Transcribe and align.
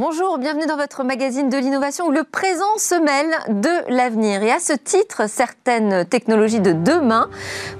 Bonjour, 0.00 0.38
bienvenue 0.38 0.64
dans 0.64 0.78
votre 0.78 1.04
magazine 1.04 1.50
de 1.50 1.58
l'innovation 1.58 2.06
où 2.06 2.10
le 2.10 2.24
présent 2.24 2.78
se 2.78 2.94
mêle 2.94 3.60
de 3.60 3.94
l'avenir. 3.94 4.42
Et 4.42 4.50
à 4.50 4.58
ce 4.58 4.72
titre, 4.72 5.28
certaines 5.28 6.06
technologies 6.06 6.60
de 6.60 6.72
demain 6.72 7.28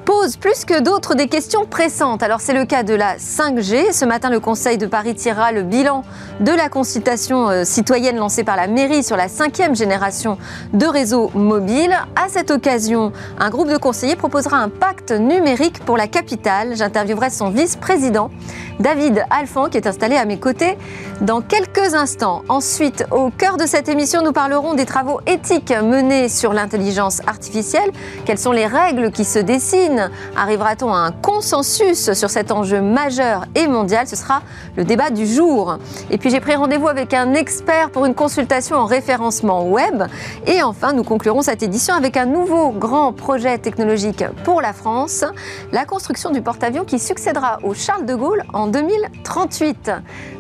posent 0.04 0.36
plus 0.36 0.66
que 0.66 0.82
d'autres 0.82 1.14
des 1.14 1.28
questions 1.28 1.64
pressantes. 1.64 2.22
Alors 2.22 2.42
c'est 2.42 2.52
le 2.52 2.66
cas 2.66 2.82
de 2.82 2.92
la 2.92 3.16
5G. 3.16 3.94
Ce 3.94 4.04
matin, 4.04 4.28
le 4.28 4.38
Conseil 4.38 4.76
de 4.76 4.84
Paris 4.84 5.14
tirera 5.14 5.50
le 5.50 5.62
bilan 5.62 6.04
de 6.40 6.52
la 6.52 6.68
consultation 6.68 7.48
euh, 7.48 7.64
citoyenne 7.64 8.16
lancée 8.16 8.44
par 8.44 8.56
la 8.56 8.66
mairie 8.66 9.02
sur 9.02 9.16
la 9.16 9.28
cinquième 9.28 9.74
génération 9.74 10.36
de 10.74 10.84
réseaux 10.84 11.30
mobiles. 11.32 11.96
À 12.16 12.28
cette 12.28 12.50
occasion, 12.50 13.12
un 13.38 13.48
groupe 13.48 13.70
de 13.70 13.78
conseillers 13.78 14.16
proposera 14.16 14.58
un 14.58 14.68
pacte 14.68 15.10
numérique 15.10 15.82
pour 15.86 15.96
la 15.96 16.06
capitale. 16.06 16.76
J'interviewerai 16.76 17.30
son 17.30 17.48
vice-président, 17.48 18.30
David 18.80 19.24
Alphand, 19.28 19.68
qui 19.68 19.76
est 19.76 19.86
installé 19.86 20.16
à 20.16 20.24
mes 20.24 20.38
côtés 20.38 20.78
dans 21.20 21.42
quelques 21.42 21.94
instants. 21.94 22.42
Ensuite, 22.48 23.04
au 23.10 23.28
cœur 23.28 23.58
de 23.58 23.66
cette 23.66 23.90
émission, 23.90 24.22
nous 24.22 24.32
parlerons 24.32 24.72
des 24.72 24.86
travaux 24.86 25.20
éthiques 25.26 25.70
menés 25.70 26.30
sur 26.30 26.54
l'intelligence 26.54 27.20
artificielle. 27.26 27.90
Quelles 28.24 28.38
sont 28.38 28.52
les 28.52 28.66
règles 28.66 29.10
qui 29.10 29.26
se 29.26 29.38
dessinent? 29.38 30.10
Arrivera-t-on 30.34 30.94
à 30.94 30.96
un 30.96 31.12
consensus 31.12 32.14
sur 32.14 32.30
cet 32.30 32.50
enjeu 32.50 32.80
majeur 32.80 33.44
et 33.54 33.68
mondial? 33.68 34.06
Ce 34.06 34.16
sera 34.16 34.40
le 34.76 34.84
débat 34.84 35.10
du 35.10 35.26
jour. 35.26 35.76
Et 36.10 36.16
puis 36.16 36.30
j'ai 36.30 36.40
pris 36.40 36.54
rendez-vous 36.54 36.88
avec 36.88 37.12
un 37.12 37.34
expert 37.34 37.90
pour 37.90 38.06
une 38.06 38.14
consultation 38.14 38.76
en 38.76 38.86
référencement 38.86 39.64
web. 39.64 40.04
Et 40.46 40.62
enfin, 40.62 40.94
nous 40.94 41.04
conclurons 41.04 41.42
cette 41.42 41.62
édition 41.62 41.94
avec 41.94 42.16
un 42.16 42.24
nouveau 42.24 42.70
grand 42.70 43.12
projet 43.12 43.58
technologique 43.58 44.24
pour 44.42 44.62
la 44.62 44.72
France, 44.72 45.24
la 45.70 45.84
construction 45.84 46.30
du 46.30 46.40
porte-avions 46.40 46.84
qui 46.84 46.98
succédera 46.98 47.58
au 47.62 47.74
Charles 47.74 48.06
de 48.06 48.14
Gaulle 48.14 48.42
en 48.54 48.69
2038. 48.70 49.90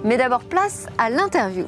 Mais 0.04 0.16
d'abord, 0.16 0.44
place 0.44 0.86
à 0.98 1.10
l'interview. 1.10 1.66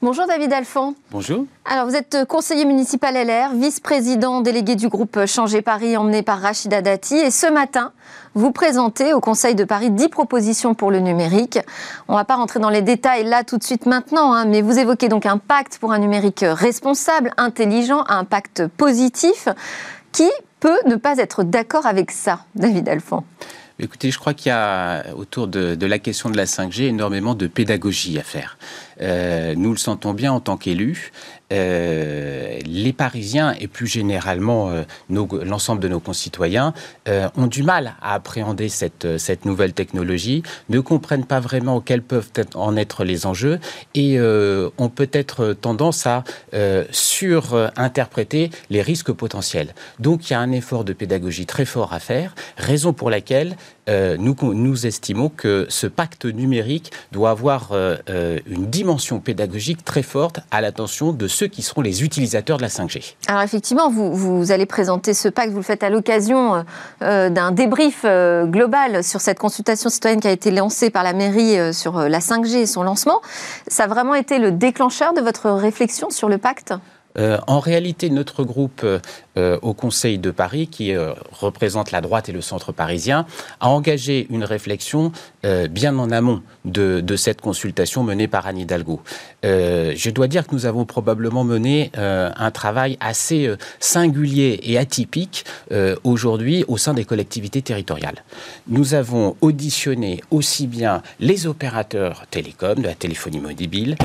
Bonjour 0.00 0.28
David 0.28 0.52
Alphand. 0.52 0.94
Bonjour. 1.10 1.44
Alors 1.64 1.88
vous 1.88 1.96
êtes 1.96 2.18
conseiller 2.28 2.64
municipal 2.64 3.16
LR, 3.16 3.52
vice-président 3.54 4.42
délégué 4.42 4.76
du 4.76 4.88
groupe 4.88 5.26
Changer 5.26 5.60
Paris 5.60 5.96
emmené 5.96 6.22
par 6.22 6.40
Rachida 6.40 6.82
Dati 6.82 7.16
et 7.16 7.32
ce 7.32 7.50
matin 7.50 7.90
vous 8.34 8.52
présentez 8.52 9.12
au 9.12 9.20
Conseil 9.20 9.56
de 9.56 9.64
Paris 9.64 9.90
10 9.90 10.08
propositions 10.08 10.76
pour 10.76 10.92
le 10.92 11.00
numérique. 11.00 11.58
On 12.06 12.12
ne 12.12 12.18
va 12.18 12.24
pas 12.24 12.36
rentrer 12.36 12.60
dans 12.60 12.70
les 12.70 12.82
détails 12.82 13.24
là 13.24 13.42
tout 13.42 13.58
de 13.58 13.64
suite 13.64 13.86
maintenant, 13.86 14.32
hein, 14.32 14.44
mais 14.44 14.62
vous 14.62 14.78
évoquez 14.78 15.08
donc 15.08 15.26
un 15.26 15.38
pacte 15.38 15.78
pour 15.78 15.90
un 15.90 15.98
numérique 15.98 16.44
responsable, 16.46 17.32
intelligent, 17.36 18.04
un 18.06 18.22
pacte 18.22 18.68
positif. 18.68 19.48
Qui 20.12 20.30
peut 20.60 20.78
ne 20.86 20.94
pas 20.94 21.18
être 21.18 21.42
d'accord 21.42 21.86
avec 21.86 22.12
ça, 22.12 22.44
David 22.54 22.88
Alphand? 22.88 23.24
Écoutez, 23.80 24.10
je 24.10 24.18
crois 24.18 24.34
qu'il 24.34 24.50
y 24.50 24.52
a 24.52 25.04
autour 25.16 25.46
de, 25.46 25.76
de, 25.76 25.86
la 25.86 26.00
question 26.00 26.30
de 26.30 26.36
la 26.36 26.46
5G 26.46 26.84
énormément 26.84 27.34
de 27.34 27.46
pédagogie 27.46 28.18
à 28.18 28.24
faire. 28.24 28.58
Euh, 29.00 29.54
nous 29.56 29.70
le 29.70 29.78
sentons 29.78 30.14
bien 30.14 30.32
en 30.32 30.40
tant 30.40 30.56
qu'élus. 30.56 31.12
Euh, 31.50 32.58
les 32.66 32.92
Parisiens 32.92 33.54
et 33.58 33.68
plus 33.68 33.86
généralement 33.86 34.68
euh, 34.68 34.82
l'ensemble 35.08 35.80
de 35.80 35.88
nos 35.88 36.00
concitoyens 36.00 36.74
ont 37.36 37.46
du 37.46 37.62
mal 37.62 37.94
à 38.02 38.14
appréhender 38.14 38.68
cette, 38.68 39.16
cette 39.18 39.46
nouvelle 39.46 39.72
technologie, 39.72 40.42
ne 40.68 40.80
comprennent 40.80 41.24
pas 41.24 41.40
vraiment 41.40 41.80
quels 41.80 42.02
peuvent 42.02 42.30
en 42.54 42.76
être 42.76 43.04
les 43.04 43.24
enjeux 43.24 43.58
et 43.94 44.20
ont 44.20 44.88
peut-être 44.88 45.54
tendance 45.54 46.06
à 46.06 46.24
surinterpréter 46.90 48.50
les 48.68 48.82
risques 48.82 49.12
potentiels. 49.12 49.74
Donc 50.00 50.28
il 50.28 50.34
y 50.34 50.36
a 50.36 50.40
un 50.40 50.52
effort 50.52 50.84
de 50.84 50.92
pédagogie 50.92 51.46
très 51.46 51.64
fort 51.64 51.94
à 51.94 51.98
faire, 51.98 52.34
raison 52.58 52.92
pour 52.92 53.08
laquelle 53.08 53.56
nous, 53.88 54.36
nous 54.42 54.86
estimons 54.86 55.28
que 55.28 55.66
ce 55.68 55.86
pacte 55.86 56.24
numérique 56.24 56.92
doit 57.12 57.30
avoir 57.30 57.72
une 58.08 58.66
dimension 58.66 59.20
pédagogique 59.20 59.84
très 59.84 60.02
forte 60.02 60.40
à 60.50 60.60
l'attention 60.60 61.12
de 61.12 61.28
ceux 61.28 61.46
qui 61.46 61.62
seront 61.62 61.80
les 61.80 62.02
utilisateurs 62.02 62.56
de 62.56 62.62
la 62.62 62.68
5G. 62.68 63.14
Alors 63.26 63.42
effectivement, 63.42 63.90
vous, 63.90 64.52
allez 64.52 64.66
présenter 64.66 65.14
ce 65.14 65.28
pacte, 65.28 65.50
vous 65.50 65.58
le 65.58 65.62
faites 65.62 65.82
à 65.82 65.90
l'occasion 65.90 66.64
euh, 67.02 67.30
d'un 67.30 67.52
débrief 67.52 68.02
euh, 68.04 68.46
global 68.46 69.04
sur 69.04 69.20
cette 69.20 69.38
consultation 69.38 69.90
citoyenne 69.90 70.20
qui 70.20 70.28
a 70.28 70.32
été 70.32 70.50
lancée 70.50 70.90
par 70.90 71.02
la 71.02 71.12
mairie 71.12 71.58
euh, 71.58 71.72
sur 71.72 71.98
la 71.98 72.18
5G 72.20 72.56
et 72.56 72.66
son 72.66 72.82
lancement. 72.82 73.20
Ça 73.66 73.84
a 73.84 73.86
vraiment 73.86 74.14
été 74.14 74.38
le 74.38 74.52
déclencheur 74.52 75.12
de 75.14 75.20
votre 75.20 75.50
réflexion 75.50 76.10
sur 76.10 76.28
le 76.28 76.38
pacte? 76.38 76.74
Euh, 77.18 77.38
en 77.46 77.58
réalité, 77.58 78.10
notre 78.10 78.44
groupe 78.44 78.84
euh, 78.84 79.58
au 79.62 79.74
Conseil 79.74 80.18
de 80.18 80.30
Paris, 80.30 80.68
qui 80.68 80.92
euh, 80.92 81.12
représente 81.32 81.90
la 81.90 82.00
droite 82.00 82.28
et 82.28 82.32
le 82.32 82.40
centre 82.40 82.72
parisien, 82.72 83.26
a 83.60 83.68
engagé 83.68 84.26
une 84.30 84.44
réflexion 84.44 85.12
bien 85.70 85.98
en 85.98 86.10
amont 86.10 86.42
de, 86.64 87.00
de, 87.00 87.16
cette 87.16 87.40
consultation 87.40 88.02
menée 88.02 88.28
par 88.28 88.46
Anne 88.46 88.58
Hidalgo. 88.58 89.00
Je 89.44 90.10
dois 90.10 90.26
dire 90.26 90.46
que 90.46 90.54
nous 90.54 90.66
avons 90.66 90.84
probablement 90.84 91.44
mené 91.44 91.90
un 91.94 92.50
travail 92.50 92.98
assez 93.00 93.54
singulier 93.78 94.60
et 94.64 94.78
atypique 94.78 95.44
aujourd'hui 96.04 96.64
au 96.68 96.76
sein 96.76 96.92
des 96.92 97.04
collectivités 97.04 97.62
territoriales. 97.62 98.24
Nous 98.66 98.94
avons 98.94 99.36
auditionné 99.40 100.20
aussi 100.30 100.66
bien 100.66 101.02
les 101.20 101.46
opérateurs 101.46 102.26
télécoms, 102.30 102.82
de 102.82 102.88
la 102.88 102.94
téléphonie 102.94 103.40
mobile, 103.40 103.96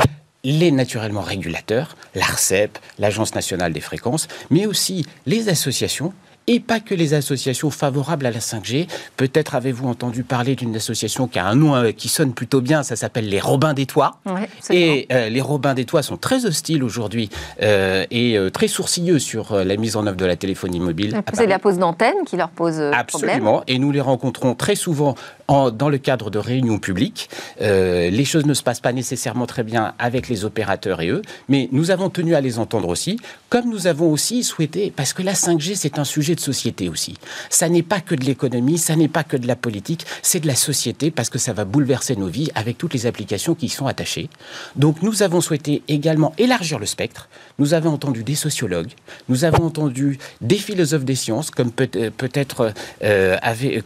les 0.43 0.71
naturellement 0.71 1.21
régulateurs, 1.21 1.95
l'ARCEP, 2.15 2.77
l'Agence 2.99 3.33
nationale 3.33 3.71
des 3.71 3.81
fréquences, 3.81 4.27
mais 4.49 4.65
aussi 4.65 5.05
les 5.25 5.47
associations 5.47 6.13
et 6.47 6.59
pas 6.59 6.79
que 6.79 6.93
les 6.93 7.13
associations 7.13 7.69
favorables 7.69 8.25
à 8.25 8.31
la 8.31 8.39
5G. 8.39 8.87
Peut-être 9.17 9.55
avez-vous 9.55 9.87
entendu 9.87 10.23
parler 10.23 10.55
d'une 10.55 10.75
association 10.75 11.27
qui 11.27 11.39
a 11.39 11.45
un 11.45 11.55
nom 11.55 11.75
euh, 11.75 11.91
qui 11.91 12.09
sonne 12.09 12.33
plutôt 12.33 12.61
bien, 12.61 12.83
ça 12.83 12.95
s'appelle 12.95 13.29
les 13.29 13.39
Robins 13.39 13.73
des 13.73 13.85
Toits. 13.85 14.17
Ouais, 14.25 14.49
et 14.69 15.07
euh, 15.11 15.29
les 15.29 15.41
Robins 15.41 15.73
des 15.73 15.85
Toits 15.85 16.03
sont 16.03 16.17
très 16.17 16.45
hostiles 16.45 16.83
aujourd'hui 16.83 17.29
euh, 17.61 18.05
et 18.11 18.37
euh, 18.37 18.49
très 18.49 18.67
sourcilleux 18.67 19.19
sur 19.19 19.55
la 19.55 19.77
mise 19.77 19.95
en 19.95 20.05
œuvre 20.07 20.17
de 20.17 20.25
la 20.25 20.35
téléphonie 20.35 20.79
mobile. 20.79 21.21
C'est 21.33 21.47
la 21.47 21.59
pose 21.59 21.77
d'antenne 21.77 22.25
qui 22.25 22.37
leur 22.37 22.49
pose 22.49 22.79
Absolument. 22.79 23.39
problème. 23.39 23.63
Et 23.67 23.79
nous 23.79 23.91
les 23.91 24.01
rencontrons 24.01 24.55
très 24.55 24.75
souvent 24.75 25.15
en, 25.47 25.71
dans 25.71 25.89
le 25.89 25.97
cadre 25.97 26.29
de 26.29 26.39
réunions 26.39 26.79
publiques. 26.79 27.29
Les 27.59 28.25
choses 28.25 28.45
ne 28.45 28.53
se 28.53 28.63
passent 28.63 28.79
pas 28.79 28.93
nécessairement 28.93 29.45
très 29.45 29.63
bien 29.63 29.93
avec 29.99 30.29
les 30.29 30.45
opérateurs 30.45 31.01
et 31.01 31.09
eux, 31.09 31.21
mais 31.49 31.69
nous 31.71 31.91
avons 31.91 32.09
tenu 32.09 32.35
à 32.35 32.41
les 32.41 32.59
entendre 32.59 32.89
aussi, 32.89 33.19
comme 33.49 33.69
nous 33.69 33.87
avons 33.87 34.11
aussi 34.11 34.43
souhaité, 34.43 34.91
parce 34.95 35.13
que 35.13 35.21
la 35.21 35.33
5G, 35.33 35.75
c'est 35.75 35.99
un 35.99 36.03
sujet 36.03 36.32
de 36.35 36.39
société 36.39 36.89
aussi. 36.89 37.15
Ça 37.49 37.69
n'est 37.69 37.83
pas 37.83 38.01
que 38.01 38.15
de 38.15 38.25
l'économie, 38.25 38.77
ça 38.77 38.95
n'est 38.95 39.07
pas 39.07 39.23
que 39.23 39.37
de 39.37 39.47
la 39.47 39.55
politique, 39.55 40.05
c'est 40.21 40.39
de 40.39 40.47
la 40.47 40.55
société, 40.55 41.11
parce 41.11 41.29
que 41.29 41.39
ça 41.39 41.53
va 41.53 41.65
bouleverser 41.65 42.15
nos 42.15 42.27
vies 42.27 42.49
avec 42.55 42.77
toutes 42.77 42.93
les 42.93 43.05
applications 43.05 43.55
qui 43.55 43.67
y 43.67 43.69
sont 43.69 43.87
attachées. 43.87 44.29
Donc 44.75 45.01
nous 45.01 45.23
avons 45.23 45.41
souhaité 45.41 45.83
également 45.87 46.33
élargir 46.37 46.79
le 46.79 46.85
spectre. 46.85 47.29
Nous 47.59 47.73
avons 47.73 47.91
entendu 47.91 48.23
des 48.23 48.35
sociologues, 48.35 48.91
nous 49.29 49.43
avons 49.43 49.65
entendu 49.65 50.17
des 50.41 50.57
philosophes 50.57 51.05
des 51.05 51.15
sciences, 51.15 51.51
comme 51.51 51.71
peut-être 51.71 52.73
euh, 53.03 53.37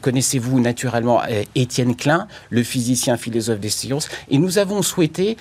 connaissez-vous 0.01 0.59
naturellement 0.59 1.21
euh, 1.23 1.43
Étienne 1.55 1.95
Klein, 1.95 2.27
le 2.49 2.63
physicien 2.63 3.17
philosophe 3.17 3.59
des 3.59 3.69
sciences, 3.69 4.09
et 4.29 4.37
nous 4.37 4.57
avons 4.57 4.81
souhaité 4.81 5.37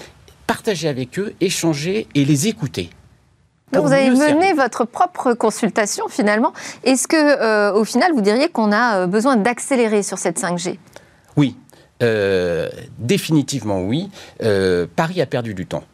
partager 0.47 0.89
avec 0.89 1.19
eux, 1.19 1.35
échanger 1.41 2.07
et 2.15 2.25
les 2.25 2.49
écouter. 2.49 2.91
Donc 3.73 3.85
vous 3.85 3.93
avez 3.93 4.11
mené 4.11 4.53
votre 4.53 4.85
propre 4.85 5.33
consultation 5.35 6.09
finalement. 6.09 6.53
Est-ce 6.85 7.09
que, 7.09 7.17
euh, 7.17 7.73
au 7.73 7.85
final, 7.85 8.13
vous 8.13 8.21
diriez 8.21 8.49
qu'on 8.49 8.73
a 8.73 9.07
besoin 9.07 9.37
d'accélérer 9.37 10.03
sur 10.03 10.19
cette 10.19 10.39
5G 10.39 10.79
Oui, 11.37 11.57
euh, 12.03 12.69
définitivement 12.99 13.83
oui. 13.83 14.11
Euh, 14.43 14.87
Paris 14.95 15.21
a 15.21 15.27
perdu 15.27 15.55
du 15.55 15.67
temps. 15.67 15.85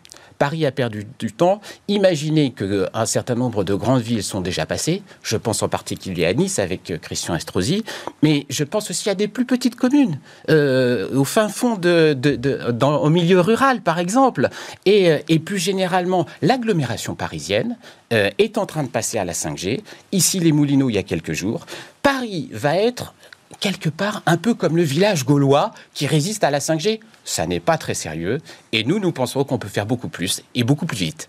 Paris 0.42 0.66
a 0.66 0.72
perdu 0.72 1.06
du 1.20 1.30
temps. 1.30 1.60
Imaginez 1.86 2.50
qu'un 2.50 3.06
certain 3.06 3.37
nombre 3.37 3.62
de 3.62 3.75
grandes 3.75 4.00
villes 4.00 4.25
sont 4.25 4.40
déjà 4.40 4.66
passées. 4.66 5.05
Je 5.22 5.37
pense 5.37 5.62
en 5.62 5.69
particulier 5.69 6.26
à 6.26 6.34
Nice 6.34 6.58
avec 6.58 6.94
Christian 7.00 7.37
Estrosi, 7.37 7.84
mais 8.25 8.46
je 8.50 8.64
pense 8.64 8.90
aussi 8.90 9.08
à 9.08 9.14
des 9.14 9.28
plus 9.28 9.44
petites 9.44 9.76
communes, 9.76 10.19
euh, 10.50 11.08
au 11.14 11.22
fin 11.22 11.49
fond 11.49 11.78
au 11.78 13.08
milieu 13.08 13.38
rural 13.38 13.82
par 13.82 14.00
exemple, 14.00 14.49
et, 14.84 15.38
plus 15.38 15.58
généralement 15.58 16.26
l'agglomération 16.40 17.14
parisienne 17.14 17.76
euh, 18.12 18.28
est 18.38 18.58
en 18.58 18.66
train 18.66 18.82
de 18.82 18.88
passer 18.88 19.19
à 19.19 19.25
la 19.25 19.34
5G. 19.34 19.82
Ici 20.11 20.40
les 20.40 20.50
Moulineaux 20.50 20.90
il 20.90 20.94
y 20.94 20.99
a 20.99 21.05
quelques 21.05 21.34
jours. 21.34 21.66
Paris 22.02 22.49
va 22.52 22.75
être 22.75 23.14
quelque 23.60 23.88
part 23.88 24.22
un 24.26 24.37
peu 24.37 24.54
comme 24.54 24.76
le 24.76 24.82
village 24.82 25.25
gaulois 25.25 25.72
qui 25.94 26.06
résiste 26.06 26.44
à 26.44 26.50
la 26.50 26.58
5G. 26.58 27.00
Ça 27.25 27.46
n'est 27.46 27.60
pas 27.60 27.78
très 27.78 27.94
sérieux 27.94 28.38
et 28.72 28.84
nous, 28.84 28.99
nous 28.99 29.12
pensons 29.12 29.44
qu'on 29.44 29.58
peut 29.58 29.69
faire 29.69 29.87
beaucoup 29.87 30.08
plus 30.08 30.43
et 30.54 30.64
beaucoup 30.64 30.87
plus 30.87 30.96
vite. 30.96 31.28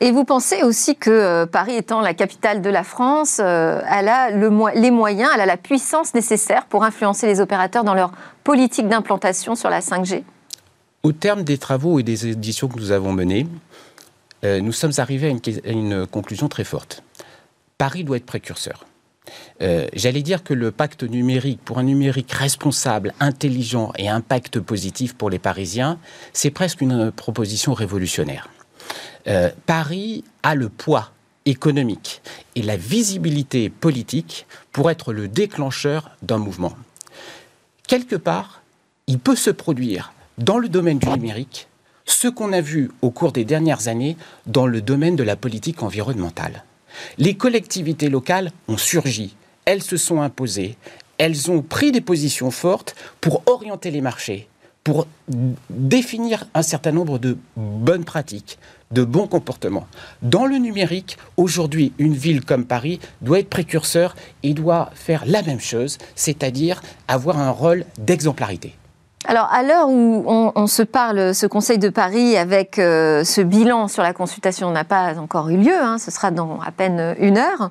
Et 0.00 0.10
vous 0.10 0.24
pensez 0.24 0.62
aussi 0.62 0.96
que 0.96 1.10
euh, 1.10 1.46
Paris 1.46 1.76
étant 1.76 2.00
la 2.00 2.14
capitale 2.14 2.62
de 2.62 2.70
la 2.70 2.82
France, 2.82 3.38
euh, 3.40 3.80
elle 3.88 4.08
a 4.08 4.30
le, 4.30 4.50
les 4.74 4.90
moyens, 4.90 5.30
elle 5.34 5.40
a 5.40 5.46
la 5.46 5.56
puissance 5.56 6.14
nécessaire 6.14 6.66
pour 6.66 6.84
influencer 6.84 7.26
les 7.26 7.40
opérateurs 7.40 7.84
dans 7.84 7.94
leur 7.94 8.12
politique 8.42 8.88
d'implantation 8.88 9.54
sur 9.54 9.70
la 9.70 9.80
5G 9.80 10.24
Au 11.02 11.12
terme 11.12 11.44
des 11.44 11.58
travaux 11.58 12.00
et 12.00 12.02
des 12.02 12.28
éditions 12.28 12.68
que 12.68 12.78
nous 12.78 12.90
avons 12.90 13.12
menées, 13.12 13.46
euh, 14.44 14.60
nous 14.60 14.72
sommes 14.72 14.92
arrivés 14.98 15.28
à 15.28 15.30
une, 15.30 15.40
à 15.64 15.70
une 15.70 16.06
conclusion 16.06 16.48
très 16.48 16.64
forte. 16.64 17.02
Paris 17.78 18.04
doit 18.04 18.16
être 18.16 18.26
précurseur. 18.26 18.84
Euh, 19.62 19.86
j'allais 19.92 20.22
dire 20.22 20.42
que 20.42 20.54
le 20.54 20.70
pacte 20.70 21.02
numérique, 21.02 21.60
pour 21.64 21.78
un 21.78 21.82
numérique 21.82 22.32
responsable, 22.32 23.14
intelligent 23.20 23.92
et 23.98 24.08
impact 24.08 24.60
positif 24.60 25.14
pour 25.14 25.30
les 25.30 25.38
Parisiens, 25.38 25.98
c'est 26.32 26.50
presque 26.50 26.80
une 26.80 27.10
proposition 27.12 27.74
révolutionnaire. 27.74 28.48
Euh, 29.26 29.50
Paris 29.66 30.24
a 30.42 30.54
le 30.54 30.68
poids 30.68 31.10
économique 31.46 32.22
et 32.54 32.62
la 32.62 32.76
visibilité 32.76 33.70
politique 33.70 34.46
pour 34.72 34.90
être 34.90 35.12
le 35.12 35.28
déclencheur 35.28 36.10
d'un 36.22 36.38
mouvement. 36.38 36.74
Quelque 37.86 38.16
part, 38.16 38.62
il 39.06 39.18
peut 39.18 39.36
se 39.36 39.50
produire 39.50 40.12
dans 40.38 40.58
le 40.58 40.68
domaine 40.68 40.98
du 40.98 41.08
numérique 41.08 41.68
ce 42.06 42.28
qu'on 42.28 42.52
a 42.52 42.60
vu 42.60 42.90
au 43.02 43.10
cours 43.10 43.32
des 43.32 43.44
dernières 43.44 43.88
années 43.88 44.16
dans 44.46 44.66
le 44.66 44.80
domaine 44.80 45.16
de 45.16 45.22
la 45.22 45.36
politique 45.36 45.82
environnementale. 45.82 46.64
Les 47.18 47.34
collectivités 47.34 48.08
locales 48.08 48.52
ont 48.68 48.76
surgi, 48.76 49.36
elles 49.64 49.82
se 49.82 49.96
sont 49.96 50.20
imposées, 50.20 50.76
elles 51.18 51.50
ont 51.50 51.62
pris 51.62 51.92
des 51.92 52.00
positions 52.00 52.50
fortes 52.50 52.94
pour 53.20 53.42
orienter 53.46 53.90
les 53.90 54.00
marchés, 54.00 54.48
pour 54.84 55.06
définir 55.68 56.46
un 56.54 56.62
certain 56.62 56.92
nombre 56.92 57.18
de 57.18 57.36
bonnes 57.56 58.04
pratiques, 58.04 58.58
de 58.90 59.04
bons 59.04 59.26
comportements. 59.26 59.86
Dans 60.22 60.46
le 60.46 60.56
numérique, 60.56 61.18
aujourd'hui, 61.36 61.92
une 61.98 62.14
ville 62.14 62.44
comme 62.44 62.64
Paris 62.64 62.98
doit 63.20 63.40
être 63.40 63.50
précurseur 63.50 64.16
et 64.42 64.54
doit 64.54 64.90
faire 64.94 65.24
la 65.26 65.42
même 65.42 65.60
chose, 65.60 65.98
c'est-à-dire 66.14 66.82
avoir 67.06 67.38
un 67.38 67.50
rôle 67.50 67.84
d'exemplarité. 67.98 68.74
Alors, 69.26 69.50
à 69.52 69.62
l'heure 69.62 69.90
où 69.90 70.24
on, 70.26 70.66
se 70.66 70.82
parle, 70.82 71.34
ce 71.34 71.46
Conseil 71.46 71.76
de 71.76 71.90
Paris, 71.90 72.38
avec 72.38 72.78
euh, 72.78 73.22
ce 73.22 73.42
bilan 73.42 73.86
sur 73.86 74.02
la 74.02 74.14
consultation 74.14 74.70
n'a 74.70 74.84
pas 74.84 75.18
encore 75.18 75.50
eu 75.50 75.58
lieu, 75.58 75.76
hein, 75.78 75.98
ce 75.98 76.10
sera 76.10 76.30
dans 76.30 76.58
à 76.66 76.70
peine 76.70 77.14
une 77.18 77.36
heure. 77.36 77.70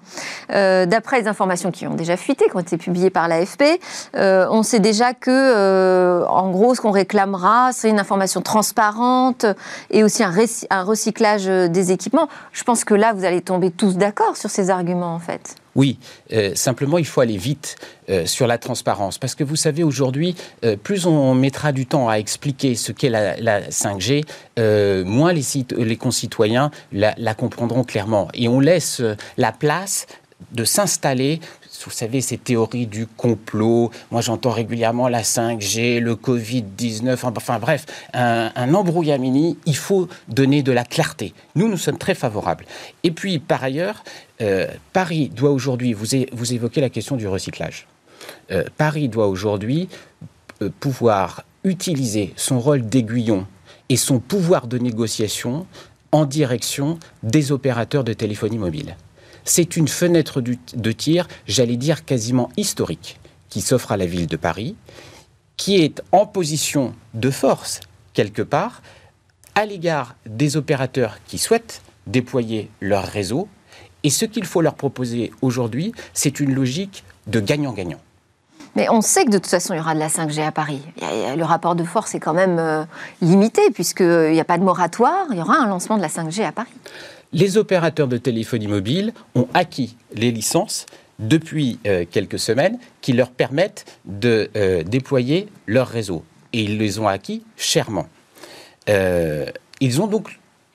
Euh, 0.51 0.85
d'après 0.85 1.19
les 1.19 1.27
informations 1.27 1.71
qui 1.71 1.87
ont 1.87 1.95
déjà 1.95 2.17
fuité, 2.17 2.45
qui 2.45 2.55
ont 2.55 2.59
été 2.59 2.77
publiées 2.77 3.09
par 3.09 3.27
l'AFP, 3.27 3.63
euh, 4.15 4.45
on 4.51 4.61
sait 4.61 4.79
déjà 4.79 5.15
que, 5.15 6.23
en 6.27 6.51
gros, 6.51 6.75
ce 6.75 6.81
qu'on 6.81 6.91
réclamera, 6.91 7.71
c'est 7.73 7.89
une 7.89 7.99
information 7.99 8.41
transparente 8.41 9.47
et 9.89 10.03
aussi 10.03 10.23
un, 10.23 10.31
un 10.69 10.83
recyclage 10.83 11.45
des 11.47 11.91
équipements. 11.91 12.29
Je 12.53 12.63
pense 12.63 12.83
que 12.83 12.93
là, 12.93 13.11
vous 13.13 13.25
allez 13.25 13.41
tomber 13.41 13.71
tous 13.71 13.97
d'accord 13.97 14.37
sur 14.37 14.51
ces 14.51 14.69
arguments, 14.69 15.15
en 15.15 15.19
fait. 15.19 15.55
Oui, 15.75 15.97
euh, 16.33 16.53
simplement 16.55 16.97
il 16.97 17.05
faut 17.05 17.21
aller 17.21 17.37
vite 17.37 17.75
euh, 18.09 18.25
sur 18.25 18.47
la 18.47 18.57
transparence 18.57 19.17
parce 19.17 19.35
que 19.35 19.43
vous 19.43 19.55
savez 19.55 19.83
aujourd'hui, 19.83 20.35
euh, 20.63 20.75
plus 20.75 21.05
on 21.05 21.33
mettra 21.33 21.71
du 21.71 21.85
temps 21.85 22.09
à 22.09 22.15
expliquer 22.15 22.75
ce 22.75 22.91
qu'est 22.91 23.09
la, 23.09 23.61
5G, 23.69 24.25
moins 25.05 25.33
les, 25.33 25.43
les 25.77 25.97
concitoyens 25.97 26.71
la, 26.91 27.13
la, 27.17 27.33
comprendront 27.33 27.83
clairement. 27.83 28.27
Et 28.33 28.47
on 28.47 28.59
laisse 28.59 29.01
la 29.37 29.51
place 29.51 30.07
de 30.51 30.63
s'installer 30.63 31.39
vous 31.85 31.91
savez, 31.91 32.21
ces 32.21 32.37
théories 32.37 32.87
du 32.87 33.07
complot. 33.07 33.91
Moi, 34.11 34.21
j'entends 34.21 34.51
régulièrement 34.51 35.07
la 35.07 35.21
5G, 35.21 35.99
le 35.99 36.15
Covid-19, 36.15 37.17
enfin 37.35 37.59
bref, 37.59 37.85
un, 38.13 38.73
embrouillamini. 38.73 39.57
Il 39.65 39.75
faut 39.75 40.07
donner 40.27 40.63
de 40.63 40.71
la 40.71 40.83
clarté. 40.83 41.33
Nous, 41.55 41.67
nous 41.67 41.77
sommes 41.77 41.97
très 41.97 42.15
favorables. 42.15 42.65
Et 43.03 43.11
puis, 43.11 43.39
par 43.39 43.63
ailleurs, 43.63 44.03
euh, 44.41 44.67
Paris 44.93 45.29
doit 45.29 45.51
aujourd'hui, 45.51 45.93
vous, 45.93 46.07
vous, 46.31 46.53
évoquez 46.53 46.81
la 46.81 46.89
question 46.89 47.15
du 47.15 47.27
recyclage. 47.27 47.87
Euh, 48.51 48.63
Paris 48.77 49.09
doit 49.09 49.27
aujourd'hui 49.27 49.89
euh, 50.61 50.69
pouvoir 50.79 51.43
utiliser 51.63 52.33
son 52.35 52.59
rôle 52.59 52.81
d'aiguillon 52.81 53.45
et 53.89 53.97
son 53.97 54.19
pouvoir 54.19 54.67
de 54.67 54.77
négociation 54.77 55.65
en 56.11 56.25
direction 56.25 56.97
des 57.23 57.51
opérateurs 57.51 58.03
de 58.03 58.13
téléphonie 58.13 58.57
mobile. 58.57 58.95
C'est 59.45 59.77
une 59.77 59.87
fenêtre 59.87 60.41
de 60.41 60.91
tir, 60.91 61.27
j'allais 61.47 61.77
dire 61.77 62.05
quasiment 62.05 62.49
historique, 62.57 63.19
qui 63.49 63.61
s'offre 63.61 63.91
à 63.91 63.97
la 63.97 64.05
ville 64.05 64.27
de 64.27 64.37
Paris, 64.37 64.75
qui 65.57 65.83
est 65.83 66.01
en 66.11 66.25
position 66.25 66.93
de 67.13 67.29
force, 67.29 67.81
quelque 68.13 68.41
part, 68.41 68.81
à 69.55 69.65
l'égard 69.65 70.15
des 70.25 70.55
opérateurs 70.55 71.17
qui 71.27 71.37
souhaitent 71.37 71.81
déployer 72.07 72.69
leur 72.79 73.03
réseau. 73.03 73.47
Et 74.03 74.09
ce 74.09 74.23
qu'il 74.25 74.45
faut 74.45 74.61
leur 74.61 74.75
proposer 74.75 75.31
aujourd'hui, 75.41 75.93
c'est 76.13 76.39
une 76.39 76.53
logique 76.53 77.03
de 77.27 77.39
gagnant-gagnant. 77.41 77.99
Mais 78.75 78.87
on 78.89 79.01
sait 79.01 79.25
que 79.25 79.31
de 79.31 79.37
toute 79.37 79.47
façon, 79.47 79.73
il 79.73 79.77
y 79.77 79.79
aura 79.79 79.95
de 79.95 79.99
la 79.99 80.07
5G 80.07 80.45
à 80.45 80.51
Paris. 80.51 80.81
Le 81.01 81.43
rapport 81.43 81.75
de 81.75 81.83
force 81.83 82.15
est 82.15 82.19
quand 82.19 82.33
même 82.33 82.59
euh, 82.59 82.85
limité, 83.21 83.69
puisqu'il 83.71 84.31
n'y 84.31 84.39
a 84.39 84.45
pas 84.45 84.57
de 84.57 84.63
moratoire. 84.63 85.25
Il 85.31 85.37
y 85.37 85.41
aura 85.41 85.57
un 85.57 85.67
lancement 85.67 85.97
de 85.97 86.01
la 86.01 86.07
5G 86.07 86.45
à 86.45 86.51
Paris 86.51 86.69
les 87.33 87.57
opérateurs 87.57 88.07
de 88.07 88.17
téléphonie 88.17 88.67
mobile 88.67 89.13
ont 89.35 89.47
acquis 89.53 89.95
les 90.13 90.31
licences 90.31 90.85
depuis 91.19 91.79
euh, 91.85 92.05
quelques 92.09 92.39
semaines 92.39 92.79
qui 93.01 93.13
leur 93.13 93.29
permettent 93.29 93.85
de 94.05 94.49
euh, 94.55 94.83
déployer 94.83 95.47
leur 95.67 95.87
réseau. 95.87 96.23
Et 96.53 96.63
ils 96.63 96.77
les 96.77 96.97
ont 96.99 97.07
acquis 97.07 97.43
chèrement. 97.57 98.07
Euh, 98.87 99.45
ils, 99.81 99.99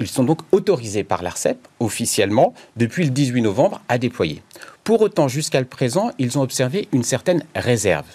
ils 0.01 0.07
sont 0.07 0.25
donc 0.25 0.41
autorisés 0.53 1.03
par 1.03 1.23
l'ARCEP, 1.23 1.59
officiellement, 1.81 2.55
depuis 2.77 3.05
le 3.05 3.11
18 3.11 3.43
novembre, 3.43 3.81
à 3.89 3.99
déployer. 3.99 4.43
Pour 4.85 5.01
autant, 5.01 5.29
jusqu'à 5.29 5.65
présent, 5.65 6.13
ils 6.19 6.39
ont 6.39 6.43
observé 6.43 6.89
une 6.93 7.03
certaine 7.03 7.43
réserve. 7.57 8.07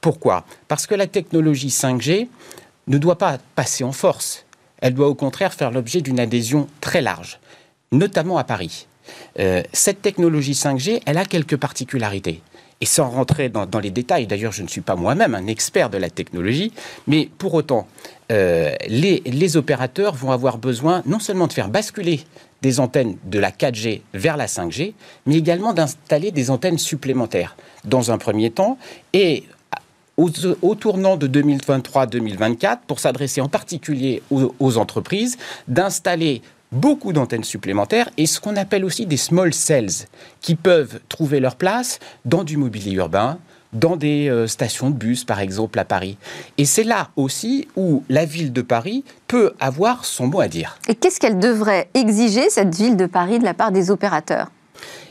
Pourquoi? 0.00 0.44
Parce 0.66 0.86
que 0.86 0.94
la 0.94 1.06
technologie 1.06 1.68
5G 1.68 2.28
ne 2.86 2.98
doit 2.98 3.18
pas 3.18 3.38
passer 3.54 3.84
en 3.84 3.92
force. 3.92 4.46
Elle 4.78 4.94
doit 4.94 5.08
au 5.08 5.14
contraire 5.14 5.52
faire 5.52 5.70
l'objet 5.70 6.00
d'une 6.00 6.18
adhésion 6.18 6.68
très 6.80 7.02
large 7.02 7.38
notamment 7.92 8.38
à 8.38 8.44
Paris. 8.44 8.86
Euh, 9.38 9.62
cette 9.72 10.02
technologie 10.02 10.52
5G, 10.52 11.00
elle 11.06 11.18
a 11.18 11.24
quelques 11.24 11.56
particularités. 11.56 12.42
Et 12.80 12.86
sans 12.86 13.08
rentrer 13.08 13.48
dans, 13.48 13.80
les 13.80 13.90
détails, 13.90 14.28
d'ailleurs 14.28 14.52
je 14.52 14.62
ne 14.62 14.68
suis 14.68 14.82
pas 14.82 14.94
moi-même 14.94 15.34
un 15.34 15.48
expert 15.48 15.90
de 15.90 15.98
la 15.98 16.10
technologie, 16.10 16.72
mais 17.08 17.28
pour 17.38 17.54
autant, 17.54 17.88
euh, 18.30 18.72
les, 18.86 19.20
les, 19.26 19.56
opérateurs 19.56 20.14
vont 20.14 20.30
avoir 20.30 20.58
besoin 20.58 21.02
non 21.04 21.18
seulement 21.18 21.48
de 21.48 21.52
faire 21.52 21.70
basculer 21.70 22.20
des 22.62 22.78
antennes 22.78 23.16
de 23.24 23.40
la 23.40 23.50
4G 23.50 24.02
vers 24.14 24.36
la 24.36 24.46
5G, 24.46 24.92
mais 25.26 25.36
également 25.36 25.72
d'installer 25.72 26.30
des 26.30 26.50
antennes 26.50 26.78
supplémentaires 26.78 27.56
dans 27.84 28.12
un 28.12 28.18
premier 28.18 28.50
temps 28.50 28.78
et 29.12 29.44
au, 30.16 30.74
tournant 30.74 31.16
de 31.16 31.28
2023-2024, 31.28 32.78
pour 32.86 32.98
s'adresser 32.98 33.40
en 33.40 33.48
particulier 33.48 34.20
aux 34.30 34.78
entreprises, 34.78 35.36
d'installer 35.68 36.42
beaucoup 36.72 37.12
d'antennes 37.12 37.44
supplémentaires 37.44 38.10
et 38.16 38.26
ce 38.26 38.40
qu'on 38.40 38.56
appelle 38.56 38.84
aussi 38.84 39.06
des 39.06 39.16
small 39.16 39.54
cells 39.54 40.06
qui 40.40 40.54
peuvent 40.54 41.00
trouver 41.08 41.40
leur 41.40 41.56
place 41.56 41.98
dans 42.24 42.44
du 42.44 42.56
mobilier 42.56 42.92
urbain, 42.92 43.38
dans 43.72 43.96
des 43.96 44.28
euh, 44.28 44.46
stations 44.46 44.90
de 44.90 44.96
bus, 44.96 45.24
par 45.24 45.40
exemple, 45.40 45.78
à 45.78 45.84
Paris. 45.84 46.16
Et 46.56 46.64
c'est 46.64 46.84
là 46.84 47.10
aussi 47.16 47.68
où 47.76 48.02
la 48.08 48.24
ville 48.24 48.52
de 48.52 48.62
Paris 48.62 49.04
peut 49.26 49.52
avoir 49.60 50.04
son 50.04 50.26
mot 50.26 50.40
à 50.40 50.48
dire. 50.48 50.78
Et 50.88 50.94
qu'est-ce 50.94 51.20
qu'elle 51.20 51.38
devrait 51.38 51.88
exiger, 51.94 52.48
cette 52.50 52.74
ville 52.74 52.96
de 52.96 53.06
Paris, 53.06 53.38
de 53.38 53.44
la 53.44 53.54
part 53.54 53.72
des 53.72 53.90
opérateurs? 53.90 54.50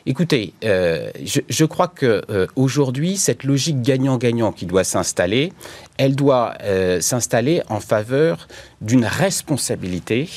Écoutez, 0.06 0.54
euh, 0.64 1.12
je, 1.26 1.66
crois 1.66 1.90
que 1.90 2.22
euh, 2.30 2.48
aujourd'hui, 2.56 3.18
cette 3.18 3.44
logique 3.44 3.82
gagnant-gagnant 3.82 4.54
qui 4.54 4.66
doit 4.66 4.86
s'installer, 4.86 5.52
elle 5.98 6.16
doit 6.16 6.54
s'installer 7.02 7.62
en 7.68 7.82
faveur 7.82 8.48
d'une 8.80 9.04
responsabilité 9.04 10.30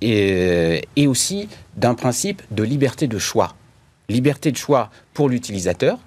et, 0.00 1.06
aussi 1.06 1.48
d'un 1.76 1.94
principe 1.94 2.42
de 2.50 2.62
liberté 2.62 3.06
de 3.06 3.18
choix. 3.18 3.54
Liberté 4.08 4.52
de 4.52 4.56
choix 4.56 4.90
pour 5.14 5.28
l'utilisateur, 5.28 5.98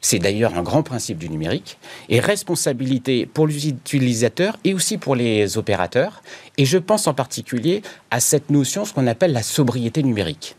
c'est 0.00 0.18
d'ailleurs 0.18 0.56
un 0.56 0.62
grand 0.62 0.82
principe 0.82 1.18
du 1.18 1.28
numérique, 1.28 1.78
et 2.08 2.20
responsabilité 2.20 3.26
pour 3.26 3.46
l'utilisateur 3.46 4.56
et 4.64 4.72
aussi 4.72 4.96
pour 4.96 5.14
les 5.14 5.58
opérateurs. 5.58 6.22
Et 6.56 6.64
je 6.64 6.78
pense 6.78 7.06
en 7.06 7.14
particulier 7.14 7.82
à 8.10 8.20
cette 8.20 8.50
notion, 8.50 8.84
ce 8.84 8.94
qu'on 8.94 9.06
appelle 9.06 9.32
la 9.32 9.42
sobriété 9.42 10.02
numérique. 10.02 10.56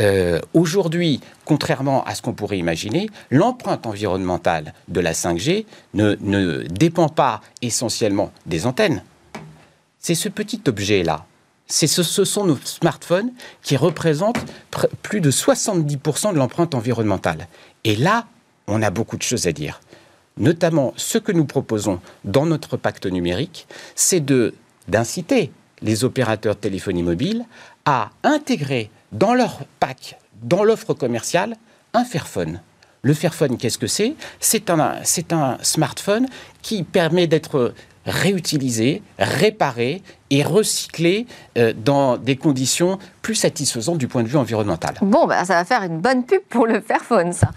Euh, 0.00 0.40
Aujourd'hui, 0.52 1.20
contrairement 1.46 2.04
à 2.04 2.14
ce 2.14 2.20
qu'on 2.20 2.34
pourrait 2.34 2.58
imaginer, 2.58 3.08
l'empreinte 3.30 3.86
environnementale 3.86 4.74
de 4.88 5.00
la 5.00 5.12
5G 5.12 5.64
ne, 5.94 6.16
ne 6.20 6.64
dépend 6.68 7.08
pas 7.08 7.40
essentiellement 7.62 8.30
des 8.44 8.66
antennes. 8.66 9.02
C'est 9.98 10.14
ce 10.14 10.28
petit 10.28 10.60
objet-là 10.66 11.24
ce, 11.74 12.24
sont 12.24 12.44
nos 12.44 12.58
smartphones 12.64 13.32
qui 13.62 13.76
représentent 13.76 14.44
plus 15.02 15.20
de 15.20 15.30
70% 15.30 16.32
de 16.32 16.38
l'empreinte 16.38 16.74
environnementale. 16.74 17.48
Et 17.82 17.96
là, 17.96 18.26
on 18.66 18.80
a 18.82 18.90
beaucoup 18.90 19.16
de 19.16 19.22
choses 19.22 19.46
à 19.46 19.52
dire. 19.52 19.80
Notamment, 20.36 20.94
ce 20.96 21.18
que 21.18 21.32
nous 21.32 21.44
proposons 21.44 22.00
dans 22.24 22.46
notre 22.46 22.76
pacte 22.76 23.06
numérique, 23.06 23.66
c'est 23.94 24.24
d'inciter 24.88 25.50
les 25.82 26.04
opérateurs 26.04 26.54
de 26.54 26.60
téléphonie 26.60 27.02
mobile 27.02 27.44
à 27.84 28.10
intégrer 28.22 28.90
dans 29.12 29.34
leur 29.34 29.60
pack, 29.80 30.18
dans 30.42 30.64
l'offre 30.64 30.94
commerciale, 30.94 31.56
un 31.92 32.04
Fairphone. 32.04 32.60
Le 33.02 33.14
Fairphone, 33.14 33.58
qu'est-ce 33.58 33.78
que 33.78 33.86
c'est? 33.86 34.14
C'est 34.40 34.70
un 34.70 35.58
smartphone 35.62 36.26
qui 36.62 36.84
permet 36.84 37.26
d'être 37.26 37.74
réutilisé, 38.06 39.02
réparé 39.18 40.02
et 40.34 40.42
recyclés 40.42 41.26
dans 41.76 42.16
des 42.16 42.36
conditions 42.36 42.98
plus 43.22 43.36
satisfaisantes 43.36 43.98
du 43.98 44.08
point 44.08 44.22
de 44.22 44.28
vue 44.28 44.36
environnemental. 44.36 44.96
Bon, 45.00 45.26
bah, 45.26 45.44
ça 45.44 45.54
va 45.54 45.64
faire 45.64 45.82
une 45.82 45.98
bonne 45.98 46.24
pub 46.24 46.42
pour 46.50 46.66
le 46.66 46.80
Fairphone, 46.80 47.32
ça. 47.32 47.48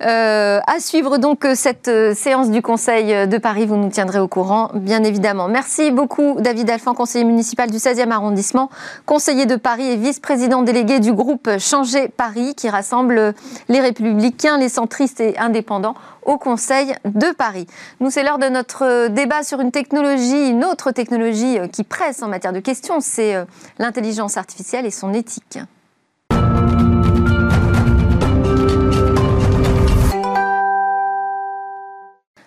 à 0.00 0.78
suivre 0.78 1.18
donc 1.18 1.46
cette 1.54 1.90
séance 2.14 2.50
du 2.50 2.62
Conseil 2.62 3.26
de 3.26 3.38
Paris, 3.38 3.66
vous 3.66 3.76
nous 3.76 3.88
tiendrez 3.88 4.18
au 4.18 4.28
courant, 4.28 4.70
bien 4.74 5.02
évidemment. 5.02 5.48
Merci 5.48 5.90
beaucoup, 5.90 6.36
David 6.38 6.68
Alphand, 6.70 6.94
conseiller 6.94 7.24
municipal 7.24 7.70
du 7.70 7.78
16e 7.78 8.10
arrondissement, 8.10 8.70
conseiller 9.06 9.46
de 9.46 9.56
Paris 9.56 9.86
et 9.86 9.96
vice-président 9.96 10.62
délégué 10.62 11.00
du 11.00 11.12
groupe 11.12 11.48
Changer 11.58 12.08
Paris, 12.08 12.54
qui 12.54 12.68
rassemble 12.68 13.34
les 13.68 13.80
républicains, 13.80 14.58
les 14.58 14.68
centristes 14.68 15.20
et 15.20 15.38
indépendants 15.38 15.94
au 16.24 16.38
Conseil 16.38 16.92
de 17.04 17.32
Paris. 17.32 17.68
Nous, 18.00 18.10
c'est 18.10 18.24
l'heure 18.24 18.38
de 18.38 18.48
notre 18.48 19.06
débat 19.08 19.44
sur 19.44 19.60
une 19.60 19.70
technologie, 19.70 20.50
une 20.50 20.64
autre 20.64 20.90
technologie 20.90 21.58
qui 21.72 21.84
presse 21.84 22.22
en 22.26 22.28
matière 22.28 22.52
de 22.52 22.60
questions, 22.60 23.00
c'est 23.00 23.34
euh, 23.34 23.44
l'intelligence 23.78 24.36
artificielle 24.36 24.84
et 24.84 24.90
son 24.90 25.14
éthique. 25.14 25.58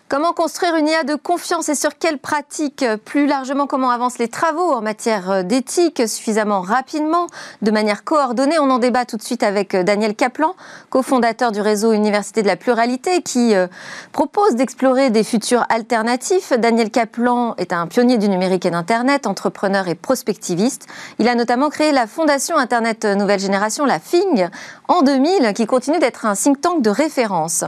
Comment 0.09 0.33
construire 0.33 0.75
une 0.75 0.87
IA 0.87 1.03
de 1.03 1.13
confiance 1.13 1.69
et 1.69 1.75
sur 1.75 1.99
quelles 1.99 2.17
pratiques? 2.17 2.83
Plus 3.05 3.27
largement, 3.27 3.67
comment 3.67 3.91
avancent 3.91 4.17
les 4.17 4.27
travaux 4.27 4.73
en 4.73 4.81
matière 4.81 5.43
d'éthique 5.43 6.01
suffisamment 6.07 6.61
rapidement, 6.61 7.27
de 7.61 7.69
manière 7.69 8.03
coordonnée? 8.03 8.57
On 8.57 8.71
en 8.71 8.79
débat 8.79 9.05
tout 9.05 9.17
de 9.17 9.21
suite 9.21 9.43
avec 9.43 9.75
Daniel 9.75 10.15
Kaplan, 10.15 10.55
cofondateur 10.89 11.51
du 11.51 11.61
réseau 11.61 11.93
Université 11.93 12.41
de 12.41 12.47
la 12.47 12.55
Pluralité, 12.55 13.21
qui 13.21 13.53
euh, 13.53 13.67
propose 14.11 14.55
d'explorer 14.55 15.11
des 15.11 15.23
futurs 15.23 15.63
alternatifs. 15.69 16.53
Daniel 16.57 16.89
Kaplan 16.89 17.53
est 17.59 17.71
un 17.71 17.85
pionnier 17.85 18.17
du 18.17 18.29
numérique 18.29 18.65
et 18.65 18.71
d'Internet, 18.71 19.27
entrepreneur 19.27 19.87
et 19.89 19.93
prospectiviste. 19.93 20.87
Il 21.19 21.27
a 21.27 21.35
notamment 21.35 21.69
créé 21.69 21.91
la 21.91 22.07
Fondation 22.07 22.57
Internet 22.57 23.05
Nouvelle 23.05 23.39
Génération, 23.39 23.85
la 23.85 23.99
FING, 23.99 24.49
en 24.89 25.03
2000, 25.03 25.53
qui 25.53 25.67
continue 25.67 25.99
d'être 25.99 26.25
un 26.25 26.33
think 26.33 26.61
tank 26.61 26.81
de 26.81 26.89
référence. 26.89 27.63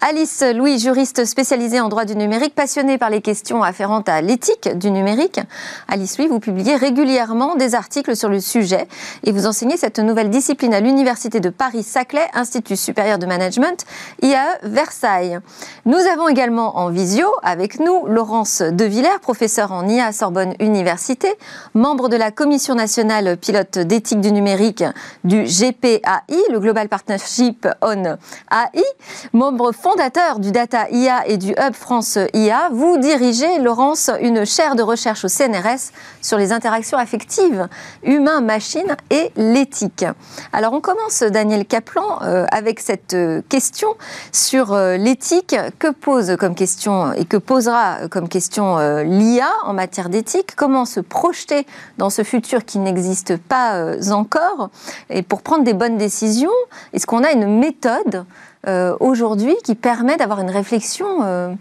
Alice 0.00 0.42
Louis, 0.54 0.78
juriste 0.78 1.26
spécialisée 1.26 1.78
en 1.78 1.90
droit 1.90 2.06
du 2.06 2.16
numérique, 2.16 2.54
passionné 2.54 2.96
par 2.96 3.10
les 3.10 3.20
questions 3.20 3.62
afférentes 3.62 4.08
à 4.08 4.22
l'éthique 4.22 4.70
du 4.78 4.90
numérique. 4.90 5.40
Alice 5.88 6.18
Louis, 6.18 6.26
vous 6.26 6.40
publiez 6.40 6.76
régulièrement 6.76 7.54
des 7.54 7.74
articles 7.74 8.16
sur 8.16 8.30
le 8.30 8.40
sujet 8.40 8.88
et 9.24 9.32
vous 9.32 9.46
enseignez 9.46 9.76
cette 9.76 9.98
nouvelle 9.98 10.30
discipline 10.30 10.72
à 10.72 10.80
l'Université 10.80 11.38
de 11.38 11.50
Paris-Saclay, 11.50 12.26
Institut 12.32 12.76
supérieur 12.76 13.18
de 13.18 13.26
management, 13.26 13.84
IAE 14.22 14.58
Versailles. 14.62 15.38
Nous 15.84 15.98
avons 15.98 16.28
également 16.28 16.78
en 16.78 16.88
visio 16.88 17.26
avec 17.42 17.78
nous 17.78 18.06
Laurence 18.06 18.62
Devillers, 18.62 19.18
professeur 19.20 19.70
en 19.70 19.86
IA 19.86 20.12
Sorbonne 20.12 20.54
Université, 20.60 21.28
membre 21.74 22.08
de 22.08 22.16
la 22.16 22.30
Commission 22.30 22.74
nationale 22.74 23.36
pilote 23.36 23.78
d'éthique 23.78 24.22
du 24.22 24.32
numérique 24.32 24.82
du 25.24 25.42
GPAI, 25.42 26.53
le 26.54 26.60
Global 26.60 26.88
Partnership 26.88 27.66
on 27.82 28.04
AI, 28.04 28.84
membre 29.32 29.72
fondateur 29.72 30.38
du 30.38 30.52
Data 30.52 30.88
IA 30.88 31.26
et 31.26 31.36
du 31.36 31.52
France 31.72 32.16
IA. 32.32 32.68
Vous 32.70 32.96
dirigez, 32.98 33.58
Laurence, 33.58 34.08
une 34.20 34.46
chaire 34.46 34.76
de 34.76 34.82
recherche 34.82 35.24
au 35.24 35.28
CNRS 35.28 35.90
sur 36.22 36.38
les 36.38 36.52
interactions 36.52 36.96
affectives 36.96 37.66
humain-machine 38.04 38.96
et 39.10 39.32
l'éthique. 39.34 40.04
Alors 40.52 40.74
on 40.74 40.80
commence, 40.80 41.24
Daniel 41.24 41.66
Kaplan, 41.66 42.22
euh, 42.22 42.46
avec 42.52 42.78
cette 42.78 43.14
euh, 43.14 43.42
question 43.48 43.88
sur 44.30 44.72
euh, 44.72 44.96
l'éthique. 44.96 45.56
Que 45.80 45.90
pose 45.90 46.36
comme 46.38 46.54
question 46.54 47.12
et 47.14 47.24
que 47.24 47.36
posera 47.36 48.08
comme 48.12 48.28
question 48.28 48.78
l'IA 49.02 49.50
en 49.64 49.72
matière 49.72 50.08
d'éthique? 50.08 50.54
Comment 50.54 50.84
se 50.84 51.00
projeter 51.00 51.66
dans 51.98 52.10
ce 52.10 52.22
futur 52.22 52.64
qui 52.64 52.78
n'existe 52.78 53.36
pas 53.38 53.96
encore? 54.12 54.70
Et 55.10 55.22
pour 55.22 55.42
prendre 55.42 55.64
des 55.64 55.74
bonnes 55.74 55.96
décisions, 55.96 56.43
est-ce 56.92 57.06
qu'on 57.06 57.24
a 57.24 57.32
une 57.32 57.58
méthode 57.58 58.24
euh, 58.66 58.96
aujourd'hui 59.00 59.54
qui 59.64 59.74
permet 59.74 60.16
d'avoir 60.16 60.40
une 60.40 60.50
réflexion 60.50 61.20
euh, 61.22 61.52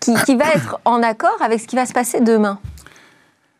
qui, 0.00 0.36
va 0.36 0.52
être 0.54 0.78
en 0.84 1.02
accord 1.02 1.36
avec 1.40 1.60
ce 1.60 1.66
qui 1.66 1.76
va 1.76 1.86
se 1.86 1.92
passer 1.92 2.20
demain? 2.20 2.58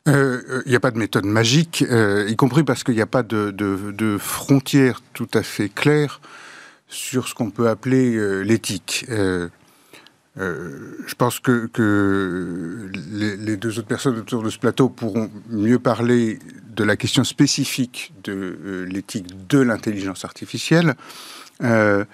Il 0.07 0.13
euh, 0.13 0.63
n'y 0.67 0.77
a 0.77 0.81
pas 0.81 0.91
de 0.91 0.99
méthode 0.99 1.25
magique, 1.25 1.83
y 1.83 2.37
compris 2.37 2.63
parce 2.63 2.85
qu'il 2.85 2.95
n'y 2.95 3.01
a 3.01 3.07
pas 3.07 3.23
de, 3.23 3.51
de, 3.51 4.19
frontières 4.19 5.01
tout 5.15 5.29
à 5.33 5.43
fait 5.43 5.71
claires 5.71 6.21
sur 6.89 7.27
ce 7.27 7.35
qu'on 7.35 7.51
peut 7.51 7.69
appeler 7.69 8.45
l'éthique. 8.45 9.07
Je 10.37 11.15
pense 11.17 11.39
que, 11.39 11.67
que 11.67 12.91
les, 13.13 13.37
les, 13.37 13.57
deux 13.57 13.79
autres 13.79 13.87
personnes 13.87 14.19
autour 14.19 14.43
de 14.43 14.51
ce 14.51 14.59
plateau 14.59 14.89
pourront 14.89 15.31
mieux 15.49 15.79
parler 15.79 16.41
de 16.75 16.85
la 16.85 16.97
question 16.97 17.25
spécifique 17.25 18.13
de 18.25 18.87
l'éthique 18.89 19.47
de 19.49 19.59
l'intelligence 19.59 20.25
artificielle. 20.25 20.95
Euh, 21.63 22.05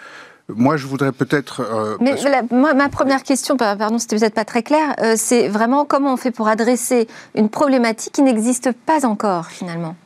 moi, 0.49 0.77
je 0.77 0.87
voudrais 0.87 1.12
peut-être. 1.12 1.61
Euh, 1.61 1.97
Mais 2.00 2.17
ma 2.50 2.89
première 2.89 3.23
question, 3.23 3.57
pardon, 3.57 3.99
c'était 3.99 4.17
peut-être 4.17 4.35
pas 4.35 4.45
très 4.45 4.62
clair, 4.62 4.95
euh, 5.00 5.15
c'est 5.17 5.49
vraiment 5.49 5.85
comment 5.85 6.15
on 6.15 6.17
fait 6.17 6.33
pour 6.33 6.49
adresser 6.49 7.07
une 7.35 7.49
problématique 7.49 8.12
qui 8.12 8.23
n'existe 8.23 8.73
pas 8.73 9.07
encore 9.07 9.47
finalement, 9.47 9.97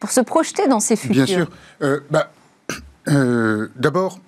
pour 0.00 0.10
se 0.10 0.20
projeter 0.20 0.66
dans 0.68 0.80
ces 0.80 0.96
futurs. 0.96 1.26
Bien 1.26 1.26
sûr. 1.26 1.50
Bah, 2.10 2.30
d'abord, 3.76 4.18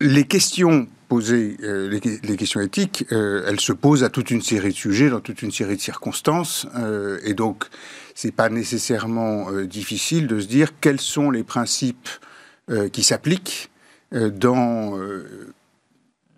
les 0.00 0.24
questions 0.24 0.88
posées, 1.08 1.56
les, 1.60 2.00
les, 2.22 2.36
questions 2.36 2.60
éthiques, 2.60 3.04
elles 3.10 3.60
se 3.60 3.72
posent 3.72 4.02
à 4.02 4.08
toute 4.08 4.30
une 4.30 4.42
série 4.42 4.70
de 4.70 4.76
sujets, 4.76 5.10
dans 5.10 5.20
toute 5.20 5.42
une 5.42 5.52
série 5.52 5.76
de 5.76 5.80
circonstances, 5.80 6.66
et 7.24 7.34
donc 7.34 7.66
c'est 8.14 8.32
pas 8.32 8.48
nécessairement 8.48 9.52
difficile 9.62 10.26
de 10.26 10.40
se 10.40 10.46
dire 10.46 10.70
quels 10.80 11.00
sont 11.00 11.30
les 11.30 11.44
principes 11.44 12.08
euh, 12.70 12.88
qui 12.88 13.02
s'appliquent 13.02 13.70
euh, 14.14 14.30
dans 14.30 14.96
euh, 14.96 15.52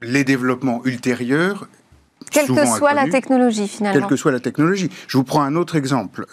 les 0.03 0.25
développements 0.25 0.85
ultérieurs. 0.85 1.69
Quelle 2.33 2.49
que 2.49 2.67
soit 2.67 2.95
la 2.95 3.09
technologie, 3.09 3.69
finalement. 3.69 4.01
Quelle 4.01 4.09
que 4.09 4.17
soit 4.17 4.33
la 4.33 4.41
technologie. 4.41 4.91
Je 5.07 5.19
vous 5.19 5.23
prends 5.23 5.43
un 5.43 5.55
autre 5.55 5.77
exemple. 5.77 6.27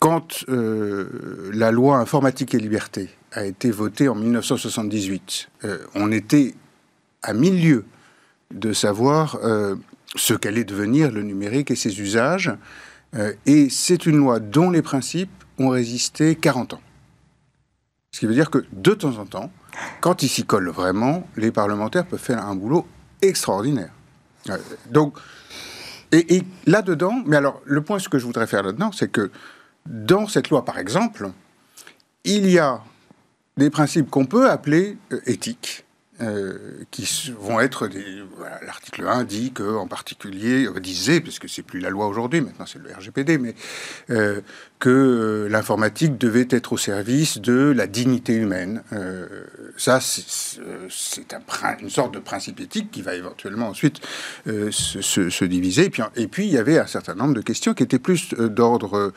quand 0.00 0.44
la 0.48 1.70
loi 1.70 1.98
informatique 1.98 2.52
et 2.54 2.58
liberté 2.58 3.08
a 3.36 3.44
été 3.44 3.70
votée 3.70 4.08
en 4.08 4.14
1978, 4.14 5.48
on 5.94 6.10
était 6.10 6.54
à 7.22 7.32
milieu 7.34 7.84
de 8.52 8.72
savoir 8.72 9.38
ce 10.14 10.34
qu'allait 10.34 10.64
devenir 10.64 11.10
le 11.12 11.22
numérique 11.22 11.70
et 11.70 11.76
ses 11.76 12.00
usages. 12.00 12.52
et 13.44 13.68
c'est 13.70 14.06
une 14.06 14.16
loi 14.16 14.40
dont 14.40 14.70
les 14.70 14.82
principes 14.82 15.30
ont 15.58 15.68
résisté 15.68 16.34
40 16.34 16.74
ans. 16.74 16.80
Ce 18.16 18.20
qui 18.20 18.26
veut 18.26 18.34
dire 18.34 18.50
que 18.50 18.64
de 18.72 18.94
temps 18.94 19.18
en 19.18 19.26
temps, 19.26 19.50
quand 20.00 20.22
ils 20.22 20.28
s'y 20.28 20.44
collent 20.44 20.70
vraiment, 20.70 21.28
les 21.36 21.50
parlementaires 21.50 22.06
peuvent 22.06 22.18
faire 22.18 22.44
un 22.44 22.54
boulot 22.54 22.86
extraordinaire. 23.20 23.90
Euh, 24.48 24.56
donc, 24.90 25.18
et, 26.12 26.42
là-dedans, 26.66 27.22
mais 27.26 27.36
alors 27.36 27.60
le 27.64 27.82
point 27.82 27.98
ce 27.98 28.08
que 28.08 28.18
je 28.18 28.24
voudrais 28.24 28.46
faire 28.46 28.62
là-dedans, 28.62 28.90
c'est 28.92 29.10
que 29.10 29.30
dans 29.84 30.28
cette 30.28 30.48
loi, 30.50 30.64
par 30.64 30.78
exemple, 30.78 31.30
il 32.24 32.48
y 32.48 32.58
a 32.58 32.80
des 33.56 33.70
principes 33.70 34.10
qu'on 34.10 34.26
peut 34.26 34.50
appeler 34.50 34.98
euh, 35.12 35.20
éthiques, 35.26 35.84
euh, 36.22 36.82
qui 36.90 37.06
vont 37.38 37.60
être 37.60 37.88
des. 37.88 38.04
L'article 38.64 39.06
1 39.06 39.24
dit 39.24 39.52
que, 39.52 39.76
en 39.76 39.86
particulier, 39.86 40.66
euh, 40.66 40.80
disait, 40.80 41.20
parce 41.20 41.38
que 41.38 41.48
c'est 41.48 41.62
plus 41.62 41.80
la 41.80 41.90
loi 41.90 42.06
aujourd'hui, 42.06 42.40
maintenant 42.40 42.64
c'est 42.66 42.78
le 42.78 42.90
RGPD, 42.90 43.38
mais 43.38 43.54
que 44.78 45.48
l'informatique 45.50 46.18
devait 46.18 46.48
être 46.50 46.74
au 46.74 46.76
service 46.76 47.38
de 47.38 47.72
la 47.74 47.86
dignité 47.86 48.34
humaine. 48.34 48.82
ça, 49.78 50.00
c'est 50.00 51.34
un, 51.34 51.76
une 51.80 51.90
sorte 51.90 52.12
de 52.12 52.18
principe 52.18 52.60
éthique 52.60 52.90
qui 52.90 53.00
va 53.00 53.14
éventuellement 53.14 53.68
ensuite 53.68 54.00
se, 54.46 55.30
se, 55.30 55.44
diviser. 55.44 55.84
Et 55.84 55.90
puis, 55.90 56.02
et 56.14 56.28
puis, 56.28 56.46
il 56.46 56.52
y 56.52 56.58
avait 56.58 56.78
un 56.78 56.86
certain 56.86 57.14
nombre 57.14 57.34
de 57.34 57.40
questions 57.40 57.72
qui 57.72 57.82
étaient 57.82 57.98
plus 57.98 58.34
d'ordre 58.34 59.12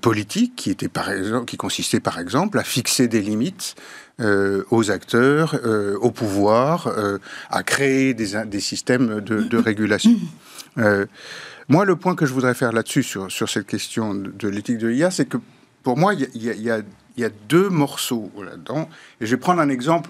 politique, 0.00 0.54
qui, 0.56 0.70
était 0.70 0.88
par 0.88 1.10
exemple, 1.10 1.44
qui 1.44 1.56
consistait 1.56 2.00
par 2.00 2.18
exemple 2.18 2.58
à 2.58 2.64
fixer 2.64 3.08
des 3.08 3.20
limites 3.20 3.76
euh, 4.18 4.64
aux 4.70 4.90
acteurs, 4.90 5.60
euh, 5.66 5.98
au 5.98 6.10
pouvoir, 6.10 6.86
euh, 6.86 7.18
à 7.50 7.62
créer 7.62 8.14
des, 8.14 8.46
des 8.46 8.60
systèmes 8.60 9.20
de, 9.20 9.58
régulation. 9.58 10.16
moi, 11.68 11.84
le 11.84 11.96
point 11.96 12.14
que 12.14 12.24
je 12.24 12.32
voudrais 12.32 12.54
faire 12.54 12.72
là-dessus, 12.72 13.02
sur, 13.02 13.30
sur 13.30 13.50
cette 13.50 13.66
question 13.66 14.14
de, 14.14 14.48
l'éthique 14.48 14.78
de 14.78 14.88
l'IA, 14.88 15.10
c'est 15.10 15.26
que 15.26 15.36
pour 15.82 15.98
moi, 15.98 16.14
il 16.14 16.30
y, 16.34 16.48
y, 16.48 16.72
y 17.18 17.24
a, 17.24 17.30
deux 17.46 17.68
morceaux 17.68 18.32
là-dedans. 18.42 18.88
Et 19.20 19.26
je 19.26 19.32
vais 19.32 19.40
prendre 19.40 19.60
un 19.60 19.68
exemple 19.68 20.08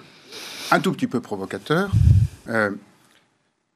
un 0.70 0.78
tout 0.78 0.92
petit 0.92 1.08
peu 1.08 1.18
provocateur. 1.20 1.90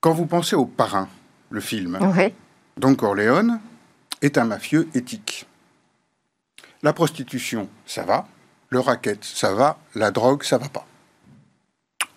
quand 0.01 0.13
vous 0.13 0.27
pensez 0.27 0.55
au 0.55 0.65
Parrain, 0.65 1.09
le 1.51 1.61
film, 1.61 1.99
Don 2.77 2.95
Corleone 2.95 3.59
est 4.23 4.39
un 4.39 4.45
mafieux 4.45 4.87
éthique. 4.95 5.49
La 6.83 6.93
prostitution, 6.93 7.69
ça 7.87 8.05
va 8.05 8.27
le 8.71 8.79
racket, 8.79 9.23
ça 9.25 9.53
va, 9.53 9.79
la 9.95 10.11
drogue, 10.13 10.45
ça 10.45 10.57
va 10.57 10.69
pas. 10.69 10.87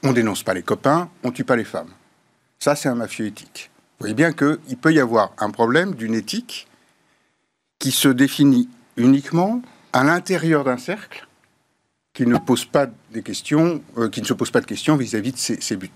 On 0.03 0.13
dénonce 0.13 0.43
pas 0.43 0.53
les 0.53 0.61
copains, 0.61 1.09
on 1.23 1.31
tue 1.31 1.43
pas 1.43 1.55
les 1.55 1.63
femmes. 1.63 1.89
Ça, 2.59 2.75
c'est 2.75 2.89
un 2.89 2.95
mafieux 2.95 3.25
éthique. 3.25 3.71
Vous 3.73 4.05
voyez 4.05 4.13
bien 4.13 4.33
qu'il 4.33 4.77
peut 4.79 4.93
y 4.93 4.99
avoir 4.99 5.33
un 5.39 5.49
problème 5.49 5.95
d'une 5.95 6.13
éthique 6.13 6.67
qui 7.79 7.91
se 7.91 8.07
définit 8.07 8.69
uniquement 8.97 9.61
à 9.91 10.03
l'intérieur 10.03 10.63
d'un 10.63 10.77
cercle 10.77 11.27
qui 12.13 12.27
ne 12.27 12.37
pose 12.37 12.65
pas 12.65 12.87
des 13.11 13.23
questions, 13.23 13.81
euh, 13.97 14.09
qui 14.09 14.21
ne 14.21 14.25
se 14.25 14.33
pose 14.33 14.51
pas 14.51 14.61
de 14.61 14.65
questions 14.65 14.95
vis-à-vis 14.95 15.31
de 15.31 15.37
ses, 15.37 15.75
buts. 15.75 15.89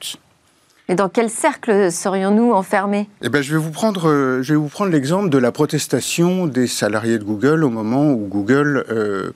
Et 0.89 0.95
dans 0.95 1.09
quel 1.09 1.29
cercle 1.29 1.91
serions-nous 1.91 2.53
enfermés? 2.53 3.09
Eh 3.21 3.29
ben, 3.29 3.41
je 3.41 3.51
vais 3.51 3.59
vous 3.59 3.71
prendre, 3.71 4.09
euh, 4.09 4.41
je 4.41 4.53
vais 4.53 4.59
vous 4.59 4.69
prendre 4.69 4.91
l'exemple 4.91 5.29
de 5.29 5.37
la 5.37 5.51
protestation 5.51 6.47
des 6.47 6.67
salariés 6.67 7.19
de 7.19 7.25
Google 7.25 7.65
au 7.65 7.69
moment 7.69 8.11
où 8.11 8.27
Google 8.27 8.85
euh, 8.89 9.31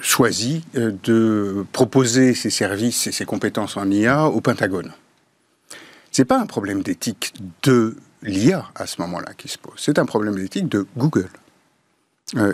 choisit 0.00 0.64
de 0.74 1.66
proposer 1.72 2.34
ses 2.34 2.50
services 2.50 3.08
et 3.08 3.12
ses 3.12 3.24
compétences 3.24 3.76
en 3.76 3.90
IA 3.90 4.26
au 4.26 4.40
Pentagone. 4.40 4.92
C'est 6.12 6.24
pas 6.24 6.38
un 6.38 6.46
problème 6.46 6.82
d'éthique 6.82 7.34
de 7.64 7.96
l'IA 8.22 8.66
à 8.76 8.86
ce 8.86 9.00
moment-là 9.02 9.32
qui 9.36 9.48
se 9.48 9.58
pose. 9.58 9.74
C'est 9.76 9.98
un 9.98 10.06
problème 10.06 10.36
d'éthique 10.36 10.68
de 10.68 10.86
Google. 10.96 11.30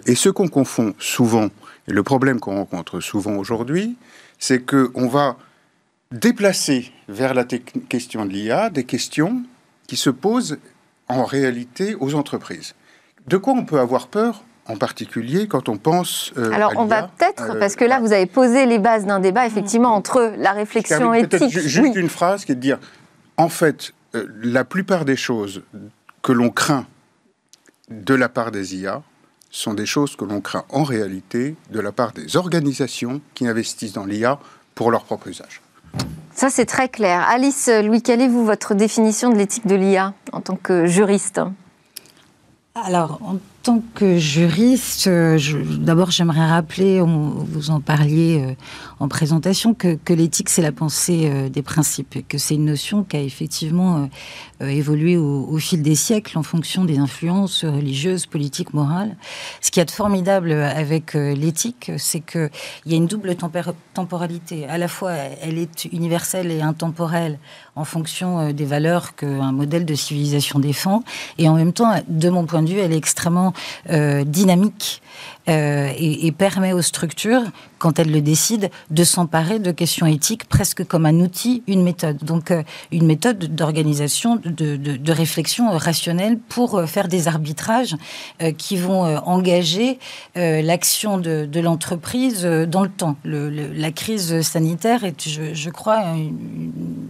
et 0.07 0.15
ce 0.15 0.31
qu'on 0.31 0.49
confond 0.49 0.95
souvent 0.99 1.51
et 1.89 1.93
le 1.93 2.03
problème 2.03 2.41
qu'on 2.41 2.57
rencontre 2.57 3.01
souvent 3.01 3.35
aujourd'hui, 3.37 3.97
c'est 4.39 4.65
qu'on 4.65 5.09
va 5.09 5.37
déplacer 6.15 6.93
vers 7.09 7.35
la 7.35 7.45
question 7.45 8.25
de 8.25 8.31
l'IA 8.31 8.71
des 8.71 8.85
questions 8.85 9.43
qui 9.87 9.97
se 9.97 10.11
posent 10.11 10.59
en 11.09 11.25
réalité 11.25 11.95
aux 12.01 12.15
entreprises. 12.15 12.75
De 13.27 13.37
quoi 13.37 13.53
on 13.53 13.65
peut 13.65 13.81
avoir 13.81 14.09
peur 14.09 14.45
en 14.67 14.77
particulier 14.77 15.47
quand 15.47 15.69
on 15.69 15.77
pense. 15.77 16.33
Euh, 16.39 16.51
Alors, 16.51 16.73
on 16.77 16.87
va 16.87 17.03
peut-être, 17.03 17.51
euh, 17.51 17.61
parce 17.61 17.77
que 17.77 17.85
là, 17.85 18.01
vous 18.01 18.15
avez 18.15 18.25
posé 18.25 18.65
les 18.65 18.79
bases 18.79 19.05
d'un 19.05 19.21
débat, 19.21 19.47
effectivement, 19.47 19.91
mm. 19.91 19.99
entre 19.99 20.33
la 20.39 20.53
réflexion 20.53 21.13
éthique. 21.13 21.51
Juste 21.51 21.97
une 21.97 22.09
phrase 22.09 22.47
qui 22.47 22.53
est 22.53 22.55
de 22.55 22.61
dire 22.61 22.79
en 23.37 23.51
fait, 23.51 23.93
euh, 24.15 24.27
la 24.43 24.65
plupart 24.65 25.05
des 25.05 25.17
choses 25.17 25.63
que 26.23 26.33
l'on 26.33 26.49
craint 26.49 26.87
de 27.91 28.15
la 28.15 28.31
part 28.31 28.51
des 28.51 28.77
IA, 28.77 29.03
sont 29.51 29.75
des 29.75 29.87
choses 29.87 30.17
que 30.17 30.25
l'on 30.25 30.41
craint 30.41 30.65
en 30.69 30.83
réalité 30.83 31.55
de 31.71 31.79
la 31.79 31.93
part 31.93 32.13
des 32.13 32.37
organisations 32.37 33.21
qui 33.35 33.47
investissent 33.47 33.93
dans 33.93 34.05
l'IA 34.05 34.41
pour 34.75 34.91
leur 34.91 35.05
propre 35.05 35.29
usage. 35.29 35.61
Ça, 36.35 36.51
c'est 36.51 36.67
très 36.67 36.89
clair. 36.89 37.25
Alice, 37.29 37.71
Louis, 37.85 38.03
quelle 38.03 38.21
est 38.21 38.29
votre 38.29 38.75
définition 38.75 39.31
de 39.31 39.37
l'éthique 39.37 39.67
de 39.67 39.77
l'IA 39.77 40.15
en 40.33 40.41
tant 40.41 40.57
que 40.57 40.87
juriste 40.87 41.41
Alors, 42.75 43.21
en 43.25 43.37
tant 43.63 43.81
que 43.95 44.19
juriste, 44.19 45.09
d'abord, 45.09 46.11
j'aimerais 46.11 46.47
rappeler, 46.47 47.01
vous 47.01 47.71
en 47.71 47.81
parliez 47.81 48.43
euh, 48.43 48.55
en 49.05 49.09
présentation 49.09 49.75
que, 49.75 49.99
l'éthique, 50.15 50.49
c'est 50.49 50.63
la 50.63 50.73
pensée 50.73 51.31
euh, 51.31 51.51
des 51.51 51.61
principes, 51.61 52.17
et 52.17 52.23
que 52.23 52.39
c'est 52.39 52.55
une 52.55 52.65
notion 52.65 53.05
qui 53.05 53.19
a 53.19 53.21
effectivement 53.21 54.09
euh, 54.63 54.67
évolué 54.67 55.19
au, 55.19 55.59
fil 55.59 55.83
des 55.83 55.95
siècles 55.95 56.39
en 56.39 56.43
fonction 56.43 56.87
des 56.87 56.97
influences 56.97 57.67
religieuses, 57.67 58.25
politiques, 58.25 58.73
morales. 58.73 59.15
Ce 59.61 59.71
qui 59.71 59.81
est 59.81 59.91
formidable 59.91 60.53
avec 60.53 61.15
euh, 61.15 61.35
l'éthique, 61.35 61.93
c'est 61.99 62.21
qu'il 62.21 62.51
y 62.87 62.95
a 62.95 62.97
une 62.97 63.07
double 63.07 63.37
temporalité. 63.93 64.67
À 64.69 64.79
la 64.79 64.89
fois, 64.89 65.13
elle 65.13 65.59
est 65.59 65.85
universelle 65.85 66.51
et 66.51 66.63
intemporelle 66.63 67.39
en 67.77 67.85
fonction 67.85 68.53
des 68.53 68.65
valeurs 68.65 69.17
qu'un 69.17 69.53
modèle 69.53 69.85
de 69.85 69.95
civilisation 69.95 70.61
défend, 70.61 71.03
et 71.37 71.47
en 71.47 71.57
même 71.57 71.75
temps, 71.75 71.93
de 72.09 72.31
mon 72.31 72.47
point 72.47 72.63
de 72.63 72.71
vue, 72.71 72.79
elle 72.79 72.93
est 72.93 72.97
extrêmement 72.97 73.53
dynamique. 74.25 75.03
Euh, 75.49 75.93
et, 75.99 76.33
permet 76.33 76.73
aux 76.73 76.83
structures, 76.83 77.43
quand 77.79 77.99
elles 77.99 78.11
le 78.11 78.23
décident, 78.23 78.69
de 78.91 79.05
s'emparer 79.05 79.59
de 79.59 79.71
questions 79.73 80.07
éthiques 80.07 80.47
presque 80.47 80.85
comme 80.85 81.05
un 81.05 81.21
outil, 81.21 81.63
une 81.67 81.83
méthode. 81.83 82.17
Donc 82.25 82.51
euh, 82.51 82.63
une 82.93 83.07
méthode 83.07 83.55
d'organisation, 83.55 84.41
de, 84.43 85.13
réflexion 85.13 85.71
rationnelle 85.71 86.39
pour 86.39 86.77
euh, 86.77 86.87
faire 86.87 87.09
des 87.09 87.29
arbitrages 87.29 87.97
qui 88.59 88.77
vont 88.77 89.03
engager 89.27 89.99
l'action 90.35 91.19
de, 91.19 91.61
l'entreprise 91.61 92.45
dans 92.45 92.83
le 92.83 92.89
temps. 92.89 93.17
la 93.25 93.93
crise 93.93 94.41
sanitaire 94.43 95.05
est, 95.05 95.29
je, 95.29 95.71
crois, 95.71 96.03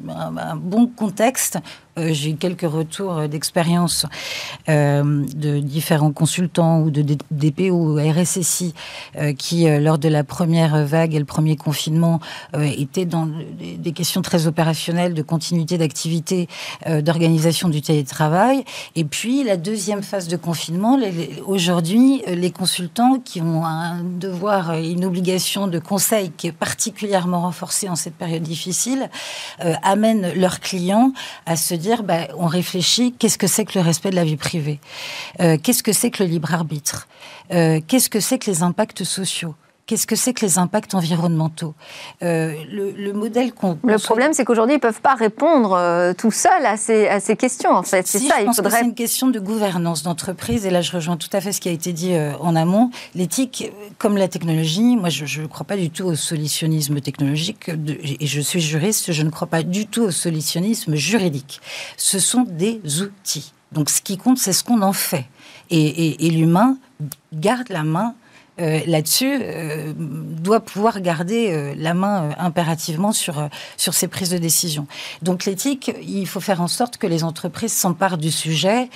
un, 0.08 0.56
bon 0.56 0.86
contexte 0.86 1.58
j'ai 1.96 2.30
eu 2.30 2.36
quelques 2.36 2.62
retours 2.62 3.28
d'expérience 3.28 4.06
de 4.68 5.60
différents 5.60 6.12
consultants 6.12 6.80
ou 6.80 6.90
de 6.90 7.02
DPO 7.30 7.74
ou 7.74 7.96
RS 7.96 8.24
RSSI, 8.24 8.74
euh, 9.16 9.32
qui, 9.32 9.68
euh, 9.68 9.78
lors 9.78 9.98
de 9.98 10.08
la 10.08 10.24
première 10.24 10.84
vague 10.84 11.14
et 11.14 11.18
le 11.18 11.24
premier 11.24 11.56
confinement, 11.56 12.20
euh, 12.56 12.62
était 12.62 13.04
dans 13.04 13.28
des 13.78 13.92
questions 13.92 14.22
très 14.22 14.46
opérationnelles 14.46 15.14
de 15.14 15.22
continuité 15.22 15.78
d'activité, 15.78 16.48
d'organisation 16.86 17.68
du 17.68 17.82
télétravail. 17.82 18.64
Et 18.96 19.04
puis, 19.04 19.44
la 19.44 19.56
deuxième 19.56 20.02
phase 20.02 20.28
de 20.28 20.36
confinement, 20.36 20.98
aujourd'hui, 21.46 22.22
les 22.26 22.50
consultants 22.50 23.18
qui 23.18 23.40
ont 23.40 23.64
un 23.64 24.02
devoir 24.02 24.74
et 24.74 24.90
une 24.90 25.04
obligation 25.04 25.66
de 25.66 25.78
conseil 25.78 26.30
qui 26.36 26.48
est 26.48 26.52
particulièrement 26.52 27.42
renforcée 27.42 27.88
en 27.88 27.96
cette 27.96 28.14
période 28.14 28.42
difficile, 28.42 29.08
amènent 29.82 30.32
leurs 30.34 30.60
clients 30.60 31.12
à 31.46 31.56
se 31.56 31.74
dire, 31.74 31.83
bah, 32.02 32.28
on 32.36 32.46
réfléchit, 32.46 33.12
qu'est-ce 33.18 33.38
que 33.38 33.46
c'est 33.46 33.64
que 33.64 33.78
le 33.78 33.84
respect 33.84 34.10
de 34.10 34.16
la 34.16 34.24
vie 34.24 34.36
privée? 34.36 34.80
Qu'est-ce 35.38 35.82
que 35.82 35.92
c'est 35.92 36.10
que 36.10 36.22
le 36.22 36.28
libre 36.28 36.52
arbitre? 36.52 37.06
Qu'est-ce 37.50 38.08
que 38.08 38.20
c'est 38.20 38.38
que 38.38 38.50
les 38.50 38.62
impacts 38.62 39.04
sociaux? 39.04 39.54
Qu'est-ce 39.86 40.06
que 40.06 40.16
c'est 40.16 40.32
que 40.32 40.46
les 40.46 40.56
impacts 40.58 40.94
environnementaux? 40.94 41.74
Euh, 42.22 42.54
le, 42.70 43.12
modèle 43.12 43.52
qu'on... 43.52 43.78
Le 43.84 43.98
problème, 43.98 44.32
c'est 44.32 44.46
qu'aujourd'hui, 44.46 44.76
ils 44.76 44.78
ne 44.78 44.80
peuvent 44.80 45.02
pas 45.02 45.14
répondre 45.14 45.74
euh, 45.74 46.14
tout 46.14 46.30
seuls 46.30 46.64
à 46.64 46.78
ces, 46.78 47.06
à 47.06 47.20
ces 47.20 47.36
questions, 47.36 47.70
en 47.70 47.82
fait. 47.82 48.06
c'est 48.06 48.18
ça, 48.20 48.40
il 48.40 48.50
faudrait... 48.54 48.78
c'est 48.78 48.84
une 48.86 48.94
question 48.94 49.28
de 49.28 49.38
gouvernance 49.38 50.02
d'entreprise, 50.02 50.64
et 50.64 50.70
là, 50.70 50.80
je 50.80 50.90
rejoins 50.90 51.18
tout 51.18 51.28
à 51.34 51.42
fait 51.42 51.52
ce 51.52 51.60
qui 51.60 51.68
a 51.68 51.72
été 51.72 51.92
dit 51.92 52.14
euh, 52.14 52.32
en 52.40 52.56
amont. 52.56 52.90
L'éthique, 53.14 53.70
comme 53.98 54.16
la 54.16 54.28
technologie, 54.28 54.96
moi, 54.96 55.10
je 55.10 55.42
ne 55.42 55.46
crois 55.48 55.66
pas 55.66 55.76
du 55.76 55.90
tout 55.90 56.04
au 56.04 56.14
solutionnisme 56.14 57.02
technologique, 57.02 57.68
et 57.68 58.26
je 58.26 58.40
suis 58.40 58.62
juriste, 58.62 59.12
je 59.12 59.22
ne 59.22 59.28
crois 59.28 59.48
pas 59.48 59.62
du 59.62 59.86
tout 59.86 60.04
au 60.04 60.10
solutionnisme 60.10 60.94
juridique. 60.94 61.60
Ce 61.98 62.18
sont 62.18 62.46
des 62.48 62.80
outils. 63.02 63.52
Donc, 63.72 63.90
ce 63.90 64.00
qui 64.00 64.16
compte, 64.16 64.38
c'est 64.38 64.54
ce 64.54 64.64
qu'on 64.64 64.80
en 64.80 64.94
fait. 64.94 65.26
et, 65.68 66.26
et 66.26 66.30
l'humain 66.30 66.78
garde 67.34 67.68
la 67.68 67.82
main 67.82 68.14
euh, 68.60 68.80
là-dessus 68.86 69.40
euh, 69.42 69.92
doit 69.96 70.60
pouvoir 70.60 71.00
garder 71.00 71.50
euh, 71.50 71.74
la 71.76 71.92
main 71.92 72.30
impérativement 72.38 73.10
sur, 73.10 73.48
sur 73.76 73.94
ces 73.94 74.06
prises 74.06 74.30
de 74.30 74.38
décision. 74.38 74.86
Donc 75.22 75.44
l'éthique, 75.44 75.90
il 76.06 76.26
faut 76.28 76.38
faire 76.38 76.60
en 76.60 76.68
sorte 76.68 76.96
que 76.96 77.08
les 77.08 77.24
entreprises 77.24 77.72
s'emparent 77.72 78.18
du 78.18 78.30
sujet 78.30 78.88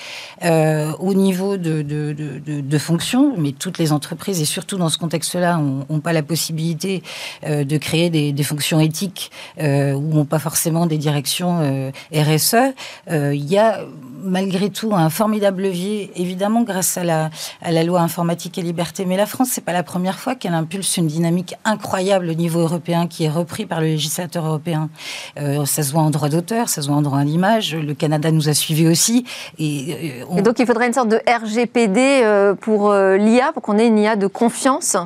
au 0.43 1.15
niveau 1.15 1.57
de, 1.57 1.83
de, 1.83 2.13
de, 2.13 2.61
de, 2.61 2.79
fonctions, 2.79 3.35
mais 3.37 3.53
toutes 3.53 3.79
les 3.79 3.93
entreprises, 3.93 4.41
et 4.41 4.45
surtout 4.45 4.77
dans 4.77 4.89
ce 4.89 4.99
contexte-là, 4.99 5.57
n'ont 5.57 6.01
pas 6.01 6.13
la 6.13 6.23
possibilité 6.23 7.03
de 7.47 7.79
créer 7.79 8.11
des, 8.11 8.33
des 8.33 8.43
fonctions 8.43 8.81
éthiques 8.81 9.31
ou 9.59 9.63
n'ont 9.63 10.25
pas 10.25 10.39
forcément 10.39 10.87
des 10.87 10.99
directions 10.99 11.93
RSE. 12.13 12.75
Il 13.11 13.45
y 13.45 13.59
a 13.59 13.81
malgré 14.23 14.71
tout 14.71 14.95
un 14.95 15.11
formidable 15.11 15.63
levier, 15.63 16.11
évidemment 16.17 16.63
grâce 16.63 16.97
à 16.97 17.05
la, 17.05 17.31
à 17.63 17.73
la 17.73 17.85
loi 17.85 18.01
informatique 18.01 18.59
et 18.59 18.63
liberté, 18.63 19.05
mais 19.05 19.17
la 19.17 19.27
France 19.27 19.48
c'est 19.49 19.65
pas 19.65 19.73
la 19.73 19.83
première 19.83 20.19
fois 20.19 20.35
qu'elle 20.35 20.55
impulse 20.55 20.97
une 20.97 21.07
dynamique 21.07 21.55
incroyable 21.65 22.29
au 22.29 22.35
niveau 22.35 22.61
européen 22.61 23.07
qui 23.07 23.25
est 23.25 23.31
repris 23.31 23.67
par 23.67 23.81
le 23.81 23.87
législateur 23.87 24.47
européen. 24.47 24.91
Euh, 25.39 25.65
ça 25.65 25.83
se 25.83 25.93
voit 25.93 26.03
en 26.03 26.11
droit 26.11 26.29
d'auteur, 26.29 26.69
ça 26.69 26.83
se 26.83 26.89
voit 26.89 26.97
en 26.97 27.03
droit 27.03 27.19
à 27.19 27.25
l'image. 27.25 27.75
Le 27.75 27.95
Canada 27.95 28.31
nous 28.31 28.49
a 28.49 28.55
suivis 28.55 28.87
aussi. 28.87 29.25
Et, 29.59 30.23
euh, 30.23 30.43
donc 30.43 30.59
il 30.59 30.67
faudrait 30.67 30.87
une 30.87 30.93
sorte 30.93 31.09
de 31.09 31.21
RGPD 31.27 32.21
euh, 32.23 32.55
pour 32.55 32.93
l'IA, 32.93 33.53
pour 33.53 33.63
qu'on 33.63 33.79
ait 33.79 33.87
une 33.87 33.99
IA 33.99 34.17
de 34.17 34.27
confiance? 34.27 34.97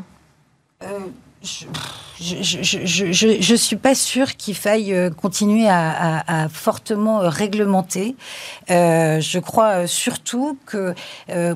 Je 1.43 1.65
ne 2.23 3.57
suis 3.57 3.77
pas 3.77 3.95
sûre 3.95 4.37
qu'il 4.37 4.55
faille 4.55 4.93
euh, 4.93 5.11
continuer 5.11 5.69
à, 5.69 6.49
fortement 6.53 7.21
euh, 7.21 7.29
réglementer. 7.29 8.17
Euh, 8.71 9.21
je 9.21 9.39
crois 9.39 9.87
surtout 9.87 10.59
que, 10.67 10.95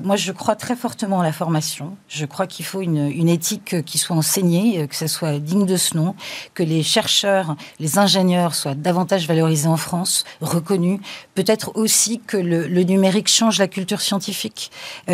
moi, 0.03 0.15
je 0.15 0.31
crois 0.31 0.55
très 0.55 0.75
fortement 0.75 1.21
à 1.21 1.23
la 1.23 1.31
formation. 1.31 1.95
Je 2.07 2.25
crois 2.25 2.47
qu'il 2.47 2.65
faut 2.65 2.81
une, 2.81 3.29
éthique 3.29 3.83
qui 3.83 3.97
soit 3.97 4.15
enseignée, 4.15 4.87
que 4.87 4.95
ce 4.95 5.07
soit 5.07 5.39
digne 5.39 5.65
de 5.65 5.75
ce 5.75 5.97
nom, 5.97 6.15
que 6.53 6.63
les 6.63 6.81
chercheurs, 6.81 7.55
les 7.79 7.99
ingénieurs 7.99 8.55
soient 8.55 8.75
davantage 8.75 9.27
valorisés 9.27 9.67
en 9.67 9.77
France, 9.77 10.23
reconnus. 10.41 10.99
Peut-être 11.35 11.75
aussi 11.75 12.19
que 12.25 12.37
le, 12.37 12.83
numérique 12.83 13.27
change 13.27 13.59
la 13.59 13.67
culture 13.67 14.01
scientifique, 14.01 14.71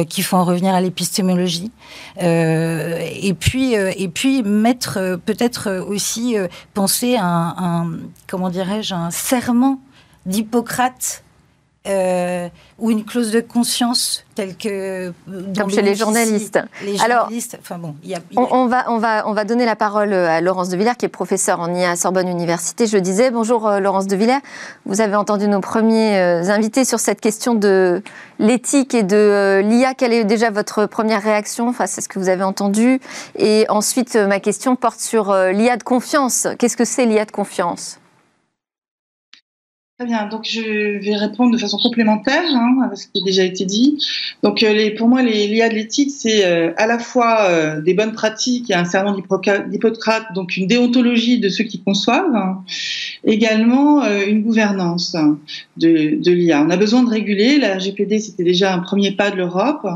qu'il 0.10 0.24
faut 0.24 0.38
en 0.38 0.44
revenir 0.44 0.76
à 0.76 0.82
l'épistémologie. 0.82 1.72
Et 3.28 3.34
puis, 3.34 3.74
et 3.74 4.08
puis 4.08 4.44
mettre 4.44 5.18
peut-être 5.26 5.44
peut-être 5.44 5.86
aussi 5.88 6.38
euh, 6.38 6.48
penser 6.74 7.16
à 7.20 7.26
un, 7.26 7.92
comment 8.28 8.50
dirais-je, 8.50 8.94
un 8.94 9.12
serment 9.12 9.80
d'Hippocrate 10.26 11.23
euh, 11.86 12.48
ou 12.80 12.92
une 12.92 13.04
clause 13.04 13.32
de 13.32 13.42
conscience 13.42 14.24
telle 14.36 14.56
que 14.56 14.70
euh, 14.70 15.12
comme 15.58 15.70
chez 15.70 15.82
les 15.82 15.96
journalistes. 15.96 16.58
Les 16.82 16.96
journalistes. 16.96 17.58
enfin 17.60 17.78
bon, 17.78 17.96
y 18.06 18.16
a, 18.16 18.20
On, 18.38 18.68
va 18.68 18.86
on 18.88 19.00
va 19.00 19.28
on 19.28 19.34
va 19.34 19.44
donner 19.44 19.66
la 19.66 19.76
parole 19.76 20.14
à 20.14 20.40
Laurence 20.40 20.70
de 20.70 20.78
Villers 20.78 20.96
qui 20.98 21.06
est 21.06 21.10
professeure 21.10 21.60
en 21.60 21.76
IA 21.76 21.92
à 21.92 21.96
Sorbonne 21.98 22.30
Université. 22.30 22.88
Je 22.88 22.96
le 22.96 23.02
disais 23.02 23.32
bonjour 23.32 23.68
euh, 23.68 23.82
Laurence 23.82 24.08
de 24.08 24.16
Villers. 24.16 24.40
Vous 24.86 25.02
avez 25.02 25.18
entendu 25.18 25.50
nos 25.50 25.60
premiers 25.60 26.18
invités 26.50 26.86
sur 26.86 27.02
cette 27.02 27.20
question 27.20 27.54
de 27.54 28.02
l'éthique 28.40 28.96
et 28.96 29.04
de 29.04 29.62
l'IA. 29.66 29.94
Quelle 29.94 30.14
est 30.14 30.24
déjà 30.24 30.52
votre 30.52 30.86
première 30.86 31.22
réaction 31.22 31.74
face 31.74 31.98
à 31.98 32.02
ce 32.02 32.08
que 32.08 32.18
vous 32.18 32.30
avez 32.30 32.44
entendu? 32.44 33.02
Et 33.38 33.66
ensuite 33.68 34.16
ma 34.16 34.40
question 34.40 34.78
porte 34.78 35.02
sur 35.02 35.36
l'IA 35.36 35.76
de 35.76 35.84
confiance. 35.84 36.48
Qu'est-ce 36.58 36.78
que 36.78 36.86
c'est 36.86 37.06
l'IA 37.06 37.26
de 37.26 37.32
confiance? 37.32 38.00
Très 40.04 40.12
bien, 40.12 40.28
donc 40.28 40.44
je 40.44 41.00
vais 41.00 41.16
répondre 41.16 41.54
de 41.54 41.58
façon 41.58 41.78
complémentaire 41.78 42.44
hein, 42.54 42.90
à 42.92 42.96
ce 42.98 43.08
qui 43.08 43.22
a 43.22 43.24
déjà 43.24 43.46
été 43.46 43.64
dit. 43.64 44.04
Donc 44.44 44.62
euh, 44.62 44.90
pour 44.98 45.08
moi, 45.08 45.24
l'IA 45.24 45.70
de 45.70 45.76
l'éthique, 45.76 46.12
c'est 46.12 46.44
euh, 46.44 46.74
à 46.76 46.88
la 46.88 47.00
fois 47.00 47.44
euh, 47.44 47.80
des 47.80 47.94
bonnes 47.94 48.12
pratiques 48.12 48.70
et 48.70 48.74
un 48.74 48.84
serment 48.84 49.16
d'Hippocrate, 49.16 50.34
donc 50.36 50.58
une 50.58 50.68
déontologie 50.68 51.40
de 51.40 51.48
ceux 51.48 51.64
qui 51.64 51.82
conçoivent, 51.82 52.36
hein, 52.36 52.66
également 53.24 54.04
une 54.28 54.42
gouvernance 54.42 55.16
de, 55.78 56.22
de 56.22 56.32
l'IA. 56.32 56.62
On 56.68 56.70
a 56.70 56.76
besoin 56.76 57.04
de 57.04 57.10
réguler, 57.10 57.58
la 57.58 57.78
RGPD 57.78 58.20
c'était 58.20 58.44
déjà 58.44 58.74
un 58.74 58.80
premier 58.80 59.12
pas 59.14 59.32
de 59.32 59.38
l'Europe, 59.38 59.88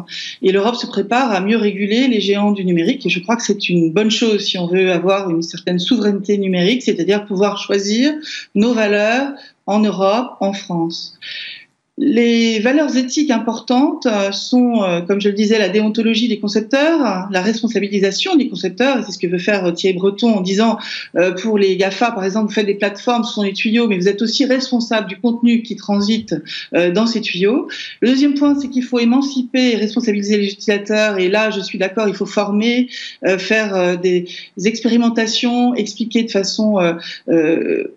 et 0.41 0.53
l'Europe 0.53 0.75
se 0.75 0.87
prépare 0.87 1.33
à 1.33 1.41
mieux 1.41 1.57
réguler 1.57 2.07
les 2.07 2.21
géants 2.21 2.53
du 2.53 2.63
numérique, 2.63 3.05
et 3.05 3.09
je 3.09 3.19
crois 3.19 3.35
que 3.35 3.43
c'est 3.43 3.67
une 3.67 3.91
bonne 3.91 4.11
chose 4.11 4.45
si 4.45 4.57
on 4.57 4.67
veut 4.67 4.93
avoir 4.93 5.29
une 5.29 5.41
certaine 5.41 5.79
souveraineté 5.79 6.37
numérique, 6.37 6.81
c'est-à-dire 6.81 7.25
pouvoir 7.25 7.57
choisir 7.57 8.13
nos 8.55 8.73
valeurs, 8.73 9.33
en 9.67 9.83
Europe, 9.83 10.37
en 10.39 10.53
France. 10.53 11.17
Les 11.99 12.59
valeurs 12.59 12.95
éthiques 12.95 13.31
importantes 13.31 14.05
euh, 14.05 14.31
sont, 14.31 14.83
euh, 14.83 15.01
comme 15.01 15.19
je 15.19 15.29
le 15.29 15.33
disais, 15.33 15.57
la 15.57 15.67
déontologie 15.67 16.27
des 16.27 16.37
concepteurs, 16.37 17.27
la 17.31 17.41
responsabilisation 17.41 18.35
des 18.35 18.49
concepteurs, 18.49 19.03
c'est 19.03 19.13
ce 19.13 19.17
que 19.17 19.25
veut 19.25 19.39
faire 19.39 19.73
Thierry 19.73 19.97
Breton 19.97 20.35
en 20.35 20.41
disant 20.41 20.77
euh, 21.15 21.31
pour 21.31 21.57
les 21.57 21.75
GAFA, 21.75 22.11
par 22.11 22.23
exemple, 22.23 22.49
vous 22.49 22.53
faites 22.53 22.67
des 22.67 22.75
plateformes, 22.75 23.23
ce 23.23 23.33
sont 23.33 23.41
des 23.41 23.53
tuyaux, 23.53 23.87
mais 23.87 23.97
vous 23.97 24.07
êtes 24.07 24.21
aussi 24.21 24.45
responsable 24.45 25.07
du 25.07 25.17
contenu 25.17 25.63
qui 25.63 25.75
transite 25.75 26.35
dans 26.71 27.07
ces 27.07 27.21
tuyaux. 27.21 27.67
Le 28.01 28.09
deuxième 28.09 28.35
point, 28.35 28.55
c'est 28.59 28.69
qu'il 28.69 28.83
faut 28.83 28.99
émanciper 28.99 29.71
et 29.71 29.75
responsabiliser 29.75 30.37
les 30.37 30.51
utilisateurs, 30.51 31.17
et 31.17 31.29
là, 31.29 31.49
je 31.49 31.61
suis 31.61 31.79
d'accord, 31.79 32.07
il 32.07 32.13
faut 32.13 32.25
former, 32.25 32.89
faire 33.37 33.97
des 33.97 34.27
expérimentations, 34.65 35.73
expliquer 35.75 36.23
de 36.23 36.31
façon 36.31 36.77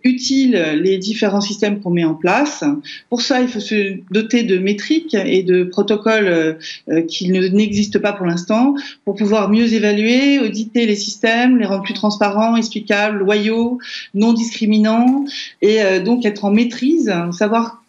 utile 0.05 0.79
les 0.81 0.99
différents 0.99 1.41
systèmes 1.41 1.81
qu'on 1.81 1.91
met 1.91 2.05
en 2.05 2.15
place. 2.15 2.65
Pour 3.09 3.23
ça, 3.23 3.41
il 3.41 3.49
faut 3.49 3.61
se 3.61 3.90
doté 4.11 4.43
de 4.43 4.59
métriques 4.59 5.15
et 5.15 5.43
de 5.43 5.65
protocoles 5.65 6.27
euh, 6.27 6.55
euh, 6.89 7.03
qui 7.03 7.29
n'existent 7.29 8.01
pas 8.01 8.13
pour 8.13 8.27
l'instant 8.27 8.75
pour 9.05 9.15
pouvoir 9.15 9.51
mieux 9.51 9.73
évaluer, 9.73 10.39
auditer 10.39 10.87
les 10.87 10.97
systèmes, 10.97 11.59
les 11.59 11.67
rendre 11.67 11.83
plus 11.83 11.95
transparents, 11.95 12.57
explicables, 12.57 13.19
loyaux, 13.19 13.79
non 14.15 14.33
discriminants 14.33 15.25
et 15.63 15.83
euh, 15.83 16.01
donc 16.01 16.25
être 16.25 16.45
en 16.45 16.51
maîtrise, 16.51 17.13
savoir 17.33 17.83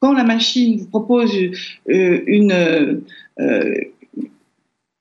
quand 0.00 0.12
la 0.12 0.24
machine 0.24 0.78
vous 0.78 0.86
propose 0.86 1.32
une 1.86 3.02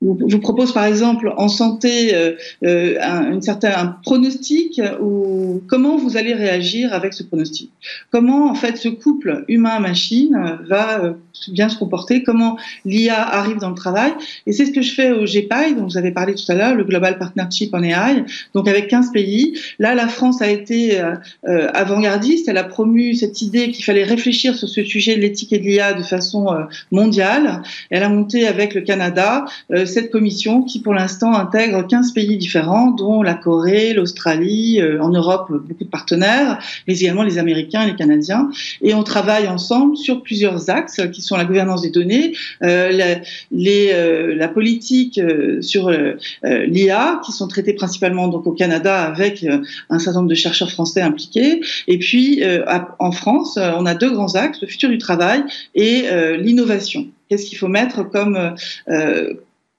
vous 0.02 0.40
propose 0.40 0.74
par 0.74 0.86
exemple 0.86 1.32
en 1.38 1.48
santé 1.48 2.16
euh, 2.16 2.34
euh, 2.64 2.98
un, 3.02 3.40
certain, 3.40 3.98
pronostic 4.04 4.82
ou 5.00 5.62
comment 5.68 5.98
vous 5.98 6.18
allez 6.18 6.34
réagir 6.34 6.94
avec 6.94 7.14
ce 7.14 7.24
pronostic? 7.24 7.72
Comment 8.12 8.50
en 8.50 8.56
fait 8.56 8.78
ce 8.78 8.90
couple 8.90 9.46
humain-machine 9.48 10.60
va 10.68 11.04
euh, 11.04 11.14
bien 11.50 11.70
se 11.70 11.78
comporter, 11.78 12.24
comment 12.24 12.58
l'IA 12.86 13.22
arrive 13.22 13.58
dans 13.58 13.70
le 13.70 13.76
travail. 13.76 14.14
Et 14.46 14.52
c'est 14.52 14.66
ce 14.66 14.72
que 14.72 14.82
je 14.82 14.94
fais 14.94 15.12
au 15.12 15.26
GPI, 15.26 15.76
dont 15.76 15.86
vous 15.86 15.98
avez 15.98 16.12
parlé 16.12 16.36
tout 16.36 16.50
à 16.52 16.56
l'heure, 16.56 16.76
le 16.76 16.84
Global 16.84 17.18
Partnership 17.18 17.74
en 17.74 17.84
AI, 17.84 18.24
donc 18.54 18.68
avec 18.68 18.88
15 18.88 19.12
pays. 19.12 19.58
Là, 19.80 19.96
la 19.96 20.08
France 20.08 20.42
a 20.42 20.50
été 20.50 21.02
avant-gardiste, 21.44 22.48
elle 22.48 22.58
a 22.58 22.64
promu 22.64 23.16
cette 23.16 23.42
idée 23.42 23.72
qu'il 23.72 23.84
fallait 23.86 24.04
réfléchir 24.04 24.56
sur 24.56 24.70
ce 24.70 24.84
sujet 24.84 25.16
de 25.16 25.22
l'éthique 25.22 25.54
et 25.54 25.60
de 25.60 25.64
l'IA 25.64 25.94
de 25.94 26.04
façon 26.04 26.48
mondiale. 26.92 27.62
Elle 27.90 28.04
a 28.04 28.10
monté 28.10 28.48
avec 28.48 28.74
le 28.74 28.82
Canada 28.82 29.46
cette 29.86 30.12
commission 30.12 30.64
qui, 30.64 30.82
pour 30.82 30.94
l'instant, 30.94 31.34
intègre 31.34 31.86
15 31.86 32.12
pays 32.14 32.38
différents, 32.38 32.92
dont 32.92 33.22
la 33.22 33.34
Corée, 33.34 33.94
l'Australie, 33.94 34.82
euh, 34.82 35.02
en 35.02 35.10
Europe, 35.10 35.48
beaucoup 35.50 35.84
de 35.84 35.90
partenaires, 35.90 36.60
mais 36.88 37.00
également 37.00 37.24
les 37.24 37.38
Américains 37.38 37.84
et 37.84 37.88
les 37.88 37.96
Canadiens. 37.96 38.50
Et 38.82 38.94
on 38.94 39.04
travaille 39.04 39.48
ensemble 39.48 39.98
sur 39.98 40.22
plusieurs 40.22 40.70
axes 40.70 41.02
qui 41.12 41.22
sont 41.22 41.31
la 41.38 41.46
gouvernance 41.46 41.82
des 41.82 41.90
données, 41.90 42.34
euh, 42.64 43.16
euh, 43.54 44.36
la 44.36 44.48
politique 44.48 45.20
sur 45.62 45.92
l'IA, 46.44 47.22
qui 47.26 47.32
sont 47.32 47.48
traités 47.48 47.74
principalement 47.74 48.28
donc 48.28 48.48
au 48.48 48.52
Canada 48.52 49.04
avec 49.04 49.46
un 49.90 50.00
certain 50.00 50.20
nombre 50.20 50.30
de 50.30 50.36
chercheurs 50.36 50.72
français 50.72 51.02
impliqués. 51.02 51.62
Et 51.88 51.98
puis, 51.98 52.44
en 53.00 53.12
France, 53.12 53.58
on 53.58 53.86
a 53.86 53.94
deux 53.94 54.12
grands 54.12 54.36
axes, 54.36 54.62
le 54.62 54.68
futur 54.68 54.90
du 54.90 54.98
travail 54.98 55.44
et 55.76 56.04
l'innovation. 56.38 57.08
Qu'est-ce 57.30 57.46
qu'il 57.46 57.58
faut 57.58 57.68
mettre 57.68 58.04
comme 58.10 58.56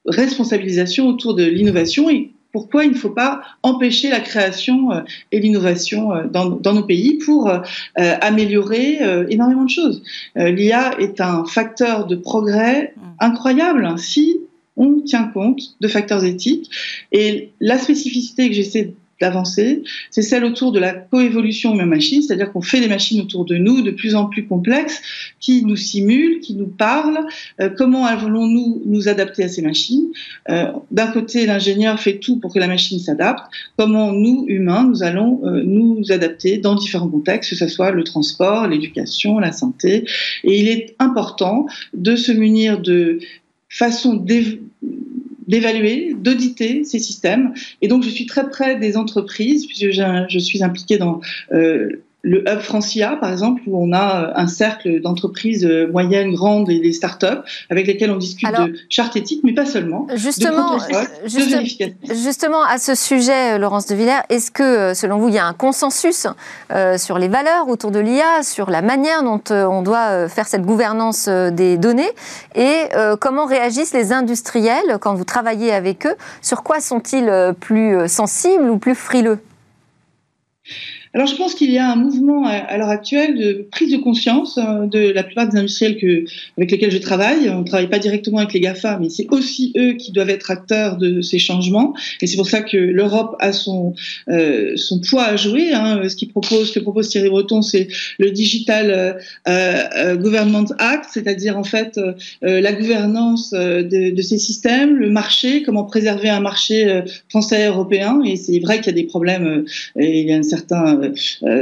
responsabilisation 0.06 1.06
autour 1.06 1.34
de 1.34 1.44
l'innovation 1.44 2.08
pourquoi 2.52 2.84
il 2.84 2.92
ne 2.92 2.96
faut 2.96 3.10
pas 3.10 3.42
empêcher 3.62 4.10
la 4.10 4.20
création 4.20 4.92
euh, 4.92 5.00
et 5.32 5.40
l'innovation 5.40 6.12
euh, 6.12 6.26
dans, 6.26 6.50
dans, 6.50 6.74
nos 6.74 6.84
pays 6.84 7.14
pour 7.14 7.48
euh, 7.48 7.60
améliorer 7.96 9.00
énormément 9.28 9.64
de 9.64 9.70
choses. 9.70 10.02
L'IA 10.36 10.98
est 10.98 11.20
un 11.20 11.44
facteur 11.44 12.06
de 12.06 12.16
progrès 12.16 12.94
mm. 12.96 13.00
incroyable 13.20 13.98
si 13.98 14.40
on 14.76 15.00
tient 15.00 15.24
compte 15.24 15.76
de 15.80 15.88
facteurs 15.88 16.24
éthiques. 16.24 16.70
Et 17.12 17.50
la 17.60 17.78
spécificité 17.78 18.48
que 18.48 18.54
j'essaie 18.54 18.94
d'avancer, 19.22 19.82
c'est 20.10 20.20
celle 20.20 20.44
autour 20.44 20.72
de 20.72 20.80
la 20.80 20.92
coévolution 20.92 21.72
humain-machine, 21.74 22.22
c'est-à-dire 22.22 22.52
qu'on 22.52 22.60
fait 22.60 22.80
des 22.80 22.88
machines 22.88 23.20
autour 23.20 23.44
de 23.44 23.56
nous 23.56 23.80
de 23.80 23.92
plus 23.92 24.14
en 24.14 24.26
plus 24.26 24.44
complexes, 24.46 25.00
qui 25.40 25.64
nous 25.64 25.76
simulent, 25.76 26.40
qui 26.40 26.54
nous 26.54 26.66
parlent. 26.66 27.20
Euh, 27.60 27.70
comment 27.78 28.04
allons-nous 28.04 28.82
nous 28.84 29.08
adapter 29.08 29.44
à 29.44 29.48
ces 29.48 29.62
machines 29.62 30.08
euh, 30.50 30.66
D'un 30.90 31.06
côté, 31.06 31.46
l'ingénieur 31.46 32.00
fait 32.00 32.18
tout 32.18 32.36
pour 32.40 32.52
que 32.52 32.58
la 32.58 32.66
machine 32.66 32.98
s'adapte. 32.98 33.44
Comment 33.78 34.12
nous, 34.12 34.44
humains, 34.48 34.84
nous 34.88 35.02
allons 35.04 35.40
euh, 35.44 35.62
nous 35.64 36.10
adapter 36.10 36.58
dans 36.58 36.74
différents 36.74 37.08
contextes, 37.08 37.50
que 37.50 37.56
ce 37.56 37.68
soit 37.68 37.92
le 37.92 38.02
transport, 38.02 38.66
l'éducation, 38.66 39.38
la 39.38 39.52
santé. 39.52 40.04
Et 40.44 40.60
il 40.60 40.68
est 40.68 40.96
important 40.98 41.66
de 41.94 42.16
se 42.16 42.32
munir 42.32 42.80
de 42.80 43.20
façon 43.68 44.14
d'évaluer, 45.46 46.14
d'auditer 46.18 46.84
ces 46.84 46.98
systèmes. 46.98 47.54
Et 47.80 47.88
donc, 47.88 48.02
je 48.02 48.10
suis 48.10 48.26
très 48.26 48.48
près 48.48 48.78
des 48.78 48.96
entreprises, 48.96 49.66
puisque 49.66 49.90
je 49.90 50.38
suis 50.38 50.62
impliquée 50.62 50.98
dans 50.98 51.20
euh, 51.52 52.02
le 52.22 52.48
Hub 52.48 52.60
Francia, 52.60 53.16
par 53.20 53.32
exemple, 53.32 53.62
où 53.66 53.76
on 53.76 53.92
a 53.92 54.28
euh, 54.28 54.32
un 54.36 54.46
cercle 54.46 55.00
d'entreprises 55.00 55.66
euh, 55.66 55.90
moyennes, 55.90 56.32
grandes 56.32 56.70
et 56.70 56.78
des 56.78 56.92
startups 56.92 57.26
avec 57.68 57.88
lesquelles 57.88 58.12
on 58.12 58.16
discute 58.16 58.48
de 58.48 58.74
charte 58.88 59.16
éthique, 59.16 59.40
mais 59.42 59.52
pas 59.52 59.66
seulement. 59.66 60.06
Justement, 60.14 60.78
justement, 62.08 62.62
à 62.62 62.78
ce 62.78 62.94
sujet, 62.94 63.58
Laurence 63.58 63.86
de 63.86 63.96
Villers, 63.96 64.22
est-ce 64.28 64.52
que, 64.52 64.94
selon 64.94 65.18
vous, 65.18 65.28
il 65.28 65.34
y 65.34 65.38
a 65.38 65.46
un 65.46 65.52
consensus 65.52 66.26
sur 66.96 67.18
les 67.18 67.28
valeurs 67.28 67.68
autour 67.68 67.90
de 67.90 67.98
l'IA, 67.98 68.42
sur 68.42 68.70
la 68.70 68.82
manière 68.82 69.22
dont 69.22 69.42
on 69.50 69.82
doit 69.82 70.28
faire 70.28 70.46
cette 70.46 70.62
gouvernance 70.62 71.28
des 71.28 71.76
données 71.76 72.10
et 72.54 72.88
comment 73.20 73.46
réagissent 73.46 73.94
les 73.94 74.12
industriels 74.12 74.98
quand 75.00 75.14
vous 75.14 75.24
travaillez 75.24 75.72
avec 75.72 76.06
eux? 76.06 76.14
Sur 76.40 76.62
quoi 76.62 76.80
sont-ils 76.80 77.54
plus 77.60 78.08
sensibles 78.08 78.70
ou 78.70 78.78
plus 78.78 78.94
frileux? 78.94 79.38
Alors 81.14 81.26
je 81.26 81.36
pense 81.36 81.54
qu'il 81.54 81.70
y 81.70 81.76
a 81.76 81.92
un 81.92 81.96
mouvement 81.96 82.46
à, 82.46 82.76
l'heure 82.78 82.88
actuelle 82.88 83.36
de 83.36 83.66
prise 83.70 83.92
de 83.92 83.98
conscience 83.98 84.58
euh, 84.58 84.86
de 84.86 85.10
la 85.10 85.22
plupart 85.22 85.46
des 85.46 85.58
industriels 85.58 85.98
que, 85.98 86.24
avec 86.56 86.70
lesquels 86.70 86.90
je 86.90 86.98
travaille. 86.98 87.50
On 87.50 87.60
ne 87.60 87.64
travaille 87.64 87.90
pas 87.90 87.98
directement 87.98 88.38
avec 88.38 88.54
les 88.54 88.60
GAFA, 88.60 88.98
mais 88.98 89.10
c'est 89.10 89.26
aussi 89.30 89.74
eux 89.76 89.92
qui 89.92 90.12
doivent 90.12 90.30
être 90.30 90.50
acteurs 90.50 90.96
de 90.96 91.20
ces 91.20 91.38
changements. 91.38 91.94
Et 92.22 92.26
c'est 92.26 92.36
pour 92.36 92.48
ça 92.48 92.62
que 92.62 92.78
l'Europe 92.78 93.36
a 93.40 93.52
son, 93.52 93.94
euh, 94.28 94.72
son 94.76 95.00
poids 95.00 95.24
à 95.24 95.36
jouer. 95.36 95.72
Hein. 95.74 96.08
Ce, 96.08 96.16
qui 96.16 96.26
propose, 96.26 96.68
ce 96.68 96.78
que 96.78 96.80
propose 96.80 97.10
Thierry 97.10 97.28
Breton, 97.28 97.60
c'est 97.60 97.88
le 98.18 98.30
Digital 98.30 98.90
euh, 98.90 99.12
euh 99.48 100.16
Government 100.16 100.66
Act, 100.78 101.10
c'est-à-dire 101.12 101.58
en 101.58 101.64
fait 101.64 101.98
euh, 101.98 102.14
la 102.60 102.72
gouvernance 102.72 103.50
de, 103.50 104.10
de, 104.14 104.22
ces 104.22 104.38
systèmes, 104.38 104.96
le 104.96 105.10
marché, 105.10 105.62
comment 105.62 105.84
préserver 105.84 106.30
un 106.30 106.40
marché 106.40 107.02
français 107.28 107.62
et 107.62 107.66
européen. 107.66 108.22
Et 108.24 108.36
c'est 108.36 108.58
vrai 108.60 108.78
qu'il 108.78 108.86
y 108.86 108.90
a 108.90 109.02
des 109.02 109.06
problèmes 109.06 109.64
et 109.98 110.20
il 110.20 110.28
y 110.28 110.32
a 110.32 110.36
un 110.36 110.42
certain 110.42 111.01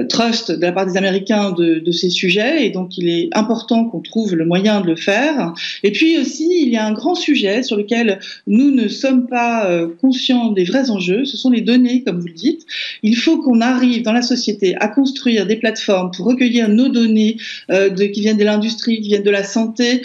trust 0.08 0.50
de 0.52 0.62
la 0.62 0.72
part 0.72 0.86
des 0.86 0.96
Américains 0.96 1.52
de, 1.52 1.90
ces 1.92 2.10
sujets, 2.10 2.66
et 2.66 2.70
donc 2.70 2.96
il 2.96 3.08
est 3.08 3.28
important 3.32 3.84
qu'on 3.84 4.00
trouve 4.00 4.34
le 4.34 4.44
moyen 4.44 4.80
de 4.80 4.86
le 4.86 4.96
faire. 4.96 5.52
Et 5.82 5.92
puis 5.92 6.18
aussi, 6.18 6.48
il 6.62 6.68
y 6.68 6.76
a 6.76 6.86
un 6.86 6.92
grand 6.92 7.14
sujet 7.14 7.62
sur 7.62 7.76
lequel 7.76 8.20
nous 8.46 8.70
ne 8.70 8.88
sommes 8.88 9.26
pas 9.26 9.68
conscients 10.00 10.52
des 10.52 10.64
vrais 10.64 10.90
enjeux, 10.90 11.24
ce 11.24 11.36
sont 11.36 11.50
les 11.50 11.60
données, 11.60 12.02
comme 12.04 12.20
vous 12.20 12.28
le 12.28 12.32
dites. 12.32 12.64
Il 13.02 13.16
faut 13.16 13.38
qu'on 13.42 13.60
arrive 13.60 14.02
dans 14.02 14.12
la 14.12 14.22
société 14.22 14.76
à 14.76 14.88
construire 14.88 15.46
des 15.46 15.56
plateformes 15.56 16.10
pour 16.16 16.26
recueillir 16.26 16.68
nos 16.68 16.88
données 16.88 17.36
qui 17.68 18.20
viennent 18.20 18.38
de 18.38 18.44
l'industrie, 18.44 19.00
qui 19.00 19.08
viennent 19.08 19.22
de 19.22 19.30
la 19.30 19.44
santé, 19.44 20.02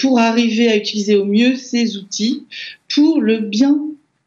pour 0.00 0.18
arriver 0.18 0.68
à 0.68 0.76
utiliser 0.76 1.16
au 1.16 1.24
mieux 1.24 1.54
ces 1.56 1.96
outils 1.96 2.44
pour 2.88 3.20
le 3.20 3.38
bien 3.38 3.78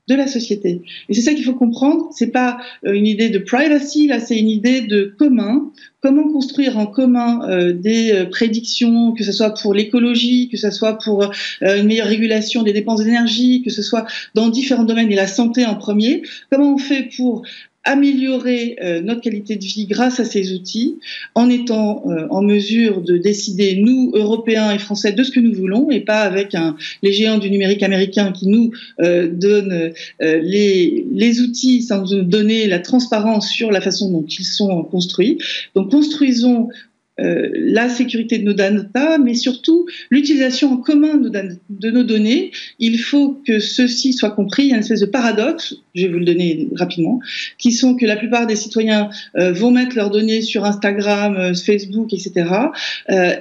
de 0.08 0.16
la 0.16 0.28
société. 0.28 0.82
Et 1.10 1.14
c'est 1.14 1.22
ça 1.22 1.34
qu'il 1.34 1.44
faut 1.44 1.54
comprendre. 1.54 2.10
C'est 2.12 2.32
pas 2.32 2.58
euh, 2.86 2.94
une 2.94 3.08
idée 3.08 3.30
de 3.30 3.40
privacy, 3.40 4.08
là, 4.08 4.20
c'est 4.20 4.38
une 4.38 4.50
idée 4.50 4.82
de 4.82 5.14
commun. 5.18 5.72
Comment 6.02 6.28
construire 6.32 6.78
en 6.80 6.88
commun 6.88 7.48
euh, 7.48 7.74
des 7.74 8.12
euh, 8.12 8.26
prédictions, 8.26 9.12
que 9.14 9.24
ce 9.24 9.32
soit 9.32 9.54
pour 9.54 9.74
l'écologie, 9.74 10.50
que 10.50 10.58
ce 10.58 10.72
soit 10.72 10.98
pour 10.98 11.32
une 11.62 11.86
meilleure 11.86 12.08
régulation 12.08 12.64
des 12.64 12.74
dépenses 12.74 13.04
d'énergie, 13.04 13.62
que 13.64 13.70
ce 13.70 13.82
soit 13.82 14.06
dans 14.34 14.50
différents 14.50 14.84
domaines 14.84 15.12
et 15.12 15.16
la 15.16 15.28
santé 15.28 15.66
en 15.66 15.76
premier. 15.76 16.24
Comment 16.50 16.74
on 16.74 16.78
fait 16.78 17.10
pour 17.16 17.44
améliorer 17.84 18.78
euh, 18.82 19.02
notre 19.02 19.22
qualité 19.22 19.56
de 19.56 19.64
vie 19.64 19.88
grâce 19.88 20.20
à 20.20 20.26
ces 20.26 20.54
outils, 20.54 21.00
en 21.34 21.50
étant 21.50 22.04
euh, 22.08 22.28
en 22.30 22.42
mesure 22.42 23.02
de 23.02 23.18
décider, 23.18 23.76
nous, 23.76 24.12
Européens 24.14 24.72
et 24.72 24.78
Français, 24.78 25.12
de 25.12 25.24
ce 25.24 25.32
que 25.32 25.40
nous 25.40 25.54
voulons, 25.54 25.90
et 25.90 26.02
pas 26.02 26.22
avec 26.22 26.56
les 27.02 27.12
géants 27.12 27.40
du 27.40 27.50
numérique 27.50 27.82
américain 27.82 28.32
qui 28.32 28.48
nous 28.48 28.72
euh, 29.00 29.28
donnent 29.32 29.92
les 30.20 31.40
outils 31.42 31.82
sans 31.82 32.12
nous 32.12 32.24
donner 32.24 32.68
la 32.68 32.80
transparence 32.80 33.50
sur 33.50 33.72
la 33.72 33.82
façon 33.82 34.12
dont 34.12 34.26
ils 34.26 34.46
sont 34.46 34.84
construits. 34.84 35.40
Donc 35.76 35.92
construisons 35.92 36.70
euh, 37.20 37.50
la 37.54 37.90
sécurité 37.90 38.38
de 38.38 38.46
nos 38.46 38.54
data, 38.54 39.18
mais 39.18 39.34
surtout 39.34 39.86
l'utilisation 40.10 40.72
en 40.72 40.78
commun 40.78 41.18
de, 41.18 41.92
nos 41.92 42.04
données. 42.04 42.52
Il 42.80 43.00
faut 43.00 43.38
que 43.46 43.60
ceci 43.60 44.14
soit 44.14 44.32
compris. 44.32 44.64
Il 44.64 44.70
y 44.70 44.72
a 44.72 44.76
une 44.76 44.82
espèce 44.82 45.02
de 45.02 45.06
paradoxe, 45.08 45.76
je 45.94 46.04
vais 46.04 46.14
vous 46.14 46.20
le 46.20 46.26
donner 46.26 46.70
rapidement, 46.74 47.20
qui 47.58 47.74
sont 47.74 47.96
que 47.96 48.06
la 48.06 48.16
plupart 48.16 48.48
des 48.48 48.56
citoyens 48.56 49.10
euh, 49.38 49.52
vont 49.52 49.72
mettre 49.72 49.98
leurs 49.98 50.10
données 50.10 50.42
sur 50.42 50.64
Instagram, 50.64 51.36
euh, 51.36 51.54
Facebook, 51.54 52.14
etc. 52.14 52.50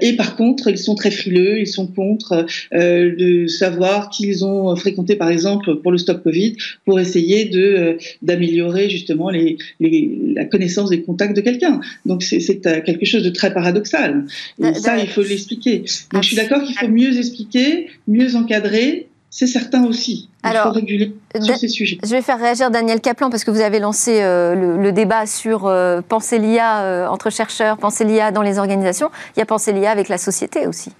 et 0.00 0.16
par 0.16 0.36
contre, 0.36 0.68
ils 0.68 0.78
sont 0.78 0.96
très 0.96 1.12
frileux, 1.12 1.60
ils 1.60 1.66
sont 1.66 1.86
contre 1.86 2.46
de 2.72 3.46
savoir 3.46 4.10
qu'ils 4.10 4.44
ont 4.44 4.74
fréquenté, 4.74 5.14
par 5.16 5.30
exemple, 5.30 5.76
pour 5.76 5.92
le 5.92 5.98
stop 5.98 6.22
Covid, 6.22 6.56
pour 6.84 6.98
essayer 6.98 7.44
de 7.46 7.96
d'améliorer 8.22 8.90
justement 8.90 9.30
la 9.30 10.44
connaissance 10.46 10.90
des 10.90 11.02
contacts 11.02 11.36
de 11.36 11.40
quelqu'un. 11.40 11.80
Donc 12.04 12.22
c'est 12.22 12.60
quelque 12.60 13.06
chose 13.06 13.22
de 13.22 13.30
très 13.30 13.52
paradoxal. 13.60 14.26
Et 14.62 14.74
ça, 14.74 14.98
il 14.98 15.08
faut 15.08 15.22
l'expliquer. 15.22 15.84
Donc, 16.12 16.22
je 16.22 16.28
suis 16.28 16.36
d'accord 16.36 16.62
qu'il 16.62 16.76
faut 16.76 16.88
mieux 16.88 17.16
expliquer, 17.18 17.90
mieux 18.08 18.36
encadrer. 18.36 19.08
C'est 19.32 19.46
certain 19.46 19.84
aussi. 19.84 20.28
Il 20.42 20.48
Alors, 20.48 20.64
faut 20.64 20.72
réguler 20.72 21.14
sur 21.40 21.56
ces 21.56 21.68
sujets. 21.68 21.98
Je 22.02 22.10
vais 22.10 22.22
faire 22.22 22.40
réagir 22.40 22.68
Daniel 22.72 23.00
Kaplan 23.00 23.30
parce 23.30 23.44
que 23.44 23.52
vous 23.52 23.60
avez 23.60 23.78
lancé 23.78 24.20
euh, 24.22 24.76
le, 24.76 24.90
débat 24.90 25.24
sur 25.26 25.66
euh, 25.66 26.00
penser 26.00 26.40
l'IA 26.40 26.80
euh, 26.80 27.06
entre 27.06 27.30
chercheurs, 27.30 27.78
penser 27.78 28.04
l'IA 28.04 28.32
dans 28.32 28.42
les 28.42 28.58
organisations. 28.58 29.08
Il 29.36 29.38
y 29.38 29.42
a 29.42 29.46
penser 29.46 29.72
l'IA 29.72 29.92
avec 29.92 30.08
la 30.08 30.18
société 30.18 30.66
aussi. 30.66 30.90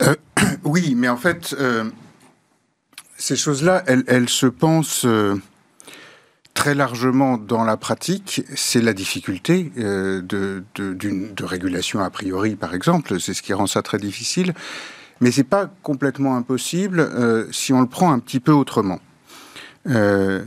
oui, 0.64 0.94
mais 0.96 1.10
en 1.10 1.18
fait, 1.18 1.54
ces 3.18 3.36
choses-là, 3.36 3.82
elles, 3.86 4.04
elles, 4.06 4.30
se 4.30 4.46
pensent 4.46 5.06
très 6.54 6.74
largement 6.74 7.38
dans 7.38 7.64
la 7.64 7.76
pratique, 7.76 8.42
c'est 8.54 8.80
la 8.80 8.92
difficulté 8.92 9.72
euh, 9.78 10.20
de, 10.22 10.62
de, 10.74 11.44
régulation 11.44 12.00
a 12.00 12.10
priori, 12.10 12.56
par 12.56 12.74
exemple. 12.74 13.20
C'est 13.20 13.34
ce 13.34 13.42
qui 13.42 13.52
rend 13.52 13.66
ça 13.66 13.82
très 13.82 13.98
difficile. 13.98 14.54
Mais 15.20 15.30
c'est 15.30 15.44
pas 15.44 15.70
complètement 15.82 16.36
impossible 16.36 17.00
euh, 17.00 17.46
si 17.52 17.72
on 17.72 17.80
le 17.80 17.86
prend 17.86 18.12
un 18.12 18.18
petit 18.18 18.40
peu 18.40 18.52
autrement. 18.52 19.00
Euh, 19.88 20.44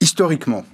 historiquement, 0.00 0.64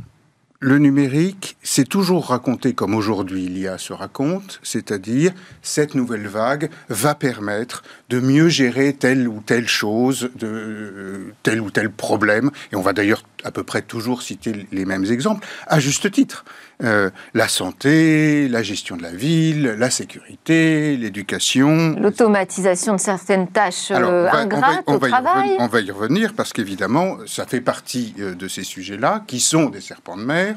le 0.61 0.79
numérique, 0.79 1.57
c'est 1.63 1.89
toujours 1.89 2.27
raconté 2.27 2.73
comme 2.73 2.97
aujourd'hui 2.97 3.47
l'IA 3.47 3.79
se 3.79 3.93
raconte, 3.93 4.59
c'est-à-dire 4.65 5.33
cette 5.63 5.95
nouvelle 5.95 6.27
vague 6.27 6.69
va 6.89 7.15
permettre 7.15 7.85
de 8.09 8.19
mieux 8.19 8.49
gérer 8.49 8.93
telle 8.93 9.29
ou 9.29 9.41
telle 9.41 9.69
chose, 9.69 10.31
de 10.35 10.47
euh, 10.49 11.33
tel 11.45 11.61
ou 11.61 11.71
tel 11.71 11.91
problème, 11.91 12.51
et 12.73 12.77
on 12.77 12.83
va 12.83 12.93
d'ailleurs 12.93 13.23
à 13.45 13.53
peu 13.53 13.63
près 13.63 13.83
toujours 13.83 14.23
citer 14.23 14.67
les 14.73 14.85
mêmes 14.85 15.05
exemples, 15.05 15.47
à 15.69 15.79
juste 15.79 16.11
titre. 16.11 16.45
Euh, 16.85 17.11
la 17.35 17.49
santé, 17.49 18.47
la 18.49 18.63
gestion 18.63 18.97
de 18.97 19.03
la 19.03 19.11
ville, 19.11 19.75
la 19.79 19.91
sécurité, 19.91 20.97
l'éducation. 20.97 21.97
L'automatisation 21.99 22.95
de 22.95 23.01
certaines 23.01 23.49
tâches 23.49 23.91
euh, 23.91 24.29
ingrates 24.31 24.85
au 24.87 24.99
travail. 24.99 25.57
on 25.59 25.67
va 25.67 25.81
y 25.81 25.91
revenir 25.91 26.35
parce 26.35 26.53
qu'évidemment, 26.53 27.17
ça 27.27 27.47
fait 27.47 27.61
partie 27.61 28.15
euh, 28.21 28.37
de 28.37 28.47
ces 28.47 28.63
sujets-là 28.63 29.25
qui 29.27 29.41
sont 29.41 29.71
des 29.71 29.81
serpents 29.81 30.17
de 30.17 30.23
mer. 30.23 30.57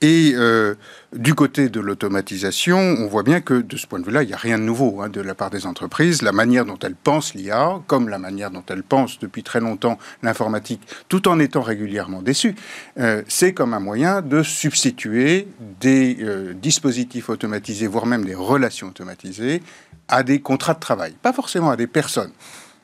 Et 0.00 0.32
euh, 0.34 0.74
du 1.12 1.34
côté 1.34 1.68
de 1.68 1.80
l'automatisation, 1.80 2.78
on 2.78 3.06
voit 3.08 3.24
bien 3.24 3.40
que 3.40 3.54
de 3.54 3.76
ce 3.76 3.86
point 3.86 3.98
de 3.98 4.04
vue-là, 4.04 4.22
il 4.22 4.28
n'y 4.28 4.32
a 4.32 4.38
rien 4.38 4.58
de 4.58 4.62
nouveau 4.62 5.00
hein, 5.00 5.08
de 5.08 5.20
la 5.20 5.34
part 5.34 5.50
des 5.50 5.66
entreprises. 5.66 6.22
La 6.22 6.30
manière 6.30 6.64
dont 6.64 6.78
elles 6.78 6.94
pensent 6.94 7.34
l'IA, 7.34 7.80
comme 7.88 8.08
la 8.08 8.18
manière 8.18 8.52
dont 8.52 8.62
elles 8.68 8.84
pensent 8.84 9.18
depuis 9.18 9.42
très 9.42 9.58
longtemps 9.58 9.98
l'informatique, 10.22 10.82
tout 11.08 11.26
en 11.26 11.40
étant 11.40 11.62
régulièrement 11.62 12.22
déçues, 12.22 12.54
euh, 12.98 13.22
c'est 13.26 13.52
comme 13.52 13.74
un 13.74 13.80
moyen 13.80 14.22
de 14.22 14.44
substituer 14.44 15.48
des 15.80 16.18
euh, 16.20 16.54
dispositifs 16.54 17.28
automatisés, 17.28 17.88
voire 17.88 18.06
même 18.06 18.24
des 18.24 18.36
relations 18.36 18.88
automatisées, 18.88 19.62
à 20.06 20.22
des 20.22 20.40
contrats 20.40 20.74
de 20.74 20.80
travail, 20.80 21.14
pas 21.20 21.32
forcément 21.32 21.70
à 21.70 21.76
des 21.76 21.88
personnes. 21.88 22.30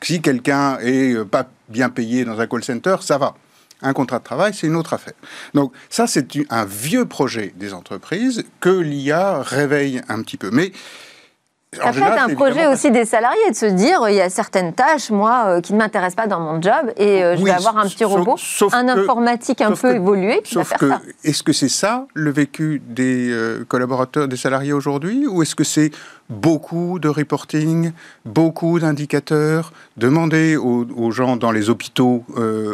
Si 0.03 0.21
quelqu'un 0.21 0.79
est 0.81 1.25
pas 1.25 1.49
bien 1.71 1.89
payé 1.89 2.25
dans 2.27 2.39
un 2.39 2.47
call 2.47 2.63
center, 2.63 2.97
ça 3.01 3.17
va. 3.17 3.35
Un 3.83 3.93
contrat 3.93 4.19
de 4.19 4.25
travail, 4.25 4.55
c'est 4.55 4.67
une 4.67 4.77
autre 4.77 4.95
affaire. 4.95 5.15
Donc 5.53 5.73
ça, 5.91 6.07
c'est 6.07 6.27
un 6.51 6.65
vieux 6.65 7.05
projet 7.07 7.53
des 7.57 7.75
entreprises 7.75 8.45
que 8.61 8.71
l'IA 8.71 9.43
réveille 9.43 10.01
un 10.09 10.23
petit 10.23 10.37
peu. 10.37 10.51
Mais 10.51 10.73
ça 11.83 11.93
fait 11.93 12.03
un 12.03 12.35
projet 12.35 12.67
aussi 12.67 12.91
des 12.91 13.05
salariés 13.05 13.51
de 13.51 13.57
se 13.57 13.67
dire 13.67 14.01
il 14.09 14.15
y 14.15 14.21
a 14.21 14.31
certaines 14.31 14.73
tâches, 14.73 15.11
moi, 15.11 15.45
euh, 15.47 15.61
qui 15.61 15.73
ne 15.73 15.79
m'intéressent 15.79 16.17
pas 16.17 16.27
dans 16.27 16.41
mon 16.41 16.61
job 16.61 16.93
et 16.97 17.23
euh, 17.23 17.37
je 17.37 17.45
vais 17.45 17.51
avoir 17.51 17.79
un 17.79 17.89
petit 17.89 18.05
robot, 18.05 18.37
un 18.73 18.89
informatique 18.89 19.61
un 19.61 19.73
peu 19.73 19.95
évolué 19.95 20.41
qui 20.43 20.57
va 20.57 20.65
faire 20.65 20.79
ça. 20.79 21.01
Est-ce 21.23 21.43
que 21.43 21.53
c'est 21.53 21.69
ça 21.69 22.07
le 22.15 22.31
vécu 22.31 22.83
des 22.87 23.31
euh, 23.31 23.65
collaborateurs, 23.67 24.29
des 24.29 24.37
salariés 24.37 24.73
aujourd'hui 24.73 25.27
ou 25.27 25.43
est-ce 25.43 25.55
que 25.55 25.65
c'est 25.65 25.91
beaucoup 26.31 26.99
de 26.99 27.09
reporting, 27.09 27.93
beaucoup 28.25 28.81
d'indicateurs, 28.81 29.73
demander 29.97 30.57
aux, 30.57 31.11
gens 31.11 31.37
dans 31.37 31.53
les 31.53 31.69
hôpitaux 31.69 32.25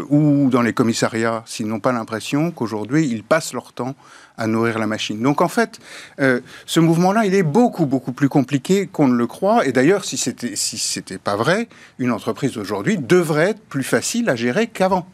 ou 0.08 0.48
dans 0.50 0.62
les 0.62 0.72
commissariats 0.72 1.42
s'ils 1.46 1.66
n'ont 1.66 1.80
pas 1.80 1.90
l'impression 1.90 2.52
qu'aujourd'hui 2.52 3.08
ils 3.08 3.24
passent 3.24 3.52
leur 3.52 3.72
temps 3.72 3.96
à 4.40 4.46
nourrir 4.46 4.78
la 4.78 4.86
machine. 4.86 5.20
Donc 5.20 5.42
en 5.42 5.48
fait, 5.48 5.78
euh, 6.18 6.40
ce 6.66 6.80
mouvement-là, 6.80 7.26
il 7.26 7.34
est 7.34 7.42
beaucoup, 7.42 7.84
beaucoup 7.84 8.12
plus 8.12 8.30
compliqué 8.30 8.86
qu'on 8.86 9.06
ne 9.06 9.14
le 9.14 9.26
croit. 9.26 9.66
Et 9.66 9.72
d'ailleurs, 9.72 10.04
si 10.04 10.16
c'était 10.16 10.56
si 10.56 10.78
c'était 10.78 11.18
pas 11.18 11.36
vrai, 11.36 11.68
une 11.98 12.10
entreprise 12.10 12.56
aujourd'hui 12.56 12.96
devrait 12.96 13.50
être 13.50 13.60
plus 13.60 13.84
facile 13.84 14.30
à 14.30 14.36
gérer 14.36 14.66
qu'avant. 14.66 15.06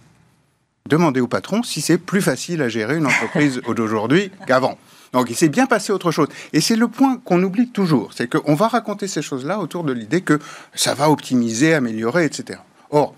Demandez 0.89 1.21
au 1.21 1.27
patron 1.27 1.65
si 1.65 1.81
c'est 1.81 1.99
plus 1.99 2.23
facile 2.23 2.63
à 2.63 2.69
gérer 2.69 2.97
une 2.97 3.07
entreprise 3.07 3.61
d'aujourd'hui 3.77 4.31
qu'avant. 4.47 4.79
Donc 5.13 5.29
il 5.29 5.35
s'est 5.35 5.49
bien 5.49 5.67
passé 5.67 5.93
autre 5.93 6.13
chose. 6.13 6.29
Et 6.53 6.61
c'est 6.61 6.77
le 6.77 6.87
point 6.87 7.21
qu'on 7.25 7.43
oublie 7.43 7.69
toujours, 7.69 8.13
c'est 8.15 8.29
qu'on 8.31 8.55
va 8.55 8.69
raconter 8.69 9.09
ces 9.09 9.23
choses-là 9.23 9.59
autour 9.59 9.83
de 9.83 9.93
l'idée 9.93 10.21
que 10.21 10.39
ça 10.75 10.95
va 10.95 11.11
optimiser, 11.11 11.75
améliorer, 11.75 12.25
etc. 12.25 12.61
Or, 12.91 13.15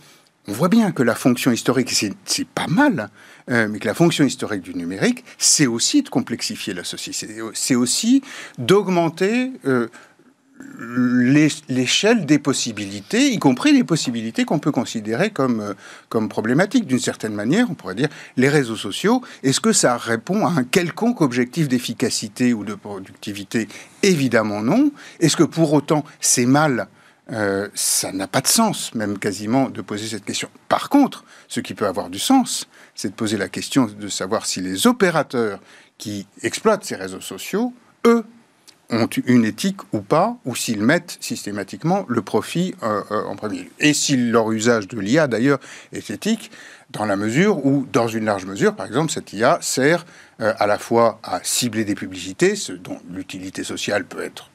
on 0.49 0.53
voit 0.53 0.69
bien 0.69 0.93
que 0.93 1.03
la 1.03 1.15
fonction 1.15 1.53
historique, 1.53 1.91
c'est 1.93 2.49
pas 2.49 2.67
mal, 2.67 3.11
euh, 3.51 3.69
mais 3.69 3.79
que 3.79 3.87
la 3.87 3.95
fonction 3.95 4.25
historique 4.25 4.63
du 4.63 4.75
numérique, 4.75 5.25
c'est 5.37 5.67
aussi 5.67 6.03
de 6.03 6.09
complexifier 6.09 6.73
la 6.73 6.85
société, 6.85 7.37
c'est 7.53 7.75
aussi 7.75 8.23
d'augmenter 8.57 9.53
euh, 9.67 9.89
l'échelle 11.69 12.25
des 12.25 12.39
possibilités, 12.39 13.31
y 13.31 13.39
compris 13.39 13.73
les 13.73 13.85
possibilités 13.85 14.45
qu'on 14.47 14.59
peut 14.59 14.73
considérer 14.73 15.31
comme, 15.31 15.61
euh, 15.61 15.75
comme 16.09 16.31
problématiques. 16.31 16.87
D'une 16.87 16.99
certaine 16.99 17.35
manière, 17.35 17.71
on 17.71 17.75
pourrait 17.75 17.95
dire, 17.95 18.09
les 18.37 18.49
réseaux 18.49 18.77
sociaux, 18.77 19.23
est-ce 19.43 19.61
que 19.61 19.73
ça 19.73 19.99
répond 19.99 20.47
à 20.47 20.51
un 20.51 20.65
quelconque 20.65 21.21
objectif 21.21 21.69
d'efficacité 21.69 22.55
ou 22.55 22.65
de 22.65 22.75
productivité? 22.75 23.69
Évidemment 24.03 24.63
non. 24.63 24.93
Est-ce 25.21 25.37
que 25.37 25.45
pour 25.45 25.75
autant 25.75 26.05
c'est 26.21 26.47
mal 26.47 26.89
euh, 27.31 27.69
ça 27.75 28.11
n'a 28.13 28.27
pas 28.27 28.41
de 28.41 28.47
sens, 28.47 28.95
même 28.95 29.19
quasiment, 29.19 29.69
de 29.69 29.83
poser 29.83 30.09
cette 30.09 30.25
question. 30.25 30.49
Par 30.69 30.89
contre, 30.89 31.25
ce 31.47 31.61
qui 31.61 31.75
peut 31.75 31.87
avoir 31.87 32.09
du 32.09 32.19
sens, 32.19 32.67
c'est 32.95 33.11
de 33.11 33.15
poser 33.15 33.37
la 33.37 33.49
question 33.49 33.87
de 33.87 34.09
savoir 34.09 34.47
si 34.47 34.61
les 34.61 34.87
opérateurs 34.87 35.61
qui 35.99 36.27
exploitent 36.43 36.85
ces 36.85 36.97
réseaux 36.97 37.21
sociaux, 37.21 37.73
eux, 38.07 38.25
ont 38.91 39.09
une 39.27 39.45
éthique 39.45 39.81
ou 39.93 40.01
pas, 40.01 40.39
ou 40.47 40.57
s'ils 40.57 40.81
mettent 40.81 41.19
systématiquement 41.21 42.07
le 42.09 42.23
profit 42.23 42.75
en 42.81 43.37
premier 43.37 43.65
lieu. 43.65 43.71
Et 43.81 43.93
si 43.93 44.17
leur 44.17 44.51
usage 44.51 44.89
de 44.89 44.99
l'IA, 44.99 45.27
d'ailleurs, 45.27 45.59
est 45.93 46.09
éthique, 46.09 46.51
dans 46.89 47.05
la 47.05 47.17
mesure 47.17 47.67
où, 47.67 47.87
dans 47.93 48.09
une 48.09 48.25
large 48.25 48.47
mesure, 48.47 48.75
par 48.75 48.87
exemple, 48.87 49.13
cette 49.13 49.35
IA 49.35 49.59
sert 49.61 50.07
à 50.39 50.67
la 50.67 50.79
fois 50.79 51.21
à 51.23 51.41
cibler 51.43 51.85
des 51.85 51.95
publicités, 51.95 52.57
ce 52.57 52.73
dont 52.73 52.99
l'utilité 53.11 53.63
sociale 53.63 54.07
peut 54.07 54.23
être 54.23 54.49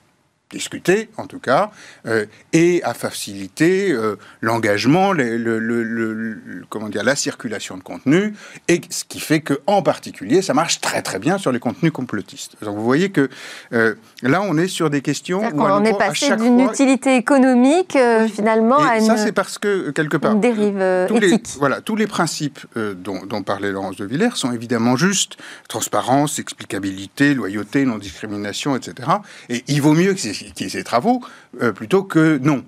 discuter, 0.54 1.10
en 1.18 1.28
tout 1.28 1.40
cas, 1.40 1.72
euh, 2.06 2.26
et 2.54 2.82
à 2.84 2.94
faciliter 2.94 3.92
euh, 3.92 4.16
l'engagement, 4.42 5.12
le, 5.12 6.38
comment 6.70 6.90
dire, 6.90 7.04
la 7.04 7.16
circulation 7.16 7.76
de 7.78 7.84
contenu, 7.84 8.34
et 8.68 8.82
ce 8.90 9.04
qui 9.04 9.20
fait 9.20 9.42
que, 9.42 9.60
en 9.68 9.82
particulier, 9.82 10.42
ça 10.42 10.54
marche 10.54 10.80
très 10.80 11.02
très 11.02 11.20
bien 11.20 11.38
sur 11.38 11.52
les 11.52 11.60
contenus 11.60 11.92
complotistes. 11.92 12.56
Donc 12.62 12.78
vous 12.78 12.84
voyez 12.84 13.10
que 13.10 13.30
euh, 13.74 13.96
là, 14.22 14.42
on 14.42 14.58
est 14.58 14.68
sur 14.68 14.90
des 14.90 15.02
questions. 15.02 15.42
Où 15.54 15.62
on 15.62 15.84
est 15.84 15.98
passé 15.98 16.36
d'une 16.36 16.60
utilité 16.62 17.18
économique 17.18 17.98
finalement 18.34 18.80
à 18.80 18.98
une. 18.98 19.06
Ça, 19.06 19.18
c'est 19.18 19.32
parce 19.32 19.58
que 19.58 19.90
quelque 19.90 20.18
part, 20.18 20.36
dérive 20.36 20.82
éthique. 21.16 21.48
voilà, 21.58 21.82
tous 21.82 21.96
les 21.96 22.08
principes 22.08 22.60
dont, 22.76 23.26
dont, 23.26 23.44
parlait 23.44 23.72
Laurence 23.72 23.98
de 23.98 24.06
Villers 24.06 24.36
sont 24.36 24.52
évidemment 24.52 24.96
justes 24.96 25.38
transparence, 25.68 26.40
explicabilité, 26.40 27.34
loyauté, 27.34 27.86
non 27.86 27.98
discrimination, 27.98 28.76
etc. 28.76 29.10
Et 29.50 29.64
il 29.68 29.82
vaut 29.82 29.94
mieux 29.94 30.14
que 30.14 30.20
qui 30.52 30.70
ces 30.70 30.84
travaux, 30.84 31.22
euh, 31.62 31.72
plutôt 31.72 32.04
que 32.04 32.38
non. 32.38 32.64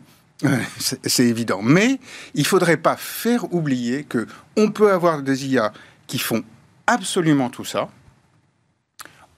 C'est 0.77 1.25
évident. 1.25 1.61
Mais 1.61 1.99
il 2.33 2.45
faudrait 2.45 2.77
pas 2.77 2.97
faire 2.97 3.53
oublier 3.53 4.03
que 4.03 4.27
on 4.57 4.69
peut 4.69 4.91
avoir 4.91 5.21
des 5.21 5.47
IA 5.47 5.71
qui 6.07 6.19
font 6.19 6.43
absolument 6.87 7.49
tout 7.49 7.65
ça 7.65 7.89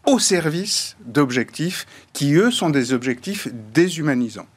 au 0.07 0.19
service 0.19 0.95
d'objectifs 1.05 1.85
qui, 2.13 2.33
eux, 2.33 2.49
sont 2.49 2.69
des 2.69 2.93
objectifs 2.93 3.47
déshumanisants. 3.73 4.47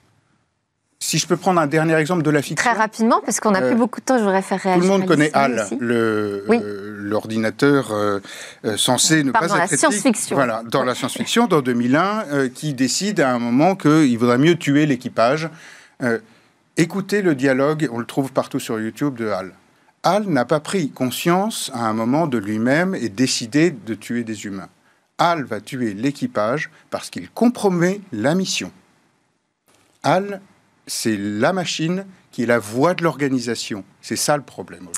Si 1.03 1.17
je 1.17 1.27
peux 1.27 1.39
prendre 1.39 1.59
un 1.59 1.67
dernier 1.67 1.95
exemple 1.95 2.23
de 2.23 2.29
la 2.29 2.43
fiction. 2.43 2.71
Très 2.71 2.79
rapidement, 2.79 3.23
parce 3.25 3.41
qu'on 3.41 3.53
n'a 3.53 3.63
plus 3.63 3.73
euh, 3.73 3.75
beaucoup 3.75 4.01
de 4.01 4.05
temps, 4.05 4.19
je 4.19 4.23
voudrais 4.23 4.43
faire 4.43 4.61
réagir. 4.61 4.83
Tout 4.83 4.87
le 4.87 4.99
monde 4.99 5.07
connaît 5.07 5.31
HAL, 5.33 5.67
euh, 5.81 6.95
l'ordinateur 6.99 7.91
euh, 7.93 8.21
censé 8.77 9.25
ne 9.25 9.33
pas 9.33 9.47
être. 9.47 9.49
Dans 9.49 9.57
la 9.57 9.67
science-fiction. 9.67 10.37
Voilà, 10.37 10.63
dans 10.71 10.85
la 10.85 10.95
science-fiction, 10.95 11.47
dans 11.47 11.63
2001, 11.63 12.49
qui 12.55 12.75
décide 12.75 13.21
à 13.21 13.33
un 13.33 13.39
moment 13.39 13.77
qu'il 13.77 14.17
vaudrait 14.19 14.37
mieux 14.37 14.57
tuer 14.57 14.85
l'équipage. 14.85 15.49
écoutez 16.77 17.23
le 17.23 17.35
dialogue, 17.35 17.89
on 17.91 17.99
le 17.99 18.07
trouve 18.07 18.31
partout 18.33 18.61
sur 18.61 18.79
YouTube, 18.79 19.15
de 19.15 19.31
HAL. 19.31 19.53
HAL 20.03 20.27
n'a 20.27 20.45
pas 20.45 20.61
pris 20.61 20.91
conscience 20.91 21.71
à 21.75 21.87
un 21.87 21.95
moment 21.95 22.27
de 22.27 22.37
lui-même 22.37 22.95
et 22.95 23.09
décidé 23.09 23.71
de 23.71 23.95
tuer 23.95 24.23
des 24.23 24.45
humains. 24.45 24.69
HAL 25.19 25.45
va 25.45 25.63
tuer 25.63 25.95
l'équipage 25.95 26.71
parce 26.91 27.09
qu'il 27.09 27.31
compromet 27.31 28.03
la 28.13 28.35
mission. 28.35 28.71
HAL 30.03 30.41
c'est 30.91 31.17
la 31.17 31.53
machine 31.53 32.05
qui 32.33 32.43
est 32.43 32.47
la 32.47 32.59
voix 32.59 32.95
de 32.95 33.05
l'organisation. 33.05 33.85
C'est 34.03 34.17
ça 34.17 34.37
le 34.37 34.43
problème. 34.43 34.89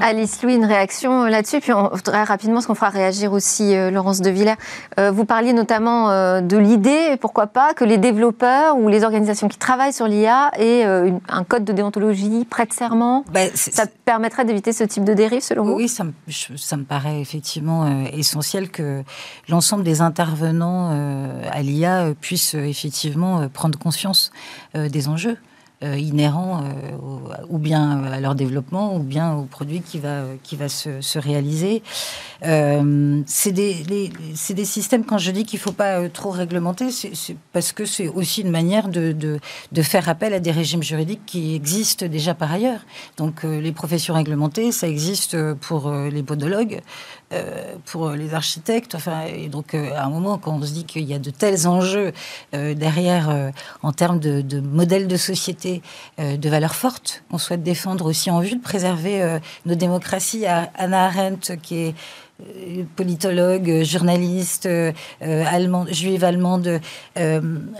Alice 0.00 0.42
Louis, 0.42 0.54
une 0.54 0.64
réaction 0.64 1.24
euh, 1.24 1.28
là-dessus, 1.28 1.60
puis 1.60 1.72
on 1.72 1.88
voudrait 1.88 2.24
rapidement, 2.24 2.60
ce 2.60 2.66
qu'on 2.66 2.74
fera 2.74 2.90
réagir 2.90 3.32
aussi 3.32 3.74
euh, 3.74 3.90
Laurence 3.90 4.20
de 4.20 4.30
Villers. 4.30 4.56
Euh, 4.98 5.10
vous 5.10 5.24
parliez 5.24 5.52
notamment 5.52 5.86
de 6.40 6.56
l'idée, 6.56 7.16
pourquoi 7.20 7.46
pas, 7.46 7.74
que 7.74 7.84
les 7.84 7.98
développeurs 7.98 8.76
ou 8.76 8.88
les 8.88 9.04
organisations 9.04 9.48
qui 9.48 9.58
travaillent 9.58 9.92
sur 9.92 10.06
l'IA 10.06 10.50
aient 10.58 10.84
un 10.84 11.44
code 11.44 11.64
de 11.64 11.72
déontologie, 11.72 12.44
prêt 12.44 12.66
de 12.66 12.72
serment. 12.72 13.24
Ben, 13.32 13.50
ça 13.54 13.86
permettrait 14.04 14.44
d'éviter 14.44 14.72
ce 14.72 14.84
type 14.84 15.04
de 15.04 15.14
dérive, 15.14 15.42
selon 15.42 15.64
vous? 15.64 15.74
Oui, 15.74 15.88
ça 15.88 16.04
me, 16.04 16.12
ça 16.56 16.76
me, 16.76 16.84
paraît 16.84 17.20
effectivement 17.20 18.04
essentiel 18.12 18.70
que 18.70 19.02
l'ensemble 19.48 19.84
des 19.84 20.00
intervenants 20.00 20.90
à 21.50 21.62
l'IA 21.62 22.12
puissent 22.20 22.54
effectivement 22.54 23.48
prendre 23.48 23.78
conscience 23.78 24.30
des 24.74 25.08
enjeux. 25.08 25.38
Euh, 25.84 25.98
inhérents 25.98 26.64
euh, 26.64 27.42
ou 27.50 27.58
bien 27.58 28.02
à 28.04 28.18
leur 28.18 28.34
développement 28.34 28.96
ou 28.96 29.00
bien 29.00 29.34
au 29.34 29.42
produit 29.42 29.82
qui 29.82 29.98
va, 29.98 30.22
qui 30.42 30.56
va 30.56 30.70
se, 30.70 31.02
se 31.02 31.18
réaliser. 31.18 31.82
Euh, 32.46 33.20
c'est 33.26 33.52
des, 33.52 33.84
des, 33.84 34.64
systèmes, 34.64 35.04
quand 35.04 35.18
je 35.18 35.30
dis 35.30 35.44
qu'il 35.44 35.58
ne 35.58 35.62
faut 35.62 35.72
pas 35.72 36.08
trop 36.08 36.30
réglementer, 36.30 36.90
c'est 36.90 37.36
parce 37.52 37.72
que 37.72 37.84
c'est 37.84 38.08
aussi 38.08 38.40
une 38.40 38.50
manière 38.50 38.88
de, 38.88 39.12
de, 39.12 39.38
de, 39.70 39.82
faire 39.82 40.08
appel 40.08 40.32
à 40.32 40.40
des 40.40 40.50
régimes 40.50 40.82
juridiques 40.82 41.26
qui 41.26 41.54
existent 41.54 42.06
déjà 42.06 42.32
par 42.32 42.50
ailleurs. 42.52 42.80
Donc 43.18 43.42
les 43.42 43.72
professions 43.72 44.14
réglementées, 44.14 44.72
ça 44.72 44.88
existe 44.88 45.36
pour 45.56 45.90
les 45.90 46.22
podologues, 46.22 46.80
pour 47.86 48.10
les 48.10 48.34
architectes. 48.34 48.94
Enfin, 48.94 49.22
et 49.26 49.48
donc 49.48 49.74
à 49.74 50.04
un 50.04 50.10
moment, 50.10 50.38
quand 50.38 50.52
on 50.52 50.62
se 50.62 50.72
dit 50.72 50.84
qu'il 50.84 51.04
y 51.04 51.14
a 51.14 51.18
de 51.18 51.30
tels 51.30 51.66
enjeux 51.66 52.12
derrière 52.52 53.52
en 53.82 53.92
termes 53.92 54.20
de, 54.20 54.40
de 54.42 54.60
modèles 54.60 55.08
de 55.08 55.16
société, 55.16 55.82
euh, 56.18 56.36
de 56.36 56.48
valeurs 56.48 56.74
fortes 56.74 57.22
qu'on 57.30 57.38
souhaite 57.38 57.62
défendre 57.62 58.06
aussi 58.06 58.30
en 58.30 58.40
vue 58.40 58.56
de 58.56 58.62
préserver 58.62 59.22
euh, 59.22 59.38
nos 59.64 59.74
démocraties. 59.74 60.46
Anna 60.46 61.06
Arendt, 61.06 61.56
qui 61.58 61.76
est 61.76 61.88
euh, 61.88 61.92
politologue, 62.96 63.82
journaliste 63.82 64.68
allemande, 65.20 65.88
juive 65.90 66.24
allemande, 66.24 66.80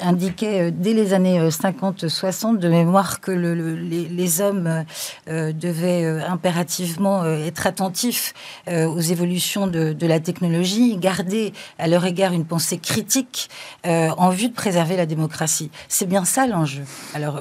indiquait 0.01 0.71
dès 0.71 0.95
les 0.95 1.13
années 1.13 1.49
50-60 1.49 2.59
de 2.59 2.69
mémoire 2.69 3.21
que 3.21 3.31
les, 3.33 4.41
hommes 4.41 4.85
devaient 5.27 6.05
impérativement 6.27 7.25
être 7.25 7.67
attentifs 7.67 8.35
aux 8.69 9.01
évolutions 9.01 9.67
de, 9.67 9.93
de, 9.93 10.07
la 10.07 10.21
technologie, 10.21 10.97
garder 10.97 11.53
à 11.79 11.89
leur 11.89 12.05
égard 12.05 12.33
une 12.33 12.47
pensée 12.47 12.79
critique 12.79 13.51
en 13.85 14.31
vue 14.31 14.49
de 14.49 14.55
préserver 14.55 14.97
la 14.97 15.07
démocratie. 15.07 15.71
C'est 15.89 16.09
bien 16.09 16.25
ça 16.25 16.47
l'enjeu. 16.47 16.85
Alors 17.15 17.41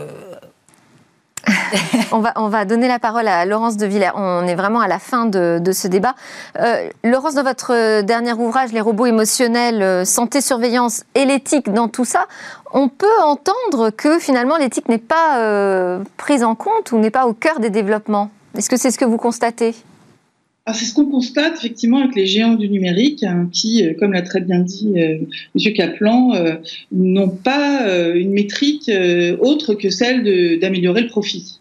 on, 2.11 2.19
va, 2.19 2.33
on 2.35 2.47
va 2.47 2.65
donner 2.65 2.87
la 2.87 2.99
parole 2.99 3.27
à 3.27 3.45
Laurence 3.45 3.77
de 3.77 3.85
Villers. 3.85 4.11
On 4.15 4.47
est 4.47 4.55
vraiment 4.55 4.79
à 4.79 4.87
la 4.87 4.99
fin 4.99 5.25
de, 5.25 5.61
ce 5.71 5.87
débat. 5.87 6.15
Euh, 6.59 6.89
Laurence, 7.03 7.35
dans 7.35 7.43
votre 7.43 8.01
dernier 8.01 8.33
ouvrage, 8.33 8.71
Les 8.71 8.81
robots 8.81 9.05
émotionnels, 9.05 9.81
euh, 9.81 10.05
santé, 10.05 10.41
surveillance 10.41 11.03
et 11.15 11.25
l'éthique 11.25 11.71
dans 11.71 11.87
tout 11.87 12.05
ça, 12.05 12.27
on 12.73 12.87
peut 12.89 13.07
entendre 13.23 13.89
que 13.89 14.19
finalement 14.19 14.57
l'éthique 14.57 14.89
n'est 14.89 14.97
pas 14.97 15.39
euh, 15.39 16.03
prise 16.17 16.43
en 16.43 16.55
compte 16.55 16.91
ou 16.91 16.97
n'est 16.97 17.11
pas 17.11 17.27
au 17.27 17.33
cœur 17.33 17.59
des 17.59 17.69
développements. 17.69 18.29
Est-ce 18.57 18.69
que 18.69 18.77
c'est 18.77 18.91
ce 18.91 18.97
que 18.97 19.05
vous 19.05 19.17
constatez? 19.17 19.75
C'est 20.73 20.85
ce 20.85 20.93
qu'on 20.93 21.05
constate 21.05 21.57
effectivement 21.57 21.99
avec 21.99 22.15
les 22.15 22.25
géants 22.25 22.55
du 22.55 22.69
numérique, 22.69 23.23
hein, 23.23 23.49
qui, 23.51 23.85
euh, 23.85 23.93
comme 23.99 24.13
l'a 24.13 24.23
très 24.23 24.41
bien 24.41 24.59
dit 24.59 24.93
euh, 24.97 25.19
M. 25.55 25.73
Kaplan, 25.73 26.33
euh, 26.33 26.55
n'ont 26.91 27.29
pas 27.29 27.87
une 28.15 28.31
métrique 28.31 28.89
autre 29.39 29.75
que 29.75 29.89
celle 29.89 30.59
d'améliorer 30.59 31.01
le 31.01 31.07
profit. 31.07 31.59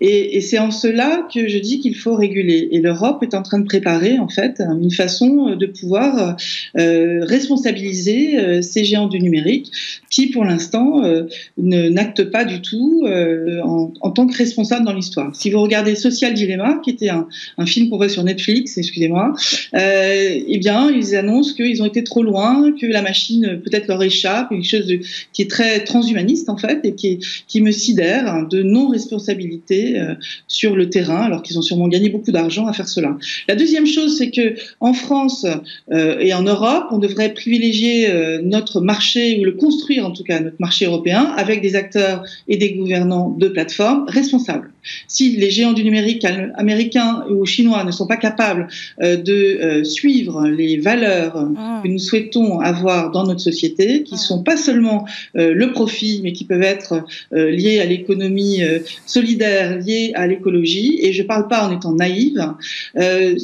Et, 0.00 0.40
c'est 0.40 0.58
en 0.58 0.70
cela 0.70 1.26
que 1.32 1.48
je 1.48 1.58
dis 1.58 1.80
qu'il 1.80 1.96
faut 1.96 2.14
réguler. 2.14 2.68
Et 2.70 2.80
l'Europe 2.80 3.22
est 3.22 3.34
en 3.34 3.42
train 3.42 3.58
de 3.58 3.64
préparer 3.64 4.18
en 4.18 4.28
fait 4.28 4.60
une 4.60 4.92
façon 4.92 5.56
de 5.56 5.66
pouvoir 5.66 6.36
euh, 6.78 7.24
responsabiliser 7.24 8.38
euh, 8.38 8.62
ces 8.62 8.84
géants 8.84 9.08
du 9.08 9.20
numérique 9.20 9.72
qui, 10.10 10.28
pour 10.28 10.44
l'instant, 10.44 11.04
euh, 11.04 11.24
n'actent 11.58 12.30
pas 12.30 12.44
du 12.44 12.62
tout 12.62 13.04
euh, 13.06 13.60
en, 13.62 13.92
en, 14.00 14.10
tant 14.10 14.26
que 14.26 14.36
responsables 14.36 14.84
dans 14.84 14.92
l'histoire. 14.92 15.34
Si 15.34 15.50
vous 15.50 15.60
regardez 15.60 15.94
Social 15.94 16.32
Dilemma, 16.32 16.80
qui 16.82 16.90
était 16.90 17.10
un, 17.10 17.26
film 17.66 17.90
qu'on 17.90 17.96
voit 17.96 18.08
sur 18.08 18.24
Netflix, 18.24 18.78
excusez-moi, 18.78 19.34
euh, 19.74 20.40
eh 20.46 20.58
bien, 20.58 20.90
ils 20.90 21.16
annoncent 21.16 21.54
qu'ils 21.54 21.82
ont 21.82 21.86
été 21.86 22.04
trop 22.04 22.22
loin, 22.22 22.72
que 22.80 22.86
la 22.86 23.02
machine 23.02 23.60
peut-être 23.62 23.88
leur 23.88 24.02
échappe, 24.02 24.50
quelque 24.50 24.64
chose 24.64 24.92
qui 25.32 25.42
est 25.42 25.50
très 25.50 25.84
transhumaniste 25.84 26.48
en 26.48 26.56
fait 26.56 26.80
et 26.84 26.94
qui, 26.94 27.20
me 27.60 27.72
sidère 27.72 28.46
de 28.48 28.62
non 28.62 28.88
responsabilité 28.88 29.45
euh, 29.70 30.14
sur 30.48 30.76
le 30.76 30.88
terrain, 30.90 31.22
alors 31.22 31.42
qu'ils 31.42 31.58
ont 31.58 31.62
sûrement 31.62 31.88
gagné 31.88 32.08
beaucoup 32.08 32.32
d'argent 32.32 32.66
à 32.66 32.72
faire 32.72 32.88
cela. 32.88 33.16
La 33.48 33.56
deuxième 33.56 33.86
chose, 33.86 34.16
c'est 34.16 34.30
que 34.30 34.54
en 34.80 34.92
France 34.92 35.46
euh, 35.92 36.18
et 36.20 36.32
en 36.34 36.42
Europe, 36.42 36.86
on 36.90 36.98
devrait 36.98 37.32
privilégier 37.34 38.08
euh, 38.08 38.40
notre 38.42 38.80
marché 38.80 39.38
ou 39.40 39.44
le 39.44 39.52
construire 39.52 40.06
en 40.06 40.12
tout 40.12 40.22
cas 40.22 40.40
notre 40.40 40.56
marché 40.60 40.86
européen 40.86 41.32
avec 41.36 41.60
des 41.60 41.74
acteurs 41.74 42.22
et 42.48 42.56
des 42.56 42.72
gouvernants 42.74 43.30
de 43.30 43.48
plateformes 43.48 44.04
responsables. 44.08 44.70
Si 45.08 45.36
les 45.36 45.50
géants 45.50 45.72
du 45.72 45.82
numérique 45.82 46.24
américains 46.54 47.24
ou 47.28 47.44
chinois 47.44 47.82
ne 47.82 47.90
sont 47.90 48.06
pas 48.06 48.16
capables 48.16 48.68
de 49.00 49.82
suivre 49.82 50.46
les 50.46 50.76
valeurs 50.78 51.42
mmh. 51.42 51.82
que 51.82 51.88
nous 51.88 51.98
souhaitons 51.98 52.60
avoir 52.60 53.10
dans 53.10 53.24
notre 53.24 53.40
société, 53.40 54.04
qui 54.04 54.14
mmh. 54.14 54.18
sont 54.18 54.42
pas 54.44 54.56
seulement 54.56 55.06
le 55.34 55.72
profit, 55.72 56.20
mais 56.22 56.32
qui 56.32 56.44
peuvent 56.44 56.62
être 56.62 57.04
liées 57.32 57.80
à 57.80 57.84
l'économie 57.84 58.60
solidaire 59.06 59.35
liées 59.36 60.12
à 60.14 60.26
l'écologie, 60.26 60.98
et 61.02 61.12
je 61.12 61.22
ne 61.22 61.26
parle 61.26 61.48
pas 61.48 61.66
en 61.66 61.76
étant 61.76 61.94
naïve, 61.94 62.54
euh, 62.96 63.34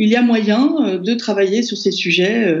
il 0.00 0.08
y 0.08 0.16
a 0.16 0.22
moyen 0.22 0.98
de 0.98 1.14
travailler 1.14 1.62
sur 1.62 1.76
ces 1.76 1.90
sujets 1.90 2.60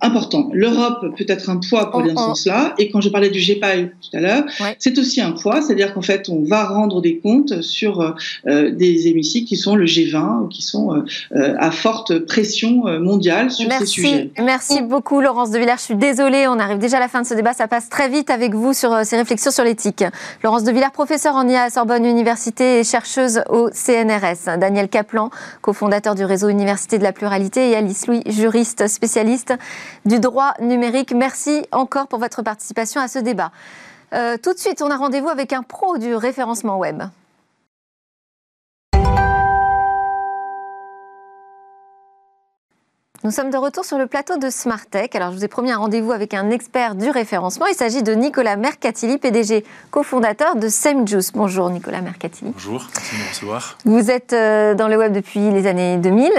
importants. 0.00 0.50
L'Europe 0.52 1.16
peut 1.16 1.24
être 1.28 1.50
un 1.50 1.58
poids 1.58 1.90
pour 1.90 2.00
aller 2.00 2.12
dans 2.12 2.20
ce 2.20 2.26
sens-là. 2.26 2.74
Et 2.78 2.90
quand 2.90 3.00
je 3.00 3.08
parlais 3.08 3.30
du 3.30 3.40
GPAI 3.40 3.90
tout 4.00 4.16
à 4.16 4.20
l'heure, 4.20 4.44
c'est 4.78 4.98
aussi 4.98 5.20
un 5.20 5.32
poids, 5.32 5.62
c'est-à-dire 5.62 5.94
qu'en 5.94 6.02
fait, 6.02 6.28
on 6.28 6.42
va 6.42 6.64
rendre 6.64 7.00
des 7.00 7.18
comptes 7.18 7.62
sur 7.62 8.14
des 8.46 9.08
hémicycles 9.08 9.48
qui 9.48 9.56
sont 9.56 9.76
le 9.76 9.86
G20 9.86 10.44
ou 10.44 10.48
qui 10.48 10.62
sont 10.62 11.02
à 11.34 11.70
forte 11.70 12.18
pression 12.26 12.82
mondiale 13.00 13.50
sur 13.50 13.72
ces 13.72 13.86
sujets. 13.86 14.30
Merci 14.38 14.82
beaucoup, 14.82 15.20
Laurence 15.20 15.50
de 15.50 15.58
Villers. 15.58 15.76
Je 15.78 15.84
suis 15.84 15.96
désolée, 15.96 16.46
on 16.48 16.58
arrive 16.58 16.78
déjà 16.78 16.98
à 16.98 17.00
la 17.00 17.08
fin 17.08 17.22
de 17.22 17.26
ce 17.26 17.34
débat. 17.34 17.54
Ça 17.54 17.66
passe 17.66 17.88
très 17.88 18.08
vite 18.10 18.28
avec 18.28 18.54
vous 18.54 18.74
sur 18.74 19.04
ces 19.04 19.16
réflexions 19.16 19.50
sur 19.50 19.64
l'éthique. 19.64 20.04
Laurence 20.42 20.64
de 20.64 20.72
Villers, 20.72 20.92
professeure 20.92 21.34
en 21.34 21.48
IA 21.48 21.62
à 21.62 21.70
Sorbonne 21.70 22.04
Université 22.04 22.80
et 22.80 22.84
chercheuse 22.84 23.40
au 23.48 23.70
CNRS. 23.70 24.58
Daniel 24.58 24.88
Kaplan, 24.88 25.30
cofondateur 25.62 25.93
du 26.00 26.24
réseau 26.24 26.48
Université 26.48 26.98
de 26.98 27.04
la 27.04 27.12
Pluralité, 27.12 27.70
et 27.70 27.76
Alice 27.76 28.06
Louis, 28.08 28.22
juriste 28.26 28.88
spécialiste 28.88 29.54
du 30.04 30.18
droit 30.18 30.54
numérique. 30.60 31.12
Merci 31.14 31.64
encore 31.70 32.08
pour 32.08 32.18
votre 32.18 32.42
participation 32.42 33.00
à 33.00 33.06
ce 33.06 33.20
débat. 33.20 33.52
Euh, 34.12 34.36
tout 34.36 34.52
de 34.52 34.58
suite, 34.58 34.82
on 34.82 34.90
a 34.90 34.96
rendez-vous 34.96 35.28
avec 35.28 35.52
un 35.52 35.62
pro 35.62 35.96
du 35.98 36.14
référencement 36.16 36.78
web. 36.78 37.02
Nous 43.24 43.30
sommes 43.30 43.48
de 43.48 43.56
retour 43.56 43.86
sur 43.86 43.96
le 43.96 44.06
plateau 44.06 44.36
de 44.36 44.50
Smartech. 44.50 45.16
Alors, 45.16 45.30
je 45.30 45.38
vous 45.38 45.44
ai 45.46 45.48
promis 45.48 45.72
un 45.72 45.78
rendez-vous 45.78 46.12
avec 46.12 46.34
un 46.34 46.50
expert 46.50 46.94
du 46.94 47.08
référencement. 47.08 47.64
Il 47.64 47.74
s'agit 47.74 48.02
de 48.02 48.12
Nicolas 48.12 48.56
Mercatili, 48.56 49.16
PDG, 49.16 49.64
cofondateur 49.90 50.56
de 50.56 50.68
SameJuice. 50.68 51.32
Bonjour, 51.32 51.70
Nicolas 51.70 52.02
Mercatili. 52.02 52.50
Bonjour, 52.52 52.86
merci 52.94 53.16
de 53.16 53.22
me 53.22 53.28
recevoir. 53.30 53.78
Vous 53.86 54.10
êtes 54.10 54.34
euh, 54.34 54.74
dans 54.74 54.88
le 54.88 54.98
web 54.98 55.14
depuis 55.14 55.40
les 55.50 55.66
années 55.66 55.96
2000, 55.96 56.30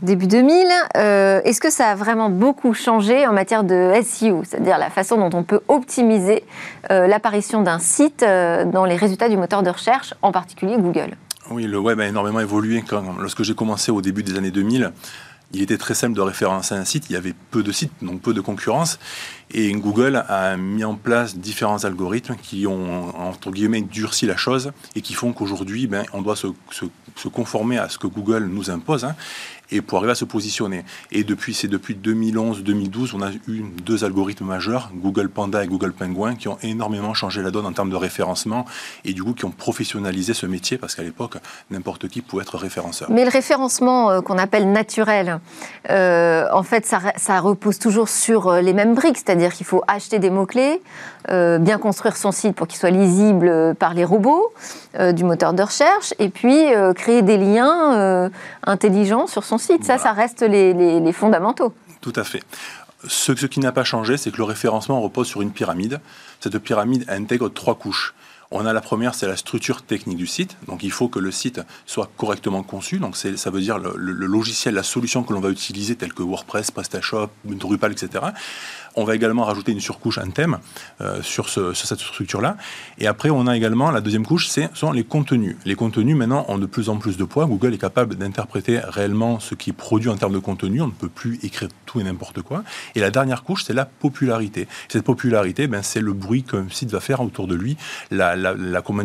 début 0.00 0.26
2000. 0.26 0.66
Euh, 0.96 1.42
est-ce 1.44 1.60
que 1.60 1.68
ça 1.68 1.88
a 1.88 1.94
vraiment 1.94 2.30
beaucoup 2.30 2.72
changé 2.72 3.26
en 3.26 3.34
matière 3.34 3.62
de 3.62 3.92
SEO, 4.02 4.40
c'est-à-dire 4.44 4.78
la 4.78 4.88
façon 4.88 5.18
dont 5.18 5.36
on 5.36 5.42
peut 5.42 5.60
optimiser 5.68 6.44
euh, 6.90 7.06
l'apparition 7.06 7.60
d'un 7.60 7.78
site 7.78 8.24
dans 8.24 8.86
les 8.86 8.96
résultats 8.96 9.28
du 9.28 9.36
moteur 9.36 9.62
de 9.62 9.68
recherche, 9.68 10.14
en 10.22 10.32
particulier 10.32 10.76
Google? 10.78 11.18
Oui, 11.50 11.64
le 11.64 11.78
web 11.78 12.00
a 12.00 12.06
énormément 12.06 12.40
évolué. 12.40 12.82
Quand, 12.88 13.02
lorsque 13.18 13.42
j'ai 13.42 13.54
commencé 13.54 13.90
au 13.90 14.00
début 14.00 14.22
des 14.22 14.38
années 14.38 14.52
2000, 14.52 14.92
il 15.52 15.62
était 15.62 15.78
très 15.78 15.94
simple 15.94 16.14
de 16.14 16.20
référencer 16.20 16.74
un 16.74 16.84
site. 16.84 17.06
Il 17.10 17.14
y 17.14 17.16
avait 17.16 17.34
peu 17.50 17.62
de 17.62 17.72
sites, 17.72 17.92
donc 18.02 18.20
peu 18.20 18.34
de 18.34 18.40
concurrence. 18.40 18.98
Et 19.50 19.72
Google 19.72 20.24
a 20.28 20.56
mis 20.56 20.84
en 20.84 20.94
place 20.94 21.36
différents 21.36 21.84
algorithmes 21.84 22.36
qui 22.40 22.66
ont, 22.66 23.16
entre 23.18 23.50
guillemets, 23.50 23.80
durci 23.80 24.26
la 24.26 24.36
chose 24.36 24.70
et 24.94 25.00
qui 25.00 25.14
font 25.14 25.32
qu'aujourd'hui, 25.32 25.88
ben, 25.88 26.04
on 26.12 26.22
doit 26.22 26.36
se, 26.36 26.46
conformer 27.32 27.78
à 27.78 27.88
ce 27.88 27.98
que 27.98 28.06
Google 28.06 28.44
nous 28.44 28.70
impose. 28.70 29.04
Hein 29.04 29.16
et 29.72 29.80
pour 29.82 29.98
arriver 29.98 30.12
à 30.12 30.16
se 30.16 30.24
positionner. 30.24 30.84
Et 31.12 31.24
depuis, 31.24 31.54
c'est 31.54 31.68
depuis 31.68 31.94
2011-2012, 31.94 33.10
on 33.14 33.22
a 33.22 33.30
eu 33.48 33.62
deux 33.84 34.04
algorithmes 34.04 34.46
majeurs, 34.46 34.90
Google 34.94 35.28
Panda 35.28 35.64
et 35.64 35.66
Google 35.66 35.92
Penguin, 35.92 36.34
qui 36.34 36.48
ont 36.48 36.58
énormément 36.62 37.14
changé 37.14 37.42
la 37.42 37.50
donne 37.50 37.66
en 37.66 37.72
termes 37.72 37.90
de 37.90 37.96
référencement 37.96 38.64
et 39.04 39.12
du 39.12 39.22
coup 39.22 39.32
qui 39.32 39.44
ont 39.44 39.50
professionnalisé 39.50 40.34
ce 40.34 40.46
métier 40.46 40.78
parce 40.78 40.94
qu'à 40.94 41.02
l'époque, 41.02 41.36
n'importe 41.70 42.08
qui 42.08 42.20
pouvait 42.20 42.42
être 42.42 42.58
référenceur. 42.58 43.10
Mais 43.10 43.24
le 43.24 43.30
référencement 43.30 44.10
euh, 44.10 44.20
qu'on 44.20 44.38
appelle 44.38 44.70
naturel, 44.70 45.40
euh, 45.90 46.46
en 46.52 46.62
fait, 46.62 46.86
ça, 46.86 47.40
repose 47.40 47.78
toujours 47.78 48.08
sur 48.08 48.48
euh, 48.48 48.60
les 48.60 48.72
mêmes 48.72 48.94
briques, 48.94 49.16
c'est-à-dire 49.16 49.52
qu'il 49.52 49.66
faut 49.66 49.82
acheter 49.88 50.18
des 50.18 50.30
mots-clés, 50.30 50.80
bien 51.30 51.78
construire 51.78 52.16
son 52.16 52.32
site 52.32 52.54
pour 52.56 52.66
qu'il 52.66 52.78
soit 52.78 52.90
lisible 52.90 53.74
par 53.76 53.94
les 53.94 54.04
robots 54.04 54.52
du 55.12 55.24
moteur 55.24 55.52
de 55.52 55.62
recherche, 55.62 56.12
et 56.18 56.28
puis 56.28 56.66
créer 56.94 57.22
des 57.22 57.36
liens 57.36 58.30
intelligents 58.66 59.26
sur 59.26 59.44
son 59.44 59.58
site. 59.58 59.84
Ça, 59.84 59.98
ça 59.98 60.12
reste 60.12 60.42
les, 60.42 61.12
fondamentaux. 61.12 61.72
Tout 62.00 62.12
à 62.16 62.24
fait. 62.24 62.42
Ce, 63.06 63.34
ce 63.34 63.46
qui 63.46 63.60
n'a 63.60 63.72
pas 63.72 63.84
changé, 63.84 64.16
c'est 64.16 64.30
que 64.30 64.36
le 64.36 64.44
référencement 64.44 65.00
repose 65.00 65.26
sur 65.26 65.42
une 65.42 65.52
pyramide. 65.52 66.00
Cette 66.40 66.58
pyramide 66.58 67.04
intègre 67.08 67.48
trois 67.48 67.74
couches. 67.74 68.14
On 68.52 68.66
a 68.66 68.72
la 68.72 68.80
première, 68.80 69.14
c'est 69.14 69.28
la 69.28 69.36
structure 69.36 69.82
technique 69.82 70.16
du 70.16 70.26
site. 70.26 70.56
Donc 70.66 70.82
il 70.82 70.90
faut 70.90 71.08
que 71.08 71.20
le 71.20 71.30
site 71.30 71.60
soit 71.86 72.10
correctement 72.16 72.64
conçu. 72.64 72.98
Donc 72.98 73.16
ça 73.16 73.50
veut 73.50 73.60
dire 73.60 73.78
le, 73.78 73.94
le, 73.96 74.26
logiciel, 74.26 74.74
la 74.74 74.82
solution 74.82 75.22
que 75.22 75.32
l'on 75.32 75.40
va 75.40 75.50
utiliser, 75.50 75.94
telle 75.94 76.12
que 76.12 76.22
WordPress, 76.22 76.72
PrestaShop, 76.72 77.28
Drupal, 77.44 77.92
etc. 77.92 78.24
On 78.96 79.04
va 79.04 79.14
également 79.14 79.44
rajouter 79.44 79.72
une 79.72 79.80
surcouche, 79.80 80.18
un 80.18 80.30
thème 80.30 80.58
euh, 81.00 81.22
sur, 81.22 81.48
cette 81.48 81.98
structure-là. 81.98 82.56
Et 82.98 83.06
après, 83.06 83.30
on 83.30 83.46
a 83.46 83.56
également 83.56 83.90
la 83.90 84.00
deuxième 84.00 84.26
couche, 84.26 84.48
ce 84.48 84.62
sont 84.74 84.92
les 84.92 85.04
contenus. 85.04 85.56
Les 85.64 85.74
contenus, 85.74 86.16
maintenant, 86.16 86.44
ont 86.48 86.58
de 86.58 86.66
plus 86.66 86.88
en 86.88 86.96
plus 86.96 87.16
de 87.16 87.24
poids. 87.24 87.46
Google 87.46 87.74
est 87.74 87.78
capable 87.78 88.16
d'interpréter 88.16 88.80
réellement 88.82 89.40
ce 89.40 89.54
qui 89.54 89.70
est 89.70 89.74
produit 89.74 90.10
en 90.10 90.16
termes 90.16 90.32
de 90.32 90.38
contenu. 90.38 90.80
On 90.82 90.86
ne 90.86 90.92
peut 90.92 91.08
plus 91.08 91.38
écrire 91.42 91.68
tout 91.86 92.00
et 92.00 92.04
n'importe 92.04 92.42
quoi. 92.42 92.62
Et 92.94 93.00
la 93.00 93.10
dernière 93.10 93.42
couche, 93.42 93.64
c'est 93.64 93.74
la 93.74 93.84
popularité. 93.84 94.68
Cette 94.88 95.04
popularité, 95.04 95.66
ben, 95.66 95.82
c'est 95.82 96.00
le 96.00 96.12
bruit 96.12 96.42
qu'un 96.42 96.66
site 96.70 96.90
va 96.90 97.00
faire 97.00 97.20
autour 97.20 97.46
de 97.46 97.54
lui, 97.54 97.76
la, 98.10 98.36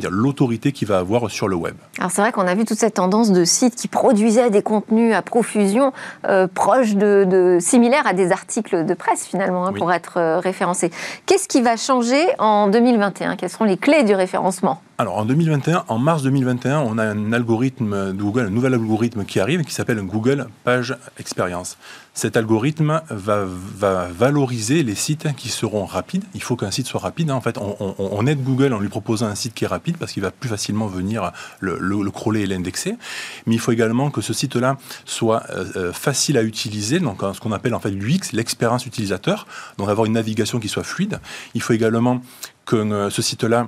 l'autorité 0.10 0.72
qu'il 0.72 0.88
va 0.88 1.00
avoir 1.00 1.30
sur 1.30 1.48
le 1.48 1.56
web. 1.56 1.76
Alors 2.00 2.12
c'est 2.12 2.22
vrai 2.22 2.32
qu'on 2.32 2.48
a 2.48 2.56
vu 2.56 2.66
toute 2.66 2.78
cette 2.78 2.96
tendance 2.96 3.32
de 3.32 3.46
sites 3.46 3.76
qui 3.76 3.88
produisaient 3.88 4.50
des 4.50 4.62
contenus 4.62 5.14
à 5.14 5.22
profusion 5.22 5.94
euh, 6.28 6.48
proches 6.48 6.96
de, 6.96 7.58
similaires 7.60 8.06
à 8.08 8.14
des 8.14 8.32
articles 8.32 8.86
de 8.86 8.94
presse 8.94 9.26
finalement. 9.26 9.68
Hein, 9.68 9.74
pour 9.78 9.92
être 9.92 10.18
euh, 10.18 10.40
référencé. 10.40 10.92
Qu'est-ce 11.26 11.48
qui 11.48 11.62
va 11.62 11.78
changer 11.78 12.24
en 12.40 12.68
2021 12.68 13.36
Quelles 13.36 13.50
seront 13.50 13.66
les 13.66 13.78
clés 13.78 14.04
du 14.04 14.16
référencement? 14.16 14.82
Alors 14.98 15.18
en 15.18 15.26
2021, 15.26 15.86
en 15.88 15.98
mars 15.98 16.24
2021, 16.24 16.80
on 16.80 16.98
a 16.98 17.04
un 17.04 17.34
algorithme 17.34 18.14
de 18.14 18.22
Google, 18.22 18.46
un 18.48 18.50
nouvel 18.50 18.74
algorithme 18.74 19.26
qui 19.26 19.40
arrive 19.40 19.64
qui 19.64 19.74
s'appelle 19.74 20.02
Google 20.02 20.48
Page 20.64 20.96
Experience. 21.20 21.78
Cet 22.16 22.38
algorithme 22.38 23.02
va, 23.10 23.44
va, 23.46 24.08
valoriser 24.08 24.84
les 24.84 24.96
sites 24.96 25.28
qui 25.36 25.50
seront 25.50 25.86
rapides. 25.86 26.24
Il 26.34 26.42
faut 26.42 26.56
qu'un 26.56 26.72
site 26.72 26.88
soit 26.88 27.02
rapide. 27.02 27.30
Hein. 27.30 27.36
En 27.36 27.42
fait, 27.42 27.58
on, 27.58 28.26
aide 28.26 28.42
Google 28.42 28.74
en 28.74 28.80
lui 28.80 28.88
proposant 28.88 29.28
un 29.28 29.36
site 29.36 29.54
qui 29.54 29.66
est 29.66 29.68
rapide 29.68 29.98
parce 29.98 30.14
qu'il 30.14 30.24
va 30.24 30.32
plus 30.32 30.48
facilement 30.48 30.88
venir 30.88 31.34
le, 31.60 31.78
le, 31.78 32.12
crawler 32.12 32.44
et 32.44 32.48
l'indexer. 32.48 32.96
Mais 33.46 33.56
il 33.56 33.60
faut 33.60 33.74
également 33.74 34.12
que 34.12 34.22
ce 34.22 34.32
site-là 34.32 34.78
soit 35.04 35.44
euh, 35.50 35.66
euh, 35.76 35.94
facile 35.94 36.38
à 36.38 36.44
utiliser, 36.44 37.02
donc 37.02 37.22
ce 37.34 37.40
qu'on 37.42 37.52
appelle 37.52 37.76
en 37.76 37.82
fait 37.82 37.92
l'UX, 37.92 38.32
l'expérience 38.32 38.86
utilisateur, 38.86 39.46
donc 39.78 39.90
avoir 39.90 40.06
une 40.06 40.14
navigation 40.14 40.62
qui 40.62 40.70
soit 40.70 40.84
fluide. 40.84 41.20
Il 41.54 41.62
faut 41.62 41.74
également 41.74 42.22
que 42.66 42.78
euh, 42.78 43.10
ce 43.10 43.22
site-là 43.22 43.68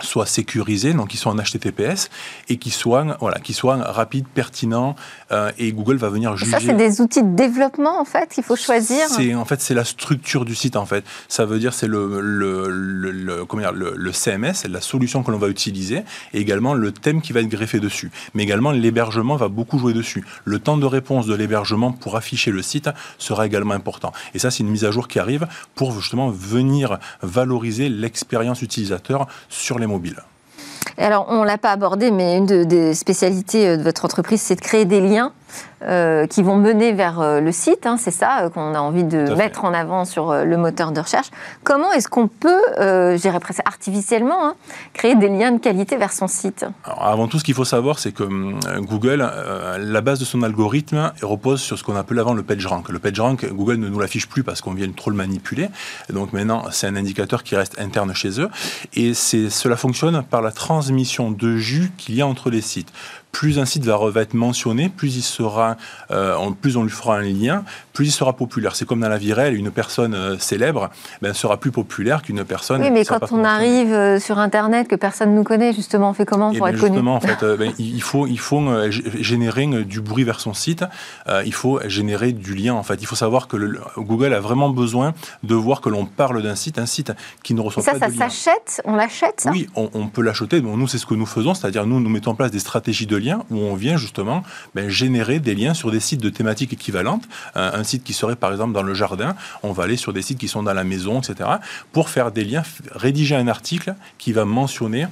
soit 0.00 0.26
sécurisé, 0.26 0.92
donc 0.92 1.08
qui 1.08 1.16
soit 1.16 1.32
en 1.32 1.36
HTTPS 1.36 2.10
et 2.48 2.56
qui 2.56 2.70
soit 2.70 3.16
voilà, 3.20 3.38
qui 3.38 3.52
soit 3.52 3.76
rapide, 3.76 4.26
pertinent 4.26 4.94
euh, 5.32 5.50
et 5.58 5.72
Google 5.72 5.96
va 5.96 6.08
venir 6.08 6.36
juger. 6.36 6.50
ça 6.50 6.60
c'est 6.60 6.74
des 6.74 7.00
outils 7.00 7.22
de 7.22 7.34
développement 7.34 8.00
en 8.00 8.04
fait 8.04 8.32
qu'il 8.32 8.44
faut 8.44 8.56
choisir. 8.56 9.06
C'est 9.08 9.34
en 9.34 9.44
fait 9.44 9.60
c'est 9.60 9.74
la 9.74 9.84
structure 9.84 10.44
du 10.44 10.54
site 10.54 10.76
en 10.76 10.86
fait. 10.86 11.04
Ça 11.28 11.44
veut 11.44 11.58
dire 11.58 11.74
c'est 11.74 11.86
le 11.86 12.20
le, 12.20 12.68
le, 12.70 13.44
comment 13.44 13.62
dire, 13.62 13.72
le, 13.72 13.94
le 13.96 14.12
CMS, 14.12 14.66
la 14.68 14.80
solution 14.80 15.22
que 15.22 15.30
l'on 15.30 15.38
va 15.38 15.48
utiliser 15.48 16.02
et 16.32 16.40
également 16.40 16.74
le 16.74 16.92
thème 16.92 17.20
qui 17.20 17.32
va 17.32 17.40
être 17.40 17.48
greffé 17.48 17.80
dessus. 17.80 18.10
Mais 18.34 18.42
également 18.42 18.70
l'hébergement 18.70 19.36
va 19.36 19.48
beaucoup 19.48 19.78
jouer 19.78 19.92
dessus. 19.92 20.24
Le 20.44 20.58
temps 20.58 20.76
de 20.76 20.86
réponse 20.86 21.26
de 21.26 21.34
l'hébergement 21.34 21.92
pour 21.92 22.16
afficher 22.16 22.50
le 22.50 22.62
site 22.62 22.90
sera 23.18 23.46
également 23.46 23.74
important. 23.74 24.12
Et 24.34 24.38
ça 24.38 24.50
c'est 24.50 24.62
une 24.62 24.70
mise 24.70 24.84
à 24.84 24.90
jour 24.90 25.08
qui 25.08 25.18
arrive 25.18 25.46
pour 25.74 25.92
justement 25.92 26.30
venir 26.30 26.98
valoriser 27.22 27.88
l'expérience 27.88 28.62
utilisateur 28.62 29.26
sur 29.48 29.78
les 29.78 29.86
mobile. 29.88 30.22
alors, 30.96 31.26
on 31.28 31.42
ne 31.42 31.46
l'a 31.46 31.58
pas 31.58 31.72
abordé, 31.72 32.10
mais 32.10 32.36
une 32.36 32.64
des 32.64 32.94
spécialités 32.94 33.76
de 33.76 33.82
votre 33.82 34.04
entreprise, 34.04 34.40
c'est 34.40 34.56
de 34.56 34.60
créer 34.60 34.84
des 34.84 35.00
liens 35.00 35.32
euh, 35.82 36.26
qui 36.26 36.42
vont 36.42 36.56
mener 36.56 36.92
vers 36.92 37.20
euh, 37.20 37.40
le 37.40 37.52
site. 37.52 37.86
Hein, 37.86 37.98
c'est 37.98 38.10
ça 38.10 38.40
euh, 38.40 38.50
qu'on 38.50 38.74
a 38.74 38.80
envie 38.80 39.04
de 39.04 39.32
mettre 39.34 39.64
en 39.64 39.72
avant 39.72 40.04
sur 40.04 40.34
le 40.34 40.56
moteur 40.56 40.90
de 40.90 41.00
recherche. 41.00 41.28
Comment 41.62 41.92
est-ce 41.92 42.08
qu'on 42.08 42.26
peut, 42.26 42.60
je 42.78 43.20
dirais 43.20 43.38
presque 43.38 43.62
artificiellement, 43.64 44.48
hein, 44.48 44.54
créer 44.92 45.14
des 45.14 45.28
liens 45.28 45.52
de 45.52 45.58
qualité 45.58 45.96
vers 45.96 46.12
son 46.12 46.26
site? 46.26 46.66
Avant 46.84 47.28
tout, 47.28 47.38
ce 47.38 47.44
qu'il 47.44 47.54
faut 47.54 47.64
savoir, 47.64 48.00
c'est 48.00 48.10
que 48.10 48.24
Google, 48.80 49.30
la 49.78 50.00
base 50.00 50.18
de 50.18 50.24
son 50.24 50.42
algorithme 50.42 51.12
repose 51.22 51.60
sur 51.60 51.78
ce 51.78 51.84
qu'on 51.84 51.96
appelle 51.96 52.18
avant 52.18 52.34
le 52.34 52.42
PageRank. 52.42 52.88
Le 52.88 52.98
PageRank, 52.98 53.46
Google 53.52 53.76
ne 53.76 53.88
nous 53.88 54.00
l'affiche 54.00 54.28
plus 54.28 54.42
parce 54.42 54.60
qu'on 54.60 54.74
vient 54.74 54.90
trop 54.90 55.10
le 55.10 55.16
manipuler. 55.16 55.68
donc 56.12 56.32
maintenant, 56.32 56.64
c'est 56.72 56.88
un 56.88 56.96
indicateur 56.96 57.44
qui 57.44 57.54
reste 57.54 57.78
interne 57.78 58.12
chez 58.14 58.40
eux. 58.40 58.50
Et 58.94 59.14
cela 59.14 59.76
fonctionne 59.76 60.22
par 60.24 60.42
la 60.42 60.50
transmission 60.50 61.30
de 61.30 61.56
jus 61.56 61.92
qu'il 61.96 62.16
y 62.16 62.20
a 62.20 62.26
entre 62.26 62.50
les 62.50 62.62
sites 62.62 62.92
plus 63.32 63.58
un 63.58 63.66
site 63.66 63.84
va, 63.84 64.10
être 64.16 64.34
mentionné, 64.34 64.88
plus 64.88 65.16
il 65.16 65.22
sera, 65.22 65.76
euh, 66.10 66.36
plus 66.60 66.76
on 66.76 66.82
lui 66.82 66.90
fera 66.90 67.16
un 67.18 67.22
lien, 67.22 67.64
plus 67.92 68.06
il 68.06 68.10
sera 68.10 68.32
populaire. 68.32 68.74
C'est 68.74 68.86
comme 68.86 69.00
dans 69.00 69.08
la 69.08 69.18
vie 69.18 69.32
réelle, 69.32 69.54
une 69.54 69.70
personne 69.70 70.14
euh, 70.14 70.38
célèbre 70.38 70.90
ben, 71.22 71.34
sera 71.34 71.56
plus 71.56 71.70
populaire 71.70 72.22
qu'une 72.22 72.44
personne. 72.44 72.82
Oui, 72.82 72.90
mais 72.90 73.04
quand 73.04 73.32
on 73.32 73.44
arrive 73.44 73.92
euh, 73.92 74.18
sur 74.18 74.38
Internet, 74.38 74.88
que 74.88 74.96
personne 74.96 75.32
ne 75.32 75.36
nous 75.36 75.44
connaît, 75.44 75.72
justement, 75.72 76.10
on 76.10 76.14
fait 76.14 76.24
comment 76.24 76.52
pour 76.52 76.66
ben, 76.66 76.72
être 76.72 76.80
connu 76.80 76.94
Justement, 76.94 77.16
en 77.16 77.20
fait, 77.20 77.44
ben, 77.58 77.72
il 77.78 78.02
faut, 78.02 78.26
il 78.26 78.38
faut 78.38 78.62
générer 78.90 79.66
du 79.84 80.00
bruit 80.00 80.24
vers 80.24 80.40
son 80.40 80.54
site. 80.54 80.84
il 81.44 81.54
faut 81.54 81.80
générer 81.86 82.32
du 82.32 82.54
lien. 82.54 82.74
En 82.74 82.82
fait, 82.82 82.96
il 83.00 83.06
faut 83.06 83.16
savoir 83.16 83.46
que 83.46 83.56
le, 83.56 83.78
Google 83.96 84.32
a 84.32 84.40
vraiment 84.40 84.70
besoin 84.70 85.12
de 85.42 85.54
voir 85.54 85.80
que 85.80 85.88
l'on 85.88 86.06
parle 86.06 86.42
d'un 86.42 86.54
site, 86.54 86.78
un 86.78 86.86
site 86.86 87.12
qui 87.42 87.54
ne 87.54 87.60
reçoit 87.60 87.82
pas 87.82 87.94
de 87.94 87.98
lien. 88.00 88.08
Ça, 88.08 88.16
ça 88.16 88.30
s'achète? 88.30 88.82
On 88.84 88.96
l'achète 88.96 89.46
Oui, 89.52 89.68
on, 89.76 89.90
on 89.94 90.06
peut 90.06 90.22
l'acheter. 90.22 90.60
Bon, 90.60 90.76
nous, 90.76 90.88
c'est 90.88 90.98
ce 90.98 91.06
que 91.06 91.14
nous 91.14 91.26
faisons, 91.26 91.54
c'est-à-dire 91.54 91.86
nous, 91.86 92.00
nous 92.00 92.10
mettons 92.10 92.32
en 92.32 92.34
place 92.34 92.50
des 92.50 92.58
stratégies 92.58 93.06
de 93.06 93.17
où 93.50 93.58
on 93.58 93.74
vient 93.74 93.96
justement 93.96 94.42
ben, 94.74 94.88
générer 94.88 95.40
des 95.40 95.54
liens 95.54 95.74
sur 95.74 95.90
des 95.90 96.00
sites 96.00 96.20
de 96.20 96.30
thématiques 96.30 96.72
équivalentes. 96.72 97.24
Un, 97.54 97.84
site 97.84 98.04
qui 98.04 98.12
serait 98.12 98.36
par 98.36 98.50
exemple 98.52 98.72
dans 98.72 98.82
le 98.82 98.94
jardin, 98.94 99.34
on 99.62 99.72
va 99.72 99.84
aller 99.84 99.96
sur 99.96 100.12
des 100.12 100.22
sites 100.22 100.38
qui 100.38 100.48
sont 100.48 100.62
dans 100.62 100.74
la 100.74 100.84
maison, 100.84 101.20
etc., 101.20 101.48
pour 101.92 102.08
faire 102.08 102.32
des 102.32 102.44
liens, 102.44 102.62
rédiger 102.92 103.36
un 103.36 103.48
article 103.48 103.94
qui 104.18 104.32
va 104.32 104.44
mentionner 104.44 105.06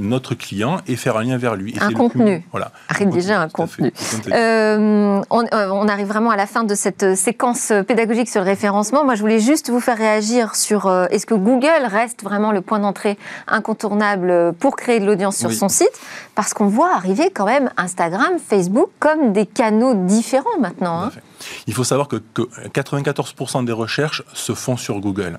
notre 0.00 0.34
client 0.34 0.78
et 0.86 0.96
faire 0.96 1.16
un 1.16 1.24
lien 1.24 1.36
vers 1.36 1.56
lui. 1.56 1.74
un 1.80 1.92
contenu. 1.92 2.44
Voilà. 2.50 2.72
Rédiger 2.88 3.32
un 3.32 3.48
contenu. 3.48 3.92
Euh, 4.32 5.20
on, 5.30 5.42
euh, 5.42 5.68
on, 5.70 5.88
arrive 5.88 6.06
vraiment 6.06 6.30
à 6.30 6.36
la 6.36 6.46
fin 6.46 6.64
de 6.64 6.74
cette 6.74 7.14
séquence 7.14 7.72
pédagogique 7.86 8.28
sur 8.28 8.40
le 8.40 8.46
référencement. 8.46 9.04
Moi, 9.04 9.14
je 9.14 9.20
voulais 9.20 9.40
juste 9.40 9.70
vous 9.70 9.80
faire 9.80 9.98
réagir 9.98 10.54
sur 10.56 10.86
euh, 10.86 11.06
est-ce 11.10 11.26
que 11.26 11.34
Google 11.34 11.84
reste 11.84 12.22
vraiment 12.22 12.52
le 12.52 12.60
point 12.60 12.78
d'entrée 12.78 13.18
incontournable 13.48 14.52
pour 14.58 14.76
créer 14.76 15.00
de 15.00 15.06
l'audience 15.06 15.36
sur 15.36 15.52
son 15.52 15.68
site? 15.68 15.92
Parce 16.34 16.54
qu'on 16.54 16.66
voit 16.66 16.94
arriver 16.94 17.30
quand 17.30 17.46
même 17.46 17.70
Instagram, 17.76 18.32
Facebook 18.44 18.90
comme 18.98 19.32
des 19.32 19.46
canaux 19.46 19.94
différents 19.94 20.58
maintenant. 20.60 21.04
Hein. 21.04 21.10
Il 21.66 21.74
faut 21.74 21.84
savoir 21.84 22.08
que, 22.08 22.16
que 22.16 22.42
94% 22.42 23.64
des 23.64 23.72
recherches 23.72 24.22
se 24.32 24.54
font 24.54 24.76
sur 24.76 25.00
Google 25.00 25.38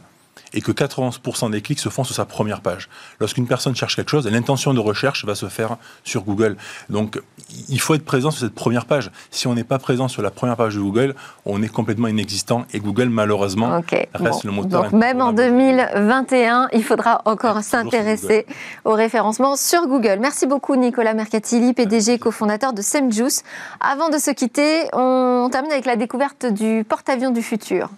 et 0.53 0.61
que 0.61 0.71
91% 0.71 1.51
des 1.51 1.61
clics 1.61 1.79
se 1.79 1.89
font 1.89 2.03
sur 2.03 2.15
sa 2.15 2.25
première 2.25 2.61
page. 2.61 2.89
Lorsqu'une 3.19 3.47
personne 3.47 3.75
cherche 3.75 3.95
quelque 3.95 4.09
chose, 4.09 4.27
l'intention 4.27 4.73
de 4.73 4.79
recherche 4.79 5.25
va 5.25 5.35
se 5.35 5.47
faire 5.47 5.77
sur 6.03 6.23
Google. 6.23 6.57
Donc, 6.89 7.21
il 7.69 7.79
faut 7.79 7.95
être 7.95 8.05
présent 8.05 8.31
sur 8.31 8.41
cette 8.41 8.55
première 8.55 8.85
page. 8.85 9.11
Si 9.29 9.47
on 9.47 9.53
n'est 9.53 9.63
pas 9.63 9.79
présent 9.79 10.07
sur 10.07 10.21
la 10.21 10.31
première 10.31 10.57
page 10.57 10.75
de 10.75 10.81
Google, 10.81 11.15
on 11.45 11.61
est 11.63 11.69
complètement 11.69 12.07
inexistant 12.07 12.65
et 12.73 12.79
Google, 12.79 13.09
malheureusement, 13.09 13.81
reste 14.13 14.43
le 14.43 14.51
moteur. 14.51 14.83
Donc, 14.83 14.91
même 14.93 15.21
en 15.21 15.33
2021, 15.33 16.69
il 16.73 16.83
faudra 16.83 17.21
encore 17.25 17.61
s'intéresser 17.61 18.45
au 18.85 18.93
référencement 18.93 19.55
sur 19.55 19.87
Google. 19.87 20.17
Merci 20.19 20.47
beaucoup, 20.47 20.75
Nicolas 20.75 21.13
Mercatili, 21.13 21.73
PDG 21.73 22.19
cofondateur 22.19 22.73
de 22.73 22.81
Semjuice. 22.81 23.43
Avant 23.79 24.09
de 24.09 24.17
se 24.17 24.31
quitter, 24.31 24.87
on 24.93 25.49
termine 25.51 25.71
avec 25.71 25.85
la 25.85 25.95
découverte 25.95 26.45
du 26.45 26.83
porte-avions 26.87 27.31
du 27.31 27.41
futur. 27.41 27.89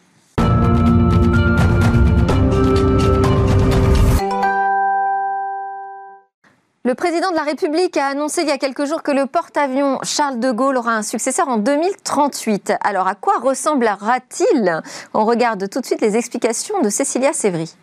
Le 6.86 6.96
président 6.96 7.32
de 7.32 7.36
la 7.38 7.44
République 7.44 7.96
a 7.96 8.08
annoncé 8.08 8.42
il 8.42 8.50
y 8.50 8.52
a 8.52 8.58
quelques 8.58 8.84
jours 8.84 9.04
que 9.04 9.12
le 9.14 9.26
porte-avions 9.26 10.00
Charles 10.04 10.42
de 10.42 10.52
Gaulle 10.52 10.76
aura 10.76 10.92
un 10.92 11.02
successeur 11.02 11.48
en 11.48 11.56
2038. 11.56 12.74
Alors 12.84 13.08
à 13.08 13.16
quoi 13.16 13.40
ressemblera-t-il? 13.40 14.82
On 15.14 15.24
regarde 15.24 15.70
tout 15.70 15.80
de 15.80 15.86
suite 15.86 16.02
les 16.02 16.18
explications 16.18 16.82
de 16.82 16.90
Cécilia 16.90 17.32
Sévry. 17.32 17.74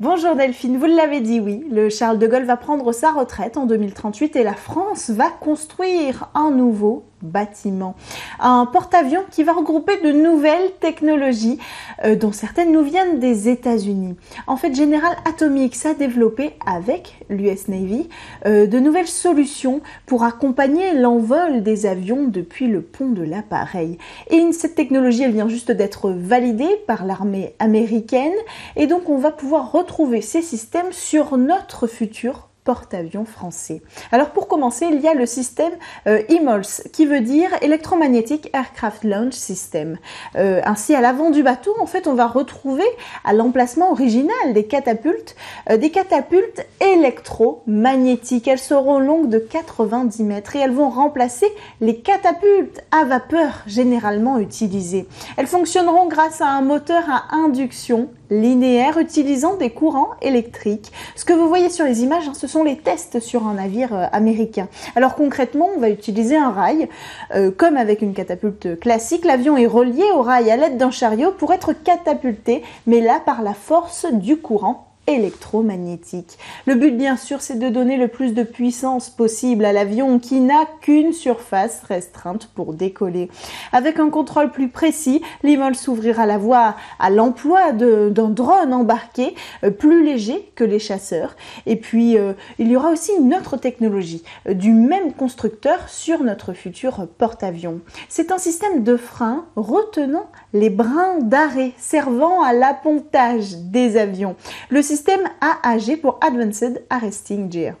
Bonjour 0.00 0.36
Delphine, 0.36 0.76
vous 0.76 0.84
l'avez 0.84 1.22
dit, 1.22 1.40
oui, 1.40 1.66
le 1.70 1.88
Charles 1.88 2.18
de 2.18 2.26
Gaulle 2.26 2.44
va 2.44 2.58
prendre 2.58 2.92
sa 2.92 3.12
retraite 3.12 3.56
en 3.56 3.64
2038 3.64 4.36
et 4.36 4.42
la 4.42 4.52
France 4.52 5.08
va 5.08 5.30
construire 5.30 6.28
un 6.34 6.50
nouveau 6.50 7.04
bâtiment. 7.26 7.94
Un 8.40 8.66
porte-avions 8.66 9.24
qui 9.30 9.44
va 9.44 9.52
regrouper 9.52 10.00
de 10.02 10.12
nouvelles 10.12 10.72
technologies, 10.80 11.58
euh, 12.04 12.16
dont 12.16 12.32
certaines 12.32 12.72
nous 12.72 12.82
viennent 12.82 13.18
des 13.18 13.48
États-Unis. 13.48 14.16
En 14.46 14.56
fait, 14.56 14.74
General 14.74 15.16
Atomics 15.24 15.84
a 15.84 15.94
développé 15.94 16.52
avec 16.66 17.18
l'US 17.28 17.68
Navy 17.68 18.08
euh, 18.46 18.66
de 18.66 18.78
nouvelles 18.78 19.06
solutions 19.06 19.80
pour 20.06 20.24
accompagner 20.24 20.94
l'envol 20.94 21.62
des 21.62 21.86
avions 21.86 22.24
depuis 22.24 22.68
le 22.68 22.80
pont 22.80 23.10
de 23.10 23.22
l'appareil. 23.22 23.98
Et 24.30 24.52
cette 24.52 24.74
technologie, 24.74 25.22
elle 25.22 25.32
vient 25.32 25.48
juste 25.48 25.70
d'être 25.70 26.10
validée 26.10 26.80
par 26.86 27.04
l'armée 27.04 27.54
américaine 27.58 28.32
et 28.76 28.86
donc 28.86 29.08
on 29.08 29.18
va 29.18 29.30
pouvoir 29.30 29.72
retrouver 29.72 30.20
ces 30.20 30.42
systèmes 30.42 30.92
sur 30.92 31.36
notre 31.36 31.86
futur 31.86 32.48
porte-avions 32.66 33.24
français. 33.24 33.80
Alors 34.12 34.30
pour 34.30 34.48
commencer, 34.48 34.86
il 34.92 35.00
y 35.00 35.08
a 35.08 35.14
le 35.14 35.24
système 35.24 35.72
euh, 36.08 36.20
EMOLS 36.28 36.90
qui 36.92 37.06
veut 37.06 37.20
dire 37.20 37.48
Electromagnetic 37.62 38.50
Aircraft 38.52 39.04
Launch 39.04 39.34
System. 39.34 39.98
Euh, 40.34 40.60
ainsi, 40.64 40.94
à 40.94 41.00
l'avant 41.00 41.30
du 41.30 41.44
bateau, 41.44 41.72
en 41.80 41.86
fait, 41.86 42.08
on 42.08 42.14
va 42.14 42.26
retrouver 42.26 42.84
à 43.24 43.32
l'emplacement 43.32 43.92
original 43.92 44.52
des 44.52 44.66
catapultes, 44.66 45.36
euh, 45.70 45.76
des 45.76 45.90
catapultes 45.90 46.66
électromagnétiques. 46.80 48.48
Elles 48.48 48.58
seront 48.58 48.98
longues 48.98 49.30
de 49.30 49.38
90 49.38 50.24
mètres 50.24 50.56
et 50.56 50.58
elles 50.58 50.72
vont 50.72 50.90
remplacer 50.90 51.46
les 51.80 52.00
catapultes 52.00 52.82
à 52.90 53.04
vapeur 53.04 53.62
généralement 53.66 54.38
utilisées. 54.38 55.06
Elles 55.36 55.46
fonctionneront 55.46 56.08
grâce 56.08 56.40
à 56.40 56.48
un 56.48 56.62
moteur 56.62 57.04
à 57.08 57.36
induction 57.36 58.08
linéaire 58.30 58.98
utilisant 58.98 59.56
des 59.56 59.70
courants 59.70 60.10
électriques. 60.22 60.92
Ce 61.14 61.24
que 61.24 61.32
vous 61.32 61.48
voyez 61.48 61.70
sur 61.70 61.84
les 61.84 62.02
images, 62.02 62.28
hein, 62.28 62.34
ce 62.34 62.46
sont 62.46 62.64
les 62.64 62.76
tests 62.76 63.20
sur 63.20 63.46
un 63.46 63.54
navire 63.54 63.94
euh, 63.94 64.06
américain. 64.12 64.68
Alors 64.94 65.14
concrètement, 65.14 65.70
on 65.76 65.80
va 65.80 65.90
utiliser 65.90 66.36
un 66.36 66.50
rail. 66.50 66.88
Euh, 67.34 67.50
comme 67.50 67.76
avec 67.76 68.02
une 68.02 68.14
catapulte 68.14 68.78
classique, 68.78 69.24
l'avion 69.24 69.56
est 69.56 69.66
relié 69.66 70.04
au 70.14 70.22
rail 70.22 70.50
à 70.50 70.56
l'aide 70.56 70.76
d'un 70.76 70.90
chariot 70.90 71.32
pour 71.32 71.52
être 71.52 71.72
catapulté, 71.72 72.62
mais 72.86 73.00
là 73.00 73.20
par 73.24 73.42
la 73.42 73.54
force 73.54 74.06
du 74.12 74.36
courant 74.36 74.85
électromagnétique. 75.06 76.38
Le 76.66 76.74
but 76.74 76.96
bien 76.96 77.16
sûr 77.16 77.40
c'est 77.40 77.58
de 77.58 77.68
donner 77.68 77.96
le 77.96 78.08
plus 78.08 78.34
de 78.34 78.42
puissance 78.42 79.10
possible 79.10 79.64
à 79.64 79.72
l'avion 79.72 80.18
qui 80.18 80.40
n'a 80.40 80.66
qu'une 80.80 81.12
surface 81.12 81.82
restreinte 81.88 82.48
pour 82.54 82.72
décoller. 82.72 83.30
Avec 83.72 83.98
un 83.98 84.10
contrôle 84.10 84.50
plus 84.50 84.68
précis, 84.68 85.22
l'IMOL 85.42 85.74
s'ouvrira 85.74 86.26
la 86.26 86.38
voie 86.38 86.76
à 86.98 87.10
l'emploi 87.10 87.72
d'un 87.72 88.28
drone 88.28 88.72
embarqué 88.72 89.34
euh, 89.64 89.70
plus 89.70 90.04
léger 90.04 90.50
que 90.54 90.64
les 90.64 90.78
chasseurs. 90.78 91.36
Et 91.66 91.76
puis 91.76 92.18
euh, 92.18 92.32
il 92.58 92.68
y 92.68 92.76
aura 92.76 92.90
aussi 92.90 93.12
une 93.18 93.34
autre 93.34 93.56
technologie 93.56 94.22
euh, 94.48 94.54
du 94.54 94.72
même 94.72 95.12
constructeur 95.12 95.88
sur 95.88 96.22
notre 96.22 96.52
futur 96.52 97.06
porte-avions. 97.18 97.80
C'est 98.08 98.32
un 98.32 98.38
système 98.38 98.82
de 98.82 98.96
frein 98.96 99.46
retenant 99.56 100.26
les 100.52 100.70
brins 100.70 101.18
d'arrêt 101.20 101.72
servant 101.76 102.42
à 102.42 102.52
l'appontage 102.52 103.56
des 103.56 103.96
avions. 103.96 104.36
Le 104.70 104.82
système 104.82 104.95
AAG 105.40 106.00
pour 106.00 106.18
Advanced 106.22 106.84
Arresting 106.90 107.50
Gear. 107.50 107.74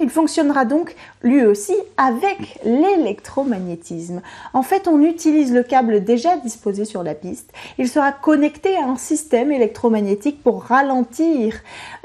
Il 0.00 0.08
fonctionnera 0.08 0.64
donc 0.64 0.96
lui 1.22 1.44
aussi 1.44 1.74
avec 1.98 2.58
l'électromagnétisme. 2.64 4.22
En 4.54 4.62
fait, 4.62 4.88
on 4.88 5.02
utilise 5.02 5.52
le 5.52 5.62
câble 5.62 6.02
déjà 6.02 6.36
disposé 6.38 6.86
sur 6.86 7.02
la 7.02 7.14
piste. 7.14 7.52
Il 7.78 7.88
sera 7.88 8.10
connecté 8.10 8.76
à 8.76 8.84
un 8.84 8.96
système 8.96 9.52
électromagnétique 9.52 10.42
pour 10.42 10.64
ralentir 10.64 11.54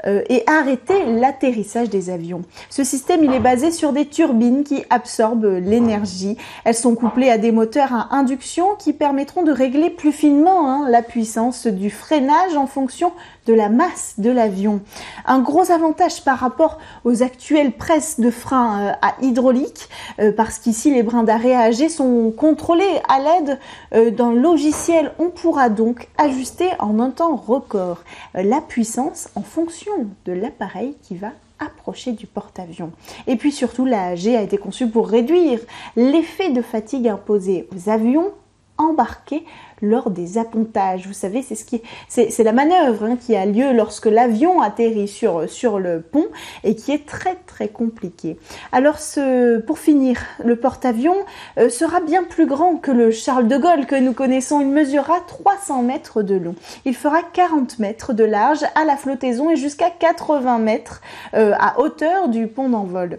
euh, 0.04 0.22
et 0.28 0.42
arrêter 0.46 1.06
l'atterrissage 1.06 1.88
des 1.88 2.10
avions. 2.10 2.42
Ce 2.68 2.84
système, 2.84 3.24
il 3.24 3.32
est 3.32 3.40
basé 3.40 3.70
sur 3.70 3.92
des 3.92 4.06
turbines 4.06 4.62
qui 4.62 4.84
absorbent 4.90 5.58
l'énergie. 5.58 6.36
Elles 6.64 6.74
sont 6.74 6.94
couplées 6.94 7.30
à 7.30 7.38
des 7.38 7.52
moteurs 7.52 7.94
à 7.94 8.14
induction 8.14 8.74
qui 8.78 8.92
permettront 8.92 9.42
de 9.42 9.52
régler 9.52 9.88
plus 9.88 10.12
finement 10.12 10.70
hein, 10.70 10.86
la 10.90 11.02
puissance 11.02 11.66
du 11.66 11.88
freinage 11.88 12.56
en 12.56 12.66
fonction 12.66 13.12
de 13.46 13.54
la 13.54 13.68
masse 13.68 14.14
de 14.18 14.30
l'avion. 14.30 14.80
Un 15.24 15.38
gros 15.38 15.70
avantage 15.70 16.22
par 16.24 16.38
rapport 16.38 16.78
aux 17.04 17.22
actuelles 17.22 17.72
de 18.18 18.30
frein 18.30 18.80
euh, 18.80 18.92
à 19.00 19.14
hydraulique, 19.22 19.88
euh, 20.18 20.32
parce 20.32 20.58
qu'ici 20.58 20.92
les 20.92 21.04
brins 21.04 21.22
d'arrêt 21.22 21.54
AG 21.54 21.88
sont 21.88 22.32
contrôlés 22.36 23.00
à 23.08 23.20
l'aide 23.20 23.60
euh, 23.94 24.10
d'un 24.10 24.32
logiciel. 24.32 25.12
On 25.20 25.28
pourra 25.28 25.68
donc 25.68 26.08
ajuster 26.18 26.68
en 26.80 26.98
un 26.98 27.10
temps 27.10 27.36
record 27.36 28.02
la 28.34 28.60
puissance 28.60 29.28
en 29.36 29.42
fonction 29.42 29.92
de 30.24 30.32
l'appareil 30.32 30.96
qui 31.02 31.14
va 31.14 31.28
approcher 31.60 32.12
du 32.12 32.26
porte-avions. 32.26 32.90
Et 33.28 33.36
puis 33.36 33.52
surtout, 33.52 33.84
la 33.84 34.08
AG 34.08 34.26
a 34.28 34.42
été 34.42 34.58
conçue 34.58 34.88
pour 34.88 35.08
réduire 35.08 35.60
l'effet 35.94 36.50
de 36.50 36.62
fatigue 36.62 37.08
imposé 37.08 37.68
aux 37.74 37.88
avions 37.88 38.32
embarqués 38.78 39.44
lors 39.82 40.10
des 40.10 40.38
appontages. 40.38 41.06
Vous 41.06 41.12
savez, 41.12 41.42
c'est 41.42 41.54
ce 41.54 41.64
qui, 41.64 41.82
c'est, 42.08 42.42
la 42.42 42.52
manœuvre 42.52 43.04
hein, 43.04 43.16
qui 43.16 43.36
a 43.36 43.46
lieu 43.46 43.72
lorsque 43.72 44.06
l'avion 44.06 44.60
atterrit 44.60 45.08
sur, 45.08 45.78
le 45.78 46.00
pont 46.00 46.26
et 46.64 46.74
qui 46.74 46.92
est 46.92 47.06
très 47.06 47.36
très 47.46 47.68
compliqué. 47.68 48.38
Alors, 48.72 48.98
pour 49.66 49.78
finir, 49.78 50.20
le 50.44 50.56
porte-avions 50.56 51.16
euh, 51.58 51.68
sera 51.68 52.00
bien 52.00 52.24
plus 52.24 52.46
grand 52.46 52.76
que 52.76 52.90
le 52.90 53.10
Charles 53.10 53.48
de 53.48 53.58
Gaulle 53.58 53.86
que 53.86 53.96
nous 53.96 54.12
connaissons. 54.12 54.60
Il 54.60 54.68
mesurera 54.68 55.20
300 55.26 55.82
mètres 55.82 56.22
de 56.22 56.34
long. 56.34 56.54
Il 56.84 56.94
fera 56.94 57.22
40 57.22 57.78
mètres 57.78 58.12
de 58.12 58.24
large 58.24 58.64
à 58.74 58.84
la 58.84 58.96
flottaison 58.96 59.50
et 59.50 59.56
jusqu'à 59.56 59.90
80 59.90 60.58
mètres 60.58 61.00
euh, 61.34 61.52
à 61.58 61.78
hauteur 61.80 62.28
du 62.28 62.46
pont 62.46 62.68
d'envol. 62.68 63.18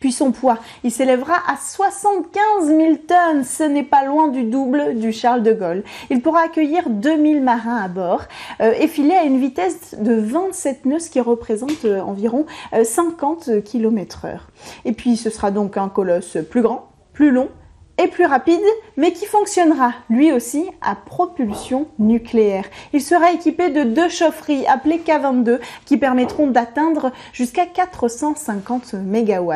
Puis 0.00 0.12
son 0.12 0.32
poids, 0.32 0.58
il 0.82 0.90
s'élèvera 0.90 1.34
à 1.46 1.56
75 1.56 2.66
000 2.66 2.94
tonnes. 3.06 3.44
Ce 3.44 3.62
n'est 3.62 3.84
pas 3.84 4.04
loin 4.04 4.28
du 4.28 4.44
double 4.44 4.98
du 4.98 5.12
Charles 5.12 5.42
de 5.42 5.52
Gaulle. 5.52 5.84
Il 6.08 6.22
pourra 6.22 6.40
accueillir 6.40 6.88
2000 6.88 7.42
marins 7.42 7.76
à 7.76 7.88
bord 7.88 8.22
euh, 8.62 8.72
et 8.78 8.88
filer 8.88 9.14
à 9.14 9.24
une 9.24 9.38
vitesse 9.38 9.94
de 9.98 10.14
27 10.14 10.86
nœuds, 10.86 10.98
ce 11.00 11.10
qui 11.10 11.20
représente 11.20 11.84
euh, 11.84 12.00
environ 12.00 12.46
50 12.82 13.62
km 13.62 14.24
heure. 14.24 14.48
Et 14.86 14.92
puis 14.92 15.18
ce 15.18 15.28
sera 15.28 15.50
donc 15.50 15.76
un 15.76 15.90
colosse 15.90 16.38
plus 16.50 16.62
grand, 16.62 16.88
plus 17.12 17.30
long 17.30 17.50
et 17.98 18.08
plus 18.08 18.24
rapide, 18.24 18.60
mais 18.96 19.12
qui 19.12 19.26
fonctionnera 19.26 19.92
lui 20.08 20.32
aussi 20.32 20.64
à 20.80 20.94
propulsion 20.94 21.86
nucléaire. 21.98 22.64
Il 22.92 23.02
sera 23.02 23.32
équipé 23.32 23.68
de 23.70 23.84
deux 23.84 24.08
chaufferies 24.08 24.66
appelées 24.66 25.02
K22 25.06 25.58
qui 25.84 25.98
permettront 25.98 26.46
d'atteindre 26.46 27.12
jusqu'à 27.32 27.66
450 27.66 28.94
MW. 28.94 29.52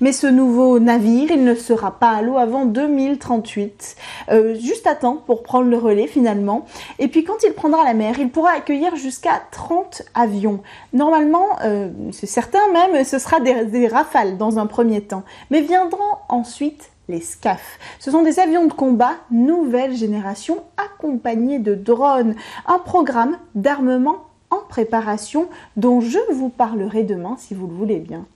Mais 0.00 0.12
ce 0.12 0.26
nouveau 0.26 0.78
navire, 0.78 1.30
il 1.30 1.44
ne 1.44 1.54
sera 1.54 1.98
pas 1.98 2.10
à 2.10 2.22
l'eau 2.22 2.36
avant 2.36 2.66
2038, 2.66 3.96
euh, 4.30 4.54
juste 4.54 4.86
à 4.86 4.94
temps 4.94 5.22
pour 5.26 5.42
prendre 5.42 5.68
le 5.68 5.78
relais 5.78 6.06
finalement. 6.06 6.66
Et 6.98 7.08
puis 7.08 7.24
quand 7.24 7.42
il 7.42 7.52
prendra 7.52 7.84
la 7.84 7.94
mer, 7.94 8.18
il 8.18 8.30
pourra 8.30 8.50
accueillir 8.50 8.96
jusqu'à 8.96 9.42
30 9.50 10.02
avions. 10.14 10.60
Normalement, 10.92 11.46
euh, 11.64 11.88
c'est 12.12 12.26
certain 12.26 12.60
même, 12.72 13.04
ce 13.04 13.18
sera 13.18 13.40
des, 13.40 13.64
des 13.64 13.88
rafales 13.88 14.36
dans 14.36 14.58
un 14.58 14.66
premier 14.66 15.00
temps, 15.00 15.22
mais 15.50 15.62
viendront 15.62 16.02
ensuite 16.28 16.90
les 17.08 17.20
SCAF. 17.20 17.78
Ce 17.98 18.10
sont 18.10 18.22
des 18.22 18.38
avions 18.38 18.66
de 18.66 18.72
combat 18.72 19.14
nouvelle 19.30 19.94
génération 19.94 20.62
accompagnés 20.76 21.58
de 21.58 21.74
drones, 21.74 22.34
un 22.66 22.78
programme 22.78 23.38
d'armement 23.54 24.26
en 24.50 24.60
préparation 24.68 25.48
dont 25.76 26.00
je 26.00 26.18
vous 26.32 26.48
parlerai 26.48 27.04
demain 27.04 27.36
si 27.38 27.54
vous 27.54 27.66
le 27.66 27.74
voulez 27.74 27.98
bien. 27.98 28.26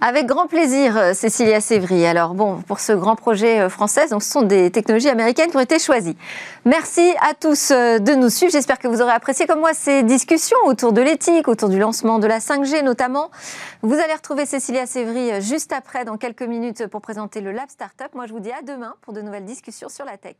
Avec 0.00 0.26
grand 0.26 0.46
plaisir, 0.46 0.96
euh, 0.96 1.12
Cécilia 1.12 1.60
Sévry. 1.60 2.06
Alors 2.06 2.34
bon, 2.34 2.62
pour 2.62 2.78
ce 2.78 2.92
grand 2.92 3.16
projet 3.16 3.60
euh, 3.60 3.68
français, 3.68 4.06
donc 4.08 4.22
ce 4.22 4.30
sont 4.30 4.42
des 4.42 4.70
technologies 4.70 5.08
américaines 5.08 5.50
qui 5.50 5.56
ont 5.56 5.60
été 5.60 5.80
choisies. 5.80 6.16
Merci 6.64 7.14
à 7.20 7.34
tous 7.34 7.72
euh, 7.72 7.98
de 7.98 8.12
nous 8.12 8.30
suivre. 8.30 8.52
J'espère 8.52 8.78
que 8.78 8.86
vous 8.86 9.02
aurez 9.02 9.10
apprécié 9.10 9.48
comme 9.48 9.58
moi 9.58 9.74
ces 9.74 10.04
discussions 10.04 10.56
autour 10.66 10.92
de 10.92 11.02
l'éthique, 11.02 11.48
autour 11.48 11.68
du 11.68 11.80
lancement 11.80 12.20
de 12.20 12.28
la 12.28 12.38
5G 12.38 12.84
notamment. 12.84 13.30
Vous 13.82 13.94
allez 13.94 14.14
retrouver 14.14 14.46
Cécilia 14.46 14.86
Sévry 14.86 15.42
juste 15.42 15.72
après, 15.72 16.04
dans 16.04 16.16
quelques 16.16 16.42
minutes, 16.42 16.86
pour 16.86 17.00
présenter 17.00 17.40
le 17.40 17.50
Lab 17.50 17.68
Startup. 17.68 18.14
Moi, 18.14 18.26
je 18.26 18.32
vous 18.32 18.40
dis 18.40 18.52
à 18.52 18.62
demain 18.62 18.94
pour 19.02 19.12
de 19.12 19.20
nouvelles 19.20 19.46
discussions 19.46 19.88
sur 19.88 20.04
la 20.04 20.16
tech. 20.16 20.36